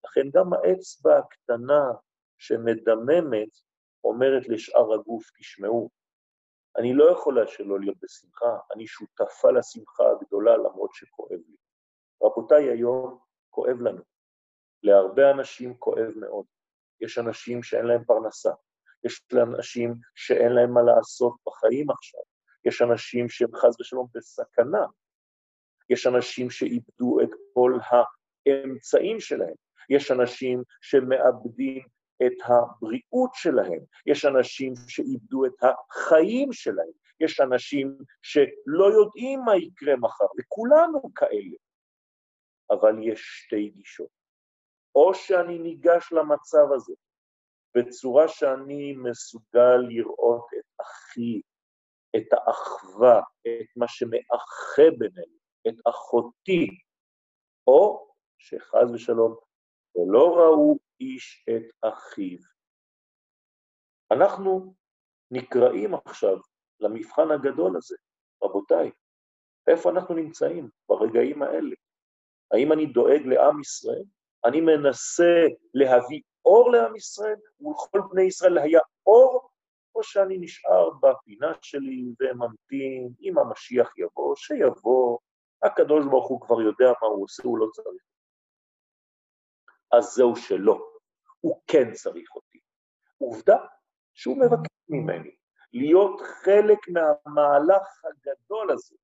לכן 0.05 0.31
גם 0.35 0.53
האצבע 0.53 1.19
הקטנה 1.19 1.93
שמדממת 2.39 3.49
אומרת 4.05 4.49
לשאר 4.49 4.95
הגוף, 4.95 5.31
תשמעו, 5.39 5.91
אני 6.79 6.95
לא 6.95 7.11
יכולה 7.11 7.47
שלא 7.47 7.81
להיות 7.81 7.97
בשמחה, 8.03 8.59
אני 8.75 8.87
שותפה 8.87 9.51
לשמחה 9.51 10.05
הגדולה 10.11 10.57
למרות 10.57 10.91
שכואב 10.95 11.41
לי. 11.49 11.57
רבותיי, 12.23 12.69
היום 12.69 13.19
כואב 13.51 13.81
לנו. 13.81 14.03
להרבה 14.83 15.31
אנשים 15.31 15.75
כואב 15.75 16.13
מאוד. 16.17 16.47
יש 17.01 17.19
אנשים 17.19 17.63
שאין 17.63 17.87
להם 17.87 18.05
פרנסה, 18.05 18.53
יש 19.05 19.23
אנשים 19.33 19.95
שאין 20.15 20.53
להם 20.53 20.75
מה 20.75 20.83
לעשות 20.83 21.37
בחיים 21.47 21.91
עכשיו, 21.91 22.21
יש 22.65 22.83
אנשים 22.83 23.29
שהם 23.29 23.55
חס 23.55 23.81
ושלום 23.81 24.07
בסכנה, 24.15 24.87
יש 25.91 26.07
אנשים 26.07 26.51
שאיבדו 26.51 27.21
את 27.23 27.31
כל 27.55 27.79
האמצעים 27.83 29.21
שלהם, 29.21 29.55
יש 29.91 30.11
אנשים 30.11 30.63
שמאבדים 30.81 31.83
את 32.27 32.33
הבריאות 32.45 33.31
שלהם, 33.35 33.81
יש 34.07 34.25
אנשים 34.25 34.75
שאיבדו 34.89 35.47
את 35.47 35.55
החיים 35.63 36.53
שלהם, 36.53 36.93
יש 37.21 37.41
אנשים 37.41 37.99
שלא 38.23 38.85
יודעים 38.85 39.41
מה 39.45 39.57
יקרה 39.57 39.97
מחר, 39.97 40.25
וכולנו 40.41 41.15
כאלה. 41.15 41.57
אבל 42.71 42.97
יש 43.03 43.21
שתי 43.21 43.69
גישות. 43.69 44.09
או 44.95 45.15
שאני 45.15 45.59
ניגש 45.59 46.13
למצב 46.13 46.67
הזה 46.75 46.95
בצורה 47.77 48.29
שאני 48.29 48.93
מסוגל 48.93 49.77
לראות 49.89 50.47
את 50.59 50.81
אחי, 50.81 51.41
את 52.17 52.33
האחווה, 52.33 53.21
את 53.41 53.77
מה 53.77 53.89
שמאחה 53.89 54.97
בינינו, 54.99 55.37
את 55.69 55.75
אחותי, 55.89 56.69
או 57.67 58.09
שחס 58.39 58.91
ושלום, 58.95 59.37
ולא 59.95 60.37
ראו 60.37 60.79
איש 61.01 61.45
את 61.51 61.89
אחיו. 61.89 62.39
אנחנו 64.13 64.75
נקראים 65.31 65.95
עכשיו 65.95 66.37
למבחן 66.81 67.31
הגדול 67.31 67.77
הזה, 67.77 67.97
רבותיי, 68.43 68.91
איפה 69.67 69.91
אנחנו 69.91 70.15
נמצאים 70.15 70.71
ברגעים 70.89 71.43
האלה? 71.43 71.75
האם 72.53 72.73
אני 72.73 72.87
דואג 72.87 73.27
לעם 73.27 73.61
ישראל? 73.61 74.05
אני 74.45 74.61
מנסה 74.61 75.47
להביא 75.75 76.21
אור 76.45 76.71
לעם 76.73 76.97
ישראל, 76.97 77.37
ולכל 77.61 78.01
בני 78.11 78.23
ישראל 78.23 78.59
היה 78.59 78.81
אור, 79.07 79.51
או 79.95 80.03
שאני 80.03 80.39
נשאר 80.39 80.91
בפינה 80.91 81.53
שלי 81.63 82.05
וממתין, 82.21 83.09
אם 83.21 83.39
המשיח 83.39 83.99
יבוא, 83.99 84.37
שיבוא, 84.37 85.19
הקדוש 85.63 86.05
ברוך 86.05 86.29
הוא 86.29 86.41
כבר 86.41 86.61
יודע 86.61 86.93
מה 87.03 87.09
הוא 87.09 87.25
עושה, 87.25 87.43
הוא 87.47 87.59
לא 87.59 87.67
צריך. 87.73 88.03
אז 89.93 90.05
זהו 90.05 90.37
שלא, 90.37 90.93
הוא 91.41 91.61
כן 91.67 91.93
צריך 91.93 92.37
אותי. 92.37 92.61
עובדה 93.19 93.57
שהוא 94.15 94.39
מבקש 94.39 94.77
ממני 94.89 95.37
להיות 95.73 96.21
חלק 96.21 96.79
מהמהלך 96.89 98.05
הגדול 98.05 98.71
הזה, 98.71 98.97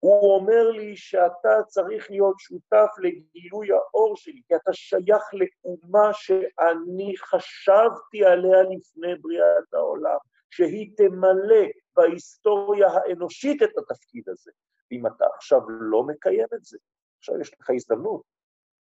הוא 0.00 0.34
אומר 0.34 0.70
לי 0.70 0.96
שאתה 0.96 1.62
צריך 1.66 2.10
להיות 2.10 2.34
שותף 2.38 2.88
לגילוי 2.98 3.68
האור 3.72 4.16
שלי, 4.16 4.42
כי 4.48 4.56
אתה 4.56 4.72
שייך 4.72 5.24
לאומה 5.34 6.12
שאני 6.12 7.14
חשבתי 7.16 8.24
עליה 8.24 8.62
לפני 8.62 9.14
בריאת 9.20 9.74
העולם, 9.74 10.18
שהיא 10.50 10.90
תמלא 10.96 11.66
בהיסטוריה 11.96 12.88
האנושית 12.88 13.62
את 13.62 13.78
התפקיד 13.78 14.28
הזה. 14.28 14.50
ואם 14.90 15.06
אתה 15.06 15.24
עכשיו 15.34 15.60
לא 15.68 16.02
מקיים 16.02 16.48
את 16.54 16.64
זה, 16.64 16.78
עכשיו 17.18 17.40
יש 17.40 17.54
לך 17.60 17.70
הזדמנות. 17.70 18.22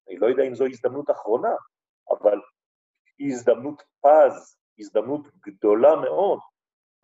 אני 0.09 0.17
לא 0.17 0.27
יודע 0.27 0.43
אם 0.43 0.55
זו 0.55 0.67
הזדמנות 0.67 1.11
אחרונה, 1.11 1.55
אבל 2.11 2.41
הזדמנות 3.21 3.83
פז, 4.01 4.57
הזדמנות 4.79 5.29
גדולה 5.47 5.97
מאוד. 5.97 6.39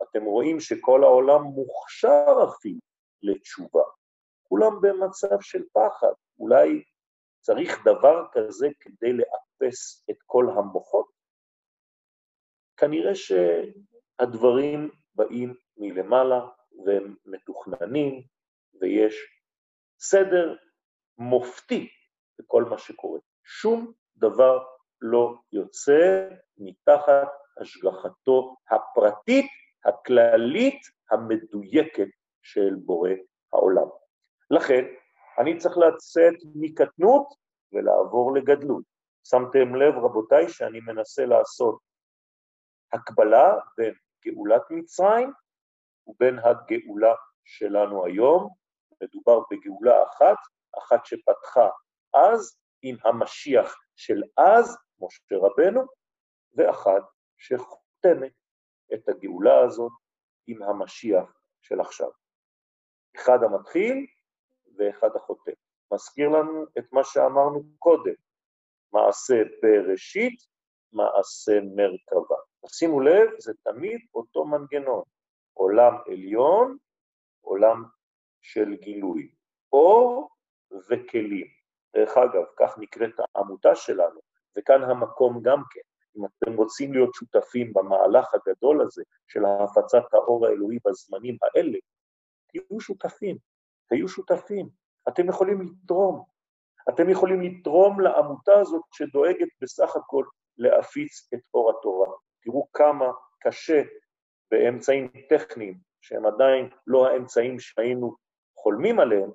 אתם 0.03 0.23
רואים 0.23 0.59
שכל 0.59 1.03
העולם 1.03 1.41
מוכשר 1.41 2.35
אפילו 2.49 2.79
לתשובה. 3.25 3.83
כולם 4.43 4.81
במצב 4.81 5.41
של 5.41 5.63
פחד. 5.73 6.13
אולי 6.39 6.83
צריך 7.41 7.85
דבר 7.85 8.25
כזה 8.31 8.67
כדי 8.79 9.13
לאפס 9.13 10.05
את 10.09 10.17
כל 10.25 10.45
המוחות? 10.57 11.07
כנראה 12.77 13.11
שהדברים 13.15 14.89
באים 15.15 15.53
מלמעלה 15.77 16.47
והם 16.85 17.15
מתוכננים 17.25 18.23
ויש 18.81 19.15
סדר 19.99 20.55
מופתי 21.17 21.89
בכל 22.39 22.63
מה 22.63 22.77
שקורה. 22.77 23.19
שום 23.43 23.93
דבר 24.17 24.63
לא 25.01 25.33
יוצא 25.51 26.29
מתחת 26.57 27.27
השגחתו 27.61 28.55
הפרטית, 28.69 29.45
הכללית, 29.85 30.81
המדויקת 31.11 32.07
של 32.45 32.75
בורא 32.75 33.09
העולם. 33.53 33.87
לכן, 34.51 34.85
אני 35.39 35.57
צריך 35.57 35.77
לצאת 35.77 36.33
מקטנות 36.55 37.27
ולעבור 37.73 38.35
לגדלות. 38.35 38.83
שמתם 39.27 39.75
לב, 39.75 39.95
רבותיי, 40.05 40.49
שאני 40.49 40.79
מנסה 40.79 41.25
לעשות 41.25 41.79
הקבלה 42.93 43.53
בין 43.77 43.93
גאולת 44.25 44.61
מצרים 44.69 45.31
ובין 46.07 46.39
הגאולה 46.39 47.13
שלנו 47.45 48.05
היום. 48.05 48.49
מדובר 49.03 49.39
בגאולה 49.51 50.03
אחת, 50.03 50.37
אחת 50.77 51.05
שפתחה 51.05 51.69
אז 52.13 52.57
עם 52.81 52.95
המשיח 53.03 53.75
של 53.95 54.21
אז, 54.37 54.77
משה 54.99 55.35
רבנו, 55.37 55.81
ואחת 56.53 57.03
שחותמת 57.37 58.33
את 58.93 59.09
הגאולה 59.09 59.59
הזאת 59.65 59.91
עם 60.47 60.63
המשיח 60.63 61.39
של 61.61 61.79
עכשיו. 61.79 62.09
אחד 63.15 63.43
המתחיל 63.43 64.05
ואחד 64.77 65.09
החותם. 65.15 65.51
מזכיר 65.93 66.29
לנו 66.29 66.65
את 66.77 66.85
מה 66.91 67.03
שאמרנו 67.03 67.63
קודם, 67.79 68.13
מעשה 68.93 69.43
בראשית, 69.61 70.39
מעשה 70.93 71.59
מרכבה. 71.75 72.35
שימו 72.67 73.01
לב, 73.01 73.29
זה 73.39 73.53
תמיד 73.63 74.01
אותו 74.13 74.45
מנגנון, 74.45 75.03
עולם 75.53 75.93
עליון, 76.07 76.77
עולם 77.41 77.83
של 78.41 78.75
גילוי, 78.75 79.31
אור 79.73 80.29
וכלים. 80.89 81.47
דרך 81.95 82.17
אגב, 82.17 82.43
כך 82.57 82.77
נקראת 82.77 83.13
העמותה 83.35 83.75
שלנו, 83.75 84.19
וכאן 84.57 84.83
המקום 84.83 85.41
גם 85.41 85.61
כן. 85.69 85.81
אם 86.17 86.25
אתם 86.25 86.53
רוצים 86.57 86.93
להיות 86.93 87.13
שותפים 87.13 87.73
במהלך 87.73 88.33
הגדול 88.33 88.81
הזה 88.81 89.03
של 89.27 89.45
הפצת 89.45 90.13
האור 90.13 90.47
האלוהי 90.47 90.77
בזמנים 90.85 91.37
האלה, 91.41 91.77
תהיו 92.55 92.81
שותפים, 92.81 93.37
תהיו 93.89 94.07
שותפים. 94.07 94.69
אתם 95.07 95.29
יכולים 95.29 95.61
לתרום. 95.61 96.23
אתם 96.89 97.09
יכולים 97.09 97.41
לתרום 97.41 98.01
לעמותה 98.01 98.59
הזאת 98.59 98.81
שדואגת 98.93 99.47
בסך 99.61 99.95
הכל 99.95 100.25
להפיץ 100.57 101.29
את 101.33 101.39
אור 101.53 101.71
התורה. 101.71 102.09
תראו 102.41 102.67
כמה 102.73 103.05
קשה 103.39 103.81
באמצעים 104.51 105.11
טכניים, 105.29 105.79
שהם 106.01 106.25
עדיין 106.25 106.69
לא 106.87 107.07
האמצעים 107.07 107.59
שהיינו 107.59 108.15
חולמים 108.57 108.99
עליהם, 108.99 109.31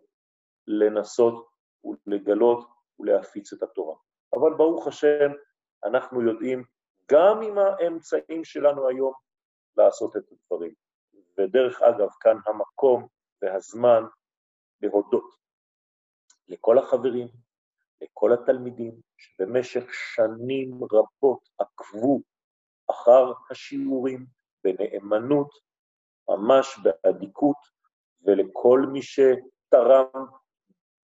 לנסות 0.66 1.48
ולגלות 1.84 2.68
ולהפיץ 2.98 3.52
את 3.52 3.62
התורה. 3.62 3.96
אבל 4.34 4.54
ברוך 4.54 4.86
השם, 4.86 5.30
אנחנו 5.84 6.22
יודעים 6.22 6.64
גם 7.10 7.42
עם 7.42 7.58
האמצעים 7.58 8.44
שלנו 8.44 8.88
היום 8.88 9.12
לעשות 9.76 10.16
את 10.16 10.22
הדברים. 10.32 10.74
ודרך 11.40 11.82
אגב, 11.82 12.08
כאן 12.20 12.36
המקום 12.46 13.06
והזמן 13.42 14.02
להודות 14.82 15.34
לכל 16.48 16.78
החברים, 16.78 17.28
לכל 18.00 18.32
התלמידים, 18.32 18.94
שבמשך 19.16 19.84
שנים 20.14 20.80
רבות 20.92 21.48
עקבו 21.58 22.20
אחר 22.90 23.32
השיעורים 23.50 24.26
בנאמנות, 24.64 25.50
ממש 26.28 26.78
באדיקות, 26.82 27.56
ולכל 28.22 28.80
מי 28.92 29.00
שתרם 29.02 30.24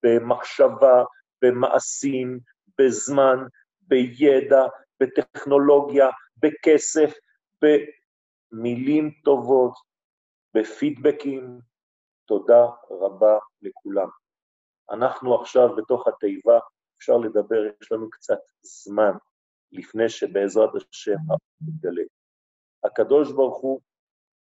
במחשבה, 0.03 1.03
במעשים, 1.41 2.39
בזמן, 2.79 3.37
בידע, 3.81 4.65
בטכנולוגיה, 4.99 6.07
בכסף, 6.37 7.13
במילים 7.61 9.11
טובות, 9.23 9.73
בפידבקים. 10.57 11.59
תודה 12.25 12.65
רבה 12.89 13.37
לכולם. 13.61 14.07
אנחנו 14.91 15.41
עכשיו 15.41 15.75
בתוך 15.75 16.07
התיבה, 16.07 16.59
אפשר 16.97 17.17
לדבר, 17.17 17.65
יש 17.81 17.91
לנו 17.91 18.09
קצת 18.09 18.39
זמן 18.61 19.11
לפני 19.71 20.09
שבעזרת 20.09 20.69
השם 20.75 21.17
מתגלה. 21.61 22.03
הקדוש 22.83 23.31
ברוך 23.31 23.61
הוא 23.61 23.81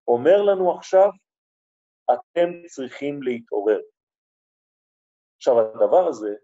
אומר 0.09 0.43
לנו 0.43 0.77
עכשיו, 0.77 1.09
אתם 2.13 2.49
צריכים 2.67 3.23
להתעורר. 3.23 3.81
עכשיו, 5.37 5.61
הדבר 5.61 6.09
הזה 6.09 6.35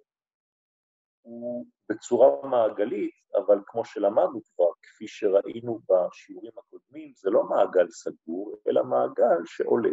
הוא 1.29 1.67
בצורה 1.89 2.49
מעגלית, 2.49 3.15
אבל 3.37 3.59
כמו 3.67 3.85
שלמדנו 3.85 4.41
כבר, 4.45 4.71
כפי 4.83 5.09
שראינו 5.09 5.81
בשיעורים 5.89 6.53
הקודמים, 6.59 7.13
זה 7.17 7.31
לא 7.31 7.45
מעגל 7.45 7.91
סגור, 7.91 8.57
אלא 8.69 8.85
מעגל 8.85 9.45
שעולה, 9.45 9.91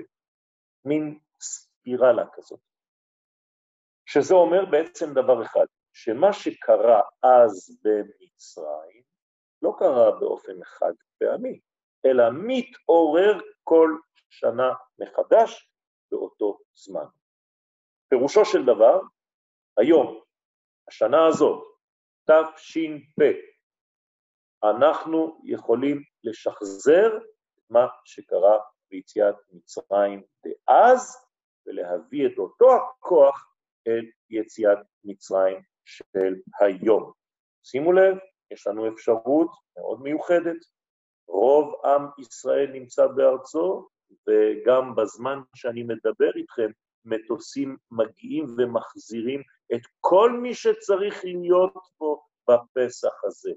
מין 0.85 1.19
ספירלה 1.41 2.25
כזאת. 2.33 2.59
שזה 4.05 4.33
אומר 4.33 4.65
בעצם 4.65 5.13
דבר 5.13 5.45
אחד, 5.45 5.65
שמה 5.93 6.33
שקרה 6.33 7.01
אז 7.23 7.79
במצרים 7.83 9.03
לא 9.61 9.75
קרה 9.79 10.19
באופן 10.19 10.63
חד 10.63 10.93
פעמי, 11.17 11.59
אלא 12.05 12.23
מתעורר 12.33 13.39
כל 13.63 13.89
שנה 14.29 14.73
מחדש 14.99 15.69
באותו 16.11 16.57
זמן. 16.75 17.05
פירושו 18.09 18.45
של 18.45 18.65
דבר, 18.65 18.99
היום, 19.77 20.24
השנה 20.87 21.27
הזאת, 21.27 21.63
תש"פ, 22.25 23.21
אנחנו 24.63 25.41
יכולים 25.43 26.01
לשחזר 26.23 27.17
מה 27.69 27.87
שקרה 28.05 28.59
ביציאת 28.91 29.35
מצרים 29.51 30.23
דאז, 30.45 31.17
ולהביא 31.65 32.27
את 32.27 32.37
אותו 32.37 32.65
הכוח 32.75 33.55
אל 33.87 34.05
יציאת 34.29 34.77
מצרים 35.03 35.57
של 35.85 36.35
היום. 36.59 37.11
שימו 37.63 37.91
לב, 37.93 38.17
יש 38.51 38.67
לנו 38.67 38.93
אפשרות 38.93 39.51
מאוד 39.77 40.01
מיוחדת. 40.01 40.57
רוב 41.27 41.85
עם 41.85 42.07
ישראל 42.19 42.71
נמצא 42.71 43.07
בארצו, 43.07 43.87
וגם 44.27 44.95
בזמן 44.95 45.39
שאני 45.55 45.83
מדבר 45.83 46.31
איתכם, 46.35 46.69
מטוסים 47.05 47.77
מגיעים 47.91 48.45
ומחזירים 48.57 49.41
את 49.73 49.81
כל 49.99 50.31
מי 50.31 50.53
שצריך 50.53 51.23
להיות 51.23 51.73
פה 51.97 52.21
בפסח 52.49 53.23
הזה. 53.23 53.51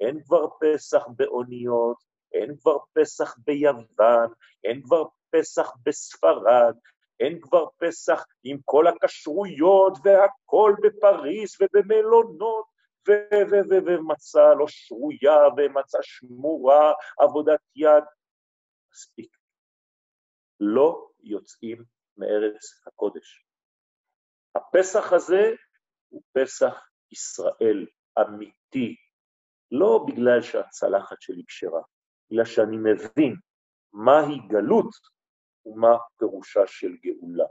אין 0.00 0.22
כבר 0.24 0.46
פסח 0.60 1.06
באוניות, 1.16 1.96
אין 2.32 2.56
כבר 2.56 2.76
פסח 2.92 3.34
ביוון, 3.46 4.32
אין 4.64 4.82
כבר 4.82 5.04
פסח 5.30 5.72
בספרד, 5.86 6.74
אין 7.20 7.40
כבר 7.40 7.66
פסח 7.78 8.24
עם 8.44 8.58
כל 8.64 8.86
הכשרויות 8.86 9.92
והכל 10.04 10.74
בפריס 10.82 11.58
ובמלונות 11.60 12.64
ומצה 13.86 14.54
לא 14.54 14.68
שרויה 14.68 15.38
ומצה 15.56 15.98
שמורה, 16.02 16.92
עבודת 17.18 17.60
יד. 17.76 18.04
מספיק. 18.92 19.36
לא 20.60 21.08
יוצאים 21.22 21.84
מארץ 22.16 22.82
הקודש. 22.86 23.47
הפסח 24.58 25.12
הזה 25.12 25.54
הוא 26.08 26.22
פסח 26.32 26.88
ישראל 27.12 27.86
אמיתי, 28.20 28.96
לא 29.70 30.04
בגלל 30.08 30.42
שהצלחת 30.42 31.16
שלי 31.20 31.42
כשרה, 31.46 31.82
אלא 32.32 32.44
שאני 32.44 32.76
מבין 32.76 33.36
מהי 33.92 34.38
גלות 34.48 34.90
ומה 35.66 35.96
פירושה 36.18 36.66
של 36.66 36.96
גאולה. 36.96 37.46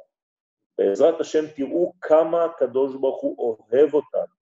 בעזרת 0.77 1.21
השם 1.21 1.43
תראו 1.55 1.93
כמה 2.01 2.45
הקדוש 2.45 2.95
ברוך 2.95 3.21
הוא 3.21 3.37
אוהב 3.37 3.93
אותנו, 3.93 4.35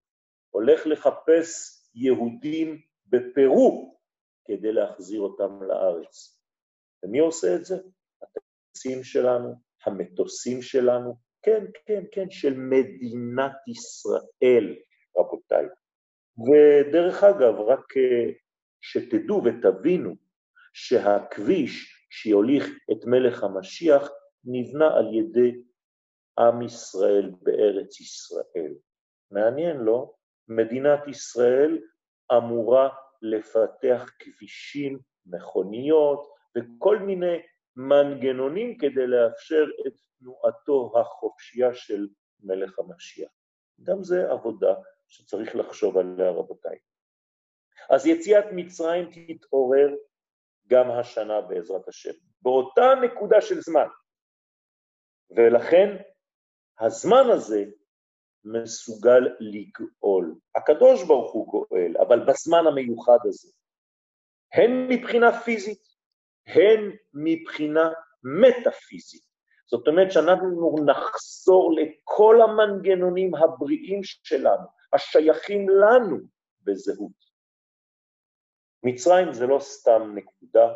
הולך 0.50 0.88
לחפש 0.88 1.82
יהודים 1.96 2.82
בפרו 3.06 4.00
כדי 4.46 4.72
להחזיר 4.72 5.22
אותם 5.22 5.64
לארץ. 5.64 6.42
ומי 7.04 7.20
עושה 7.20 7.56
את 7.56 7.66
זה? 7.66 7.76
הטקסים 8.22 9.04
שלנו, 9.04 9.54
המטוסים 9.86 10.62
שלנו, 10.62 11.25
כן, 11.46 11.66
כן, 11.86 12.04
כן, 12.12 12.30
של 12.30 12.54
מדינת 12.58 13.52
ישראל, 13.68 14.76
רבותיי. 15.18 15.66
ודרך 16.38 17.24
אגב, 17.24 17.60
רק 17.60 17.98
אה, 17.98 18.32
שתדעו 18.82 19.42
ותבינו 19.44 20.16
שהכביש 20.74 22.06
שיוליך 22.10 22.66
את 22.92 23.06
מלך 23.06 23.44
המשיח 23.44 24.10
נבנה 24.46 24.98
על 24.98 25.14
ידי 25.14 25.62
עם 26.40 26.62
ישראל 26.62 27.32
בארץ 27.42 28.00
ישראל. 28.00 28.74
מעניין, 29.32 29.78
לא? 29.78 30.14
מדינת 30.48 31.08
ישראל 31.08 31.80
אמורה 32.38 32.90
לפתח 33.22 34.12
כבישים, 34.20 35.00
מכוניות 35.26 36.28
וכל 36.58 37.00
מיני 37.00 37.38
מנגנונים 37.76 38.78
כדי 38.78 39.08
לאפשר 39.08 39.66
את 39.88 39.94
תנועתו 40.20 41.00
החופשייה 41.00 41.74
של 41.74 42.08
מלך 42.40 42.80
המשיח. 42.80 43.32
גם 43.84 44.04
זה 44.04 44.32
עבודה 44.32 44.74
שצריך 45.08 45.56
לחשוב 45.56 45.98
עליה, 45.98 46.32
רבותיי. 46.32 46.78
אז 47.90 48.06
יציאת 48.06 48.46
מצרים 48.56 49.10
תתעורר 49.12 49.90
גם 50.68 50.92
השנה 50.92 51.42
בעזרת 51.42 51.88
השם, 51.88 52.14
באותה 52.42 52.82
נקודה 53.04 53.42
של 53.42 53.62
זמן. 53.62 53.88
ולכן 55.30 55.98
הזמן 56.80 57.30
הזה 57.34 57.64
מסוגל 58.44 59.22
לגאול. 59.40 60.36
הקדוש 60.56 61.04
ברוך 61.08 61.34
הוא 61.34 61.48
גואל, 61.48 61.98
אבל 62.08 62.20
בזמן 62.26 62.68
המיוחד 62.68 63.18
הזה, 63.28 63.52
הן 64.54 64.88
מבחינה 64.90 65.42
פיזית, 65.42 65.95
הן 66.48 66.92
מבחינה 67.14 67.90
מטאפיזית. 68.24 69.24
זאת 69.68 69.88
אומרת 69.88 70.12
שאנחנו 70.12 70.76
נחזור 70.86 71.76
לכל 71.76 72.36
המנגנונים 72.42 73.36
הבריאים 73.36 74.04
שלנו, 74.04 74.68
השייכים 74.94 75.70
לנו 75.70 76.18
בזהות. 76.62 77.26
מצרים 78.84 79.34
זה 79.34 79.46
לא 79.48 79.60
סתם 79.60 80.16
נקודה, 80.16 80.74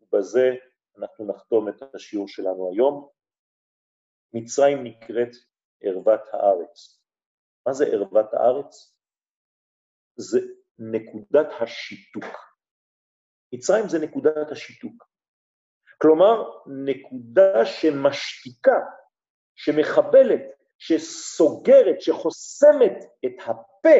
ובזה 0.00 0.50
אנחנו 0.98 1.26
נחתום 1.26 1.68
את 1.68 1.94
השיעור 1.94 2.28
שלנו 2.28 2.70
היום. 2.72 3.08
מצרים 4.32 4.84
נקראת 4.84 5.30
ערוות 5.82 6.20
הארץ. 6.32 7.02
מה 7.66 7.72
זה 7.72 7.84
ערוות 7.86 8.34
הארץ? 8.34 8.96
זה 10.16 10.40
נקודת 10.78 11.46
השיתוק. 11.60 12.49
מצרים 13.52 13.88
זה 13.88 13.98
נקודת 13.98 14.50
השיתוק. 14.50 15.10
כלומר, 15.98 16.50
נקודה 16.66 17.66
שמשתיקה, 17.66 18.78
שמחבלת 19.54 20.42
שסוגרת, 20.78 22.00
שחוסמת 22.00 23.04
את 23.26 23.32
הפה 23.40 23.98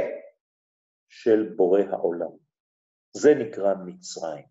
של 1.08 1.52
בורא 1.56 1.80
העולם. 1.90 2.30
זה 3.16 3.34
נקרא 3.34 3.74
מצרים. 3.84 4.44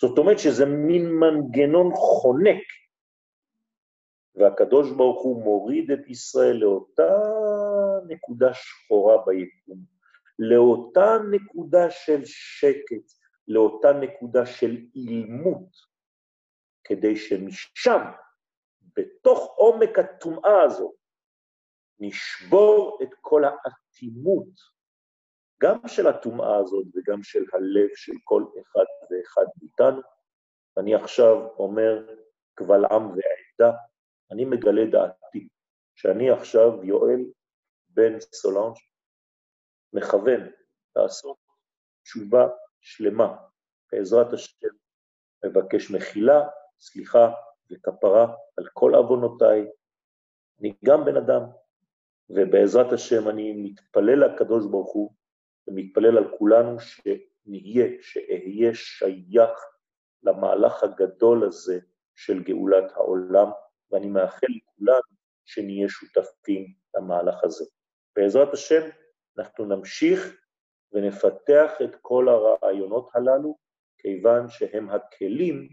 זאת 0.00 0.18
אומרת 0.18 0.38
שזה 0.38 0.66
מין 0.66 1.10
מנגנון 1.10 1.90
חונק, 1.94 2.62
והקדוש 4.34 4.90
ברוך 4.90 5.22
הוא 5.22 5.44
מוריד 5.44 5.90
את 5.90 6.08
ישראל 6.08 6.56
לאותה 6.56 7.12
נקודה 8.08 8.54
שחורה 8.54 9.24
ביקום, 9.26 9.78
לאותה 10.38 11.16
נקודה 11.30 11.90
של 11.90 12.24
שקט, 12.24 13.21
לאותה 13.48 13.92
נקודה 13.92 14.46
של 14.46 14.76
אילמות, 14.94 15.76
כדי 16.84 17.16
שמשם, 17.16 18.00
בתוך 18.96 19.54
עומק 19.56 19.98
הטומאה 19.98 20.62
הזאת, 20.62 20.94
נשבור 21.98 22.98
את 23.02 23.08
כל 23.20 23.42
האטימות, 23.44 24.72
גם 25.62 25.88
של 25.88 26.06
הטומאה 26.06 26.56
הזאת 26.58 26.86
וגם 26.94 27.22
של 27.22 27.44
הלב 27.52 27.88
של 27.94 28.12
כל 28.24 28.44
אחד 28.60 28.84
ואחד 29.10 29.44
מאיתנו. 29.62 30.02
אני 30.78 30.94
עכשיו 30.94 31.48
אומר 31.58 32.06
קבל 32.54 32.84
עם 32.84 33.06
ועדה, 33.06 33.76
אני 34.30 34.44
מגלה 34.44 34.82
דעתי, 34.90 35.48
שאני 35.94 36.30
עכשיו, 36.30 36.84
יואל 36.84 37.20
בן 37.88 38.20
סולנג', 38.20 38.76
מכוון 39.92 40.50
לעשות 40.96 41.36
תשובה 42.02 42.48
שלמה, 42.82 43.36
בעזרת 43.92 44.32
השם, 44.32 44.68
מבקש 45.44 45.90
מחילה, 45.90 46.40
סליחה 46.80 47.32
וכפרה 47.70 48.34
על 48.56 48.64
כל 48.72 48.94
עוונותיי. 48.94 49.66
אני 50.60 50.74
גם 50.84 51.04
בן 51.04 51.16
אדם, 51.16 51.42
ובעזרת 52.30 52.92
השם 52.92 53.28
אני 53.28 53.52
מתפלל 53.52 54.24
לקדוש 54.24 54.66
ברוך 54.70 54.92
הוא, 54.92 55.12
ומתפלל 55.68 56.18
על 56.18 56.38
כולנו 56.38 56.76
שנהיה, 56.80 57.86
שאהיה 58.00 58.74
שייך 58.74 59.50
למהלך 60.22 60.82
הגדול 60.82 61.44
הזה 61.46 61.80
של 62.14 62.42
גאולת 62.42 62.92
העולם, 62.92 63.50
ואני 63.90 64.06
מאחל 64.06 64.46
לכולנו 64.50 65.16
שנהיה 65.44 65.88
שותפים 65.88 66.74
למהלך 66.96 67.44
הזה. 67.44 67.64
בעזרת 68.16 68.52
השם 68.52 68.88
אנחנו 69.38 69.64
נמשיך 69.64 70.41
ונפתח 70.92 71.72
את 71.84 71.96
כל 72.02 72.28
הרעיונות 72.28 73.08
הללו, 73.14 73.56
כיוון 73.98 74.48
שהם 74.48 74.90
הכלים 74.90 75.68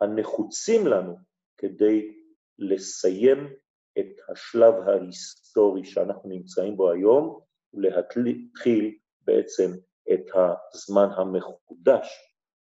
הנחוצים 0.00 0.86
לנו 0.86 1.16
כדי 1.56 2.14
לסיים 2.58 3.52
את 3.98 4.20
השלב 4.28 4.74
ההיסטורי 4.88 5.84
שאנחנו 5.84 6.30
נמצאים 6.30 6.76
בו 6.76 6.90
היום, 6.90 7.40
ולהתחיל 7.74 8.98
בעצם 9.20 9.70
את 10.12 10.26
הזמן 10.74 11.08
המחודש, 11.16 12.08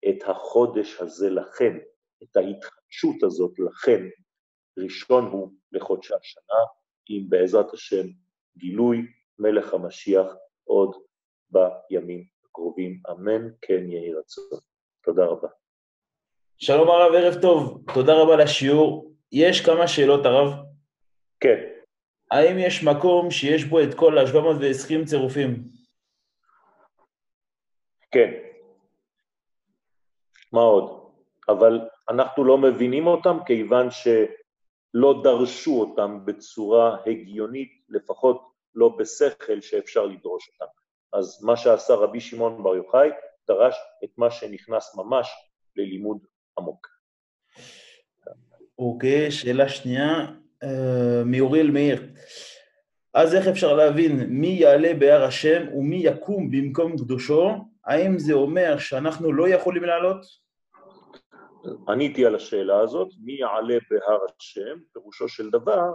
את 0.09 0.19
החודש 0.27 1.01
הזה 1.01 1.31
לכם, 1.31 1.79
את 2.23 2.37
ההתחדשות 2.37 3.23
הזאת 3.23 3.59
לכם. 3.59 4.09
ראשון 4.79 5.25
הוא 5.25 5.53
לחודשי 5.73 6.15
השנה, 6.15 6.65
עם 7.09 7.29
בעזרת 7.29 7.73
השם 7.73 8.07
גילוי 8.57 9.07
מלך 9.39 9.75
המשיח 9.75 10.27
עוד 10.65 11.08
בימים 11.51 12.25
הקרובים. 12.45 13.01
אמן, 13.11 13.49
כן 13.63 13.91
יהי 13.91 14.15
רצון. 14.15 14.59
תודה 15.05 15.25
רבה. 15.25 15.49
שלום 16.59 16.89
הרב, 16.89 17.15
ערב 17.15 17.43
טוב, 17.43 17.85
תודה 17.95 18.13
רבה 18.15 18.37
לשיעור. 18.37 19.13
יש 19.33 19.67
כמה 19.67 19.89
שאלות, 19.89 20.27
הרב? 20.27 20.53
כן. 21.41 21.65
האם 22.31 22.59
יש 22.59 22.85
מקום 22.85 23.31
שיש 23.31 23.65
בו 23.65 23.81
את 23.81 23.95
כל 23.95 24.19
ה-720 24.19 25.07
צירופים? 25.07 25.65
כן. 28.11 28.31
מה 30.53 30.61
עוד? 30.61 31.11
אבל 31.49 31.81
אנחנו 32.09 32.45
לא 32.45 32.59
מבינים 32.59 33.07
אותם 33.07 33.37
כיוון 33.47 33.89
שלא 33.91 35.23
דרשו 35.23 35.81
אותם 35.81 36.25
בצורה 36.25 36.97
הגיונית, 37.07 37.73
לפחות 37.89 38.53
לא 38.75 38.89
בשכל 38.99 39.61
שאפשר 39.61 40.07
לדרוש 40.07 40.49
אותם. 40.49 40.73
אז 41.13 41.45
מה 41.45 41.57
שעשה 41.57 41.95
רבי 41.95 42.21
שמעון 42.21 42.63
בר 42.63 42.77
יוחאי, 42.77 43.09
דרש 43.49 43.77
את 44.05 44.11
מה 44.17 44.31
שנכנס 44.31 44.97
ממש 44.97 45.31
ללימוד 45.77 46.19
עמוק. 46.59 46.87
אוקיי, 48.79 49.31
שאלה 49.31 49.69
שנייה, 49.69 50.27
אה, 50.63 51.23
מאוריאל 51.25 51.71
מאיר. 51.71 52.13
אז 53.15 53.35
איך 53.35 53.47
אפשר 53.47 53.75
להבין 53.75 54.27
מי 54.29 54.49
יעלה 54.49 54.95
בהר 54.99 55.25
השם 55.25 55.67
ומי 55.75 55.97
יקום 55.97 56.51
במקום 56.51 56.97
קדושו? 56.97 57.51
האם 57.85 58.19
זה 58.19 58.33
אומר 58.33 58.79
שאנחנו 58.79 59.33
לא 59.33 59.49
יכולים 59.49 59.85
לעלות? 59.85 60.21
עניתי 61.89 62.27
על 62.27 62.35
השאלה 62.35 62.81
הזאת, 62.81 63.09
מי 63.25 63.33
יעלה 63.33 63.79
בהר 63.91 64.19
השם, 64.39 64.79
פירושו 64.93 65.29
של 65.29 65.51
דבר, 65.51 65.93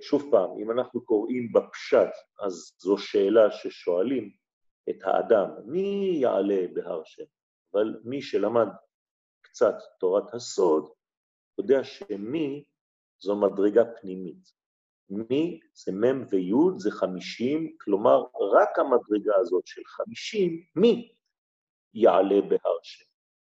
שוב 0.00 0.28
פעם, 0.30 0.50
אם 0.62 0.70
אנחנו 0.70 1.04
קוראים 1.04 1.52
בפשט, 1.52 2.10
אז 2.40 2.76
זו 2.78 2.98
שאלה 2.98 3.50
ששואלים 3.50 4.30
את 4.90 4.96
האדם, 5.02 5.50
מי 5.64 6.18
יעלה 6.20 6.66
בהר 6.72 7.00
השם? 7.00 7.24
אבל 7.72 8.00
מי 8.04 8.22
שלמד 8.22 8.68
קצת 9.40 9.74
תורת 10.00 10.34
הסוד, 10.34 10.90
יודע 11.58 11.84
שמי 11.84 12.64
זו 13.20 13.36
מדרגה 13.36 13.84
פנימית. 14.00 14.52
מי 15.10 15.60
זה 15.74 15.92
מ' 15.92 16.24
וי' 16.30 16.78
זה 16.78 16.90
חמישים, 16.90 17.76
כלומר 17.80 18.22
רק 18.52 18.78
המדרגה 18.78 19.36
הזאת 19.36 19.66
של 19.66 19.82
חמישים, 19.84 20.62
מי 20.76 21.12
יעלה 21.94 22.40
בהר 22.40 22.78
השם. 22.80 23.04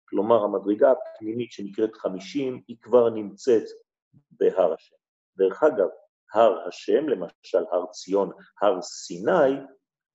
כלומר 0.10 0.44
המדרגה 0.44 0.92
הפנימית 0.92 1.52
שנקראת 1.52 1.96
חמישים 1.96 2.62
היא 2.68 2.78
כבר 2.82 3.10
נמצאת 3.10 3.64
בהר 4.32 4.74
השם. 4.74 4.99
דרך 5.40 5.64
אגב, 5.64 5.88
הר 6.34 6.68
השם, 6.68 7.10
למשל 7.10 7.66
הר 7.72 7.86
ציון, 7.92 8.32
הר 8.62 8.82
סיני, 8.82 9.54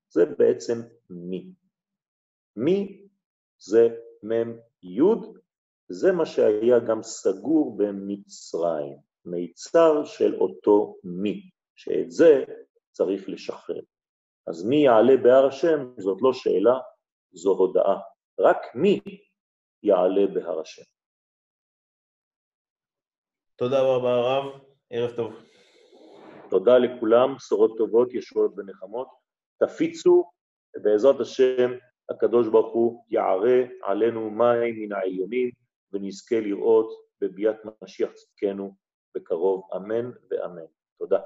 זה 0.09 0.27
בעצם 0.39 0.75
מי. 1.11 1.53
מי 2.57 3.07
זה 3.59 3.89
מ' 4.23 4.53
י', 4.83 5.01
זה 5.89 6.13
מה 6.13 6.27
שהיה 6.27 6.79
גם 6.79 7.03
סגור 7.03 7.77
במצרים, 7.77 8.97
מיצר 9.25 10.05
של 10.05 10.35
אותו 10.41 10.97
מי, 11.05 11.51
שאת 11.77 12.11
זה 12.11 12.45
צריך 12.93 13.29
לשחרר. 13.29 13.81
אז 14.47 14.65
מי 14.65 14.77
יעלה 14.77 15.17
בהר 15.23 15.47
השם 15.47 15.79
זאת 15.99 16.19
לא 16.23 16.33
שאלה, 16.33 16.79
זו 17.33 17.51
הודעה. 17.51 18.01
רק 18.41 18.59
מי 18.75 19.01
יעלה 19.83 20.27
בהר 20.35 20.61
השם. 20.61 20.83
תודה 23.57 23.83
רבה 23.83 24.15
הרב, 24.15 24.64
ערב 24.91 25.17
טוב. 25.17 25.35
תודה 26.51 26.79
לכולם, 26.79 27.35
בשורות 27.37 27.79
טובות, 27.79 28.15
ישועות 28.15 28.53
ונחמות. 28.57 29.09
תפיצו, 29.59 30.31
ובעזרת 30.77 31.21
השם 31.21 31.71
הקדוש 32.11 32.49
ברוך 32.49 32.75
הוא 32.75 33.05
יערה 33.11 33.63
עלינו 33.83 34.31
מים 34.31 34.81
מן 34.81 34.93
העליונים, 34.93 35.51
ונזכה 35.93 36.41
לראות 36.41 36.91
בביאת 37.21 37.57
משיח 37.83 38.11
צדקנו 38.13 38.75
בקרוב, 39.15 39.63
אמן 39.77 40.11
ואמן. 40.31 40.67
תודה. 40.99 41.21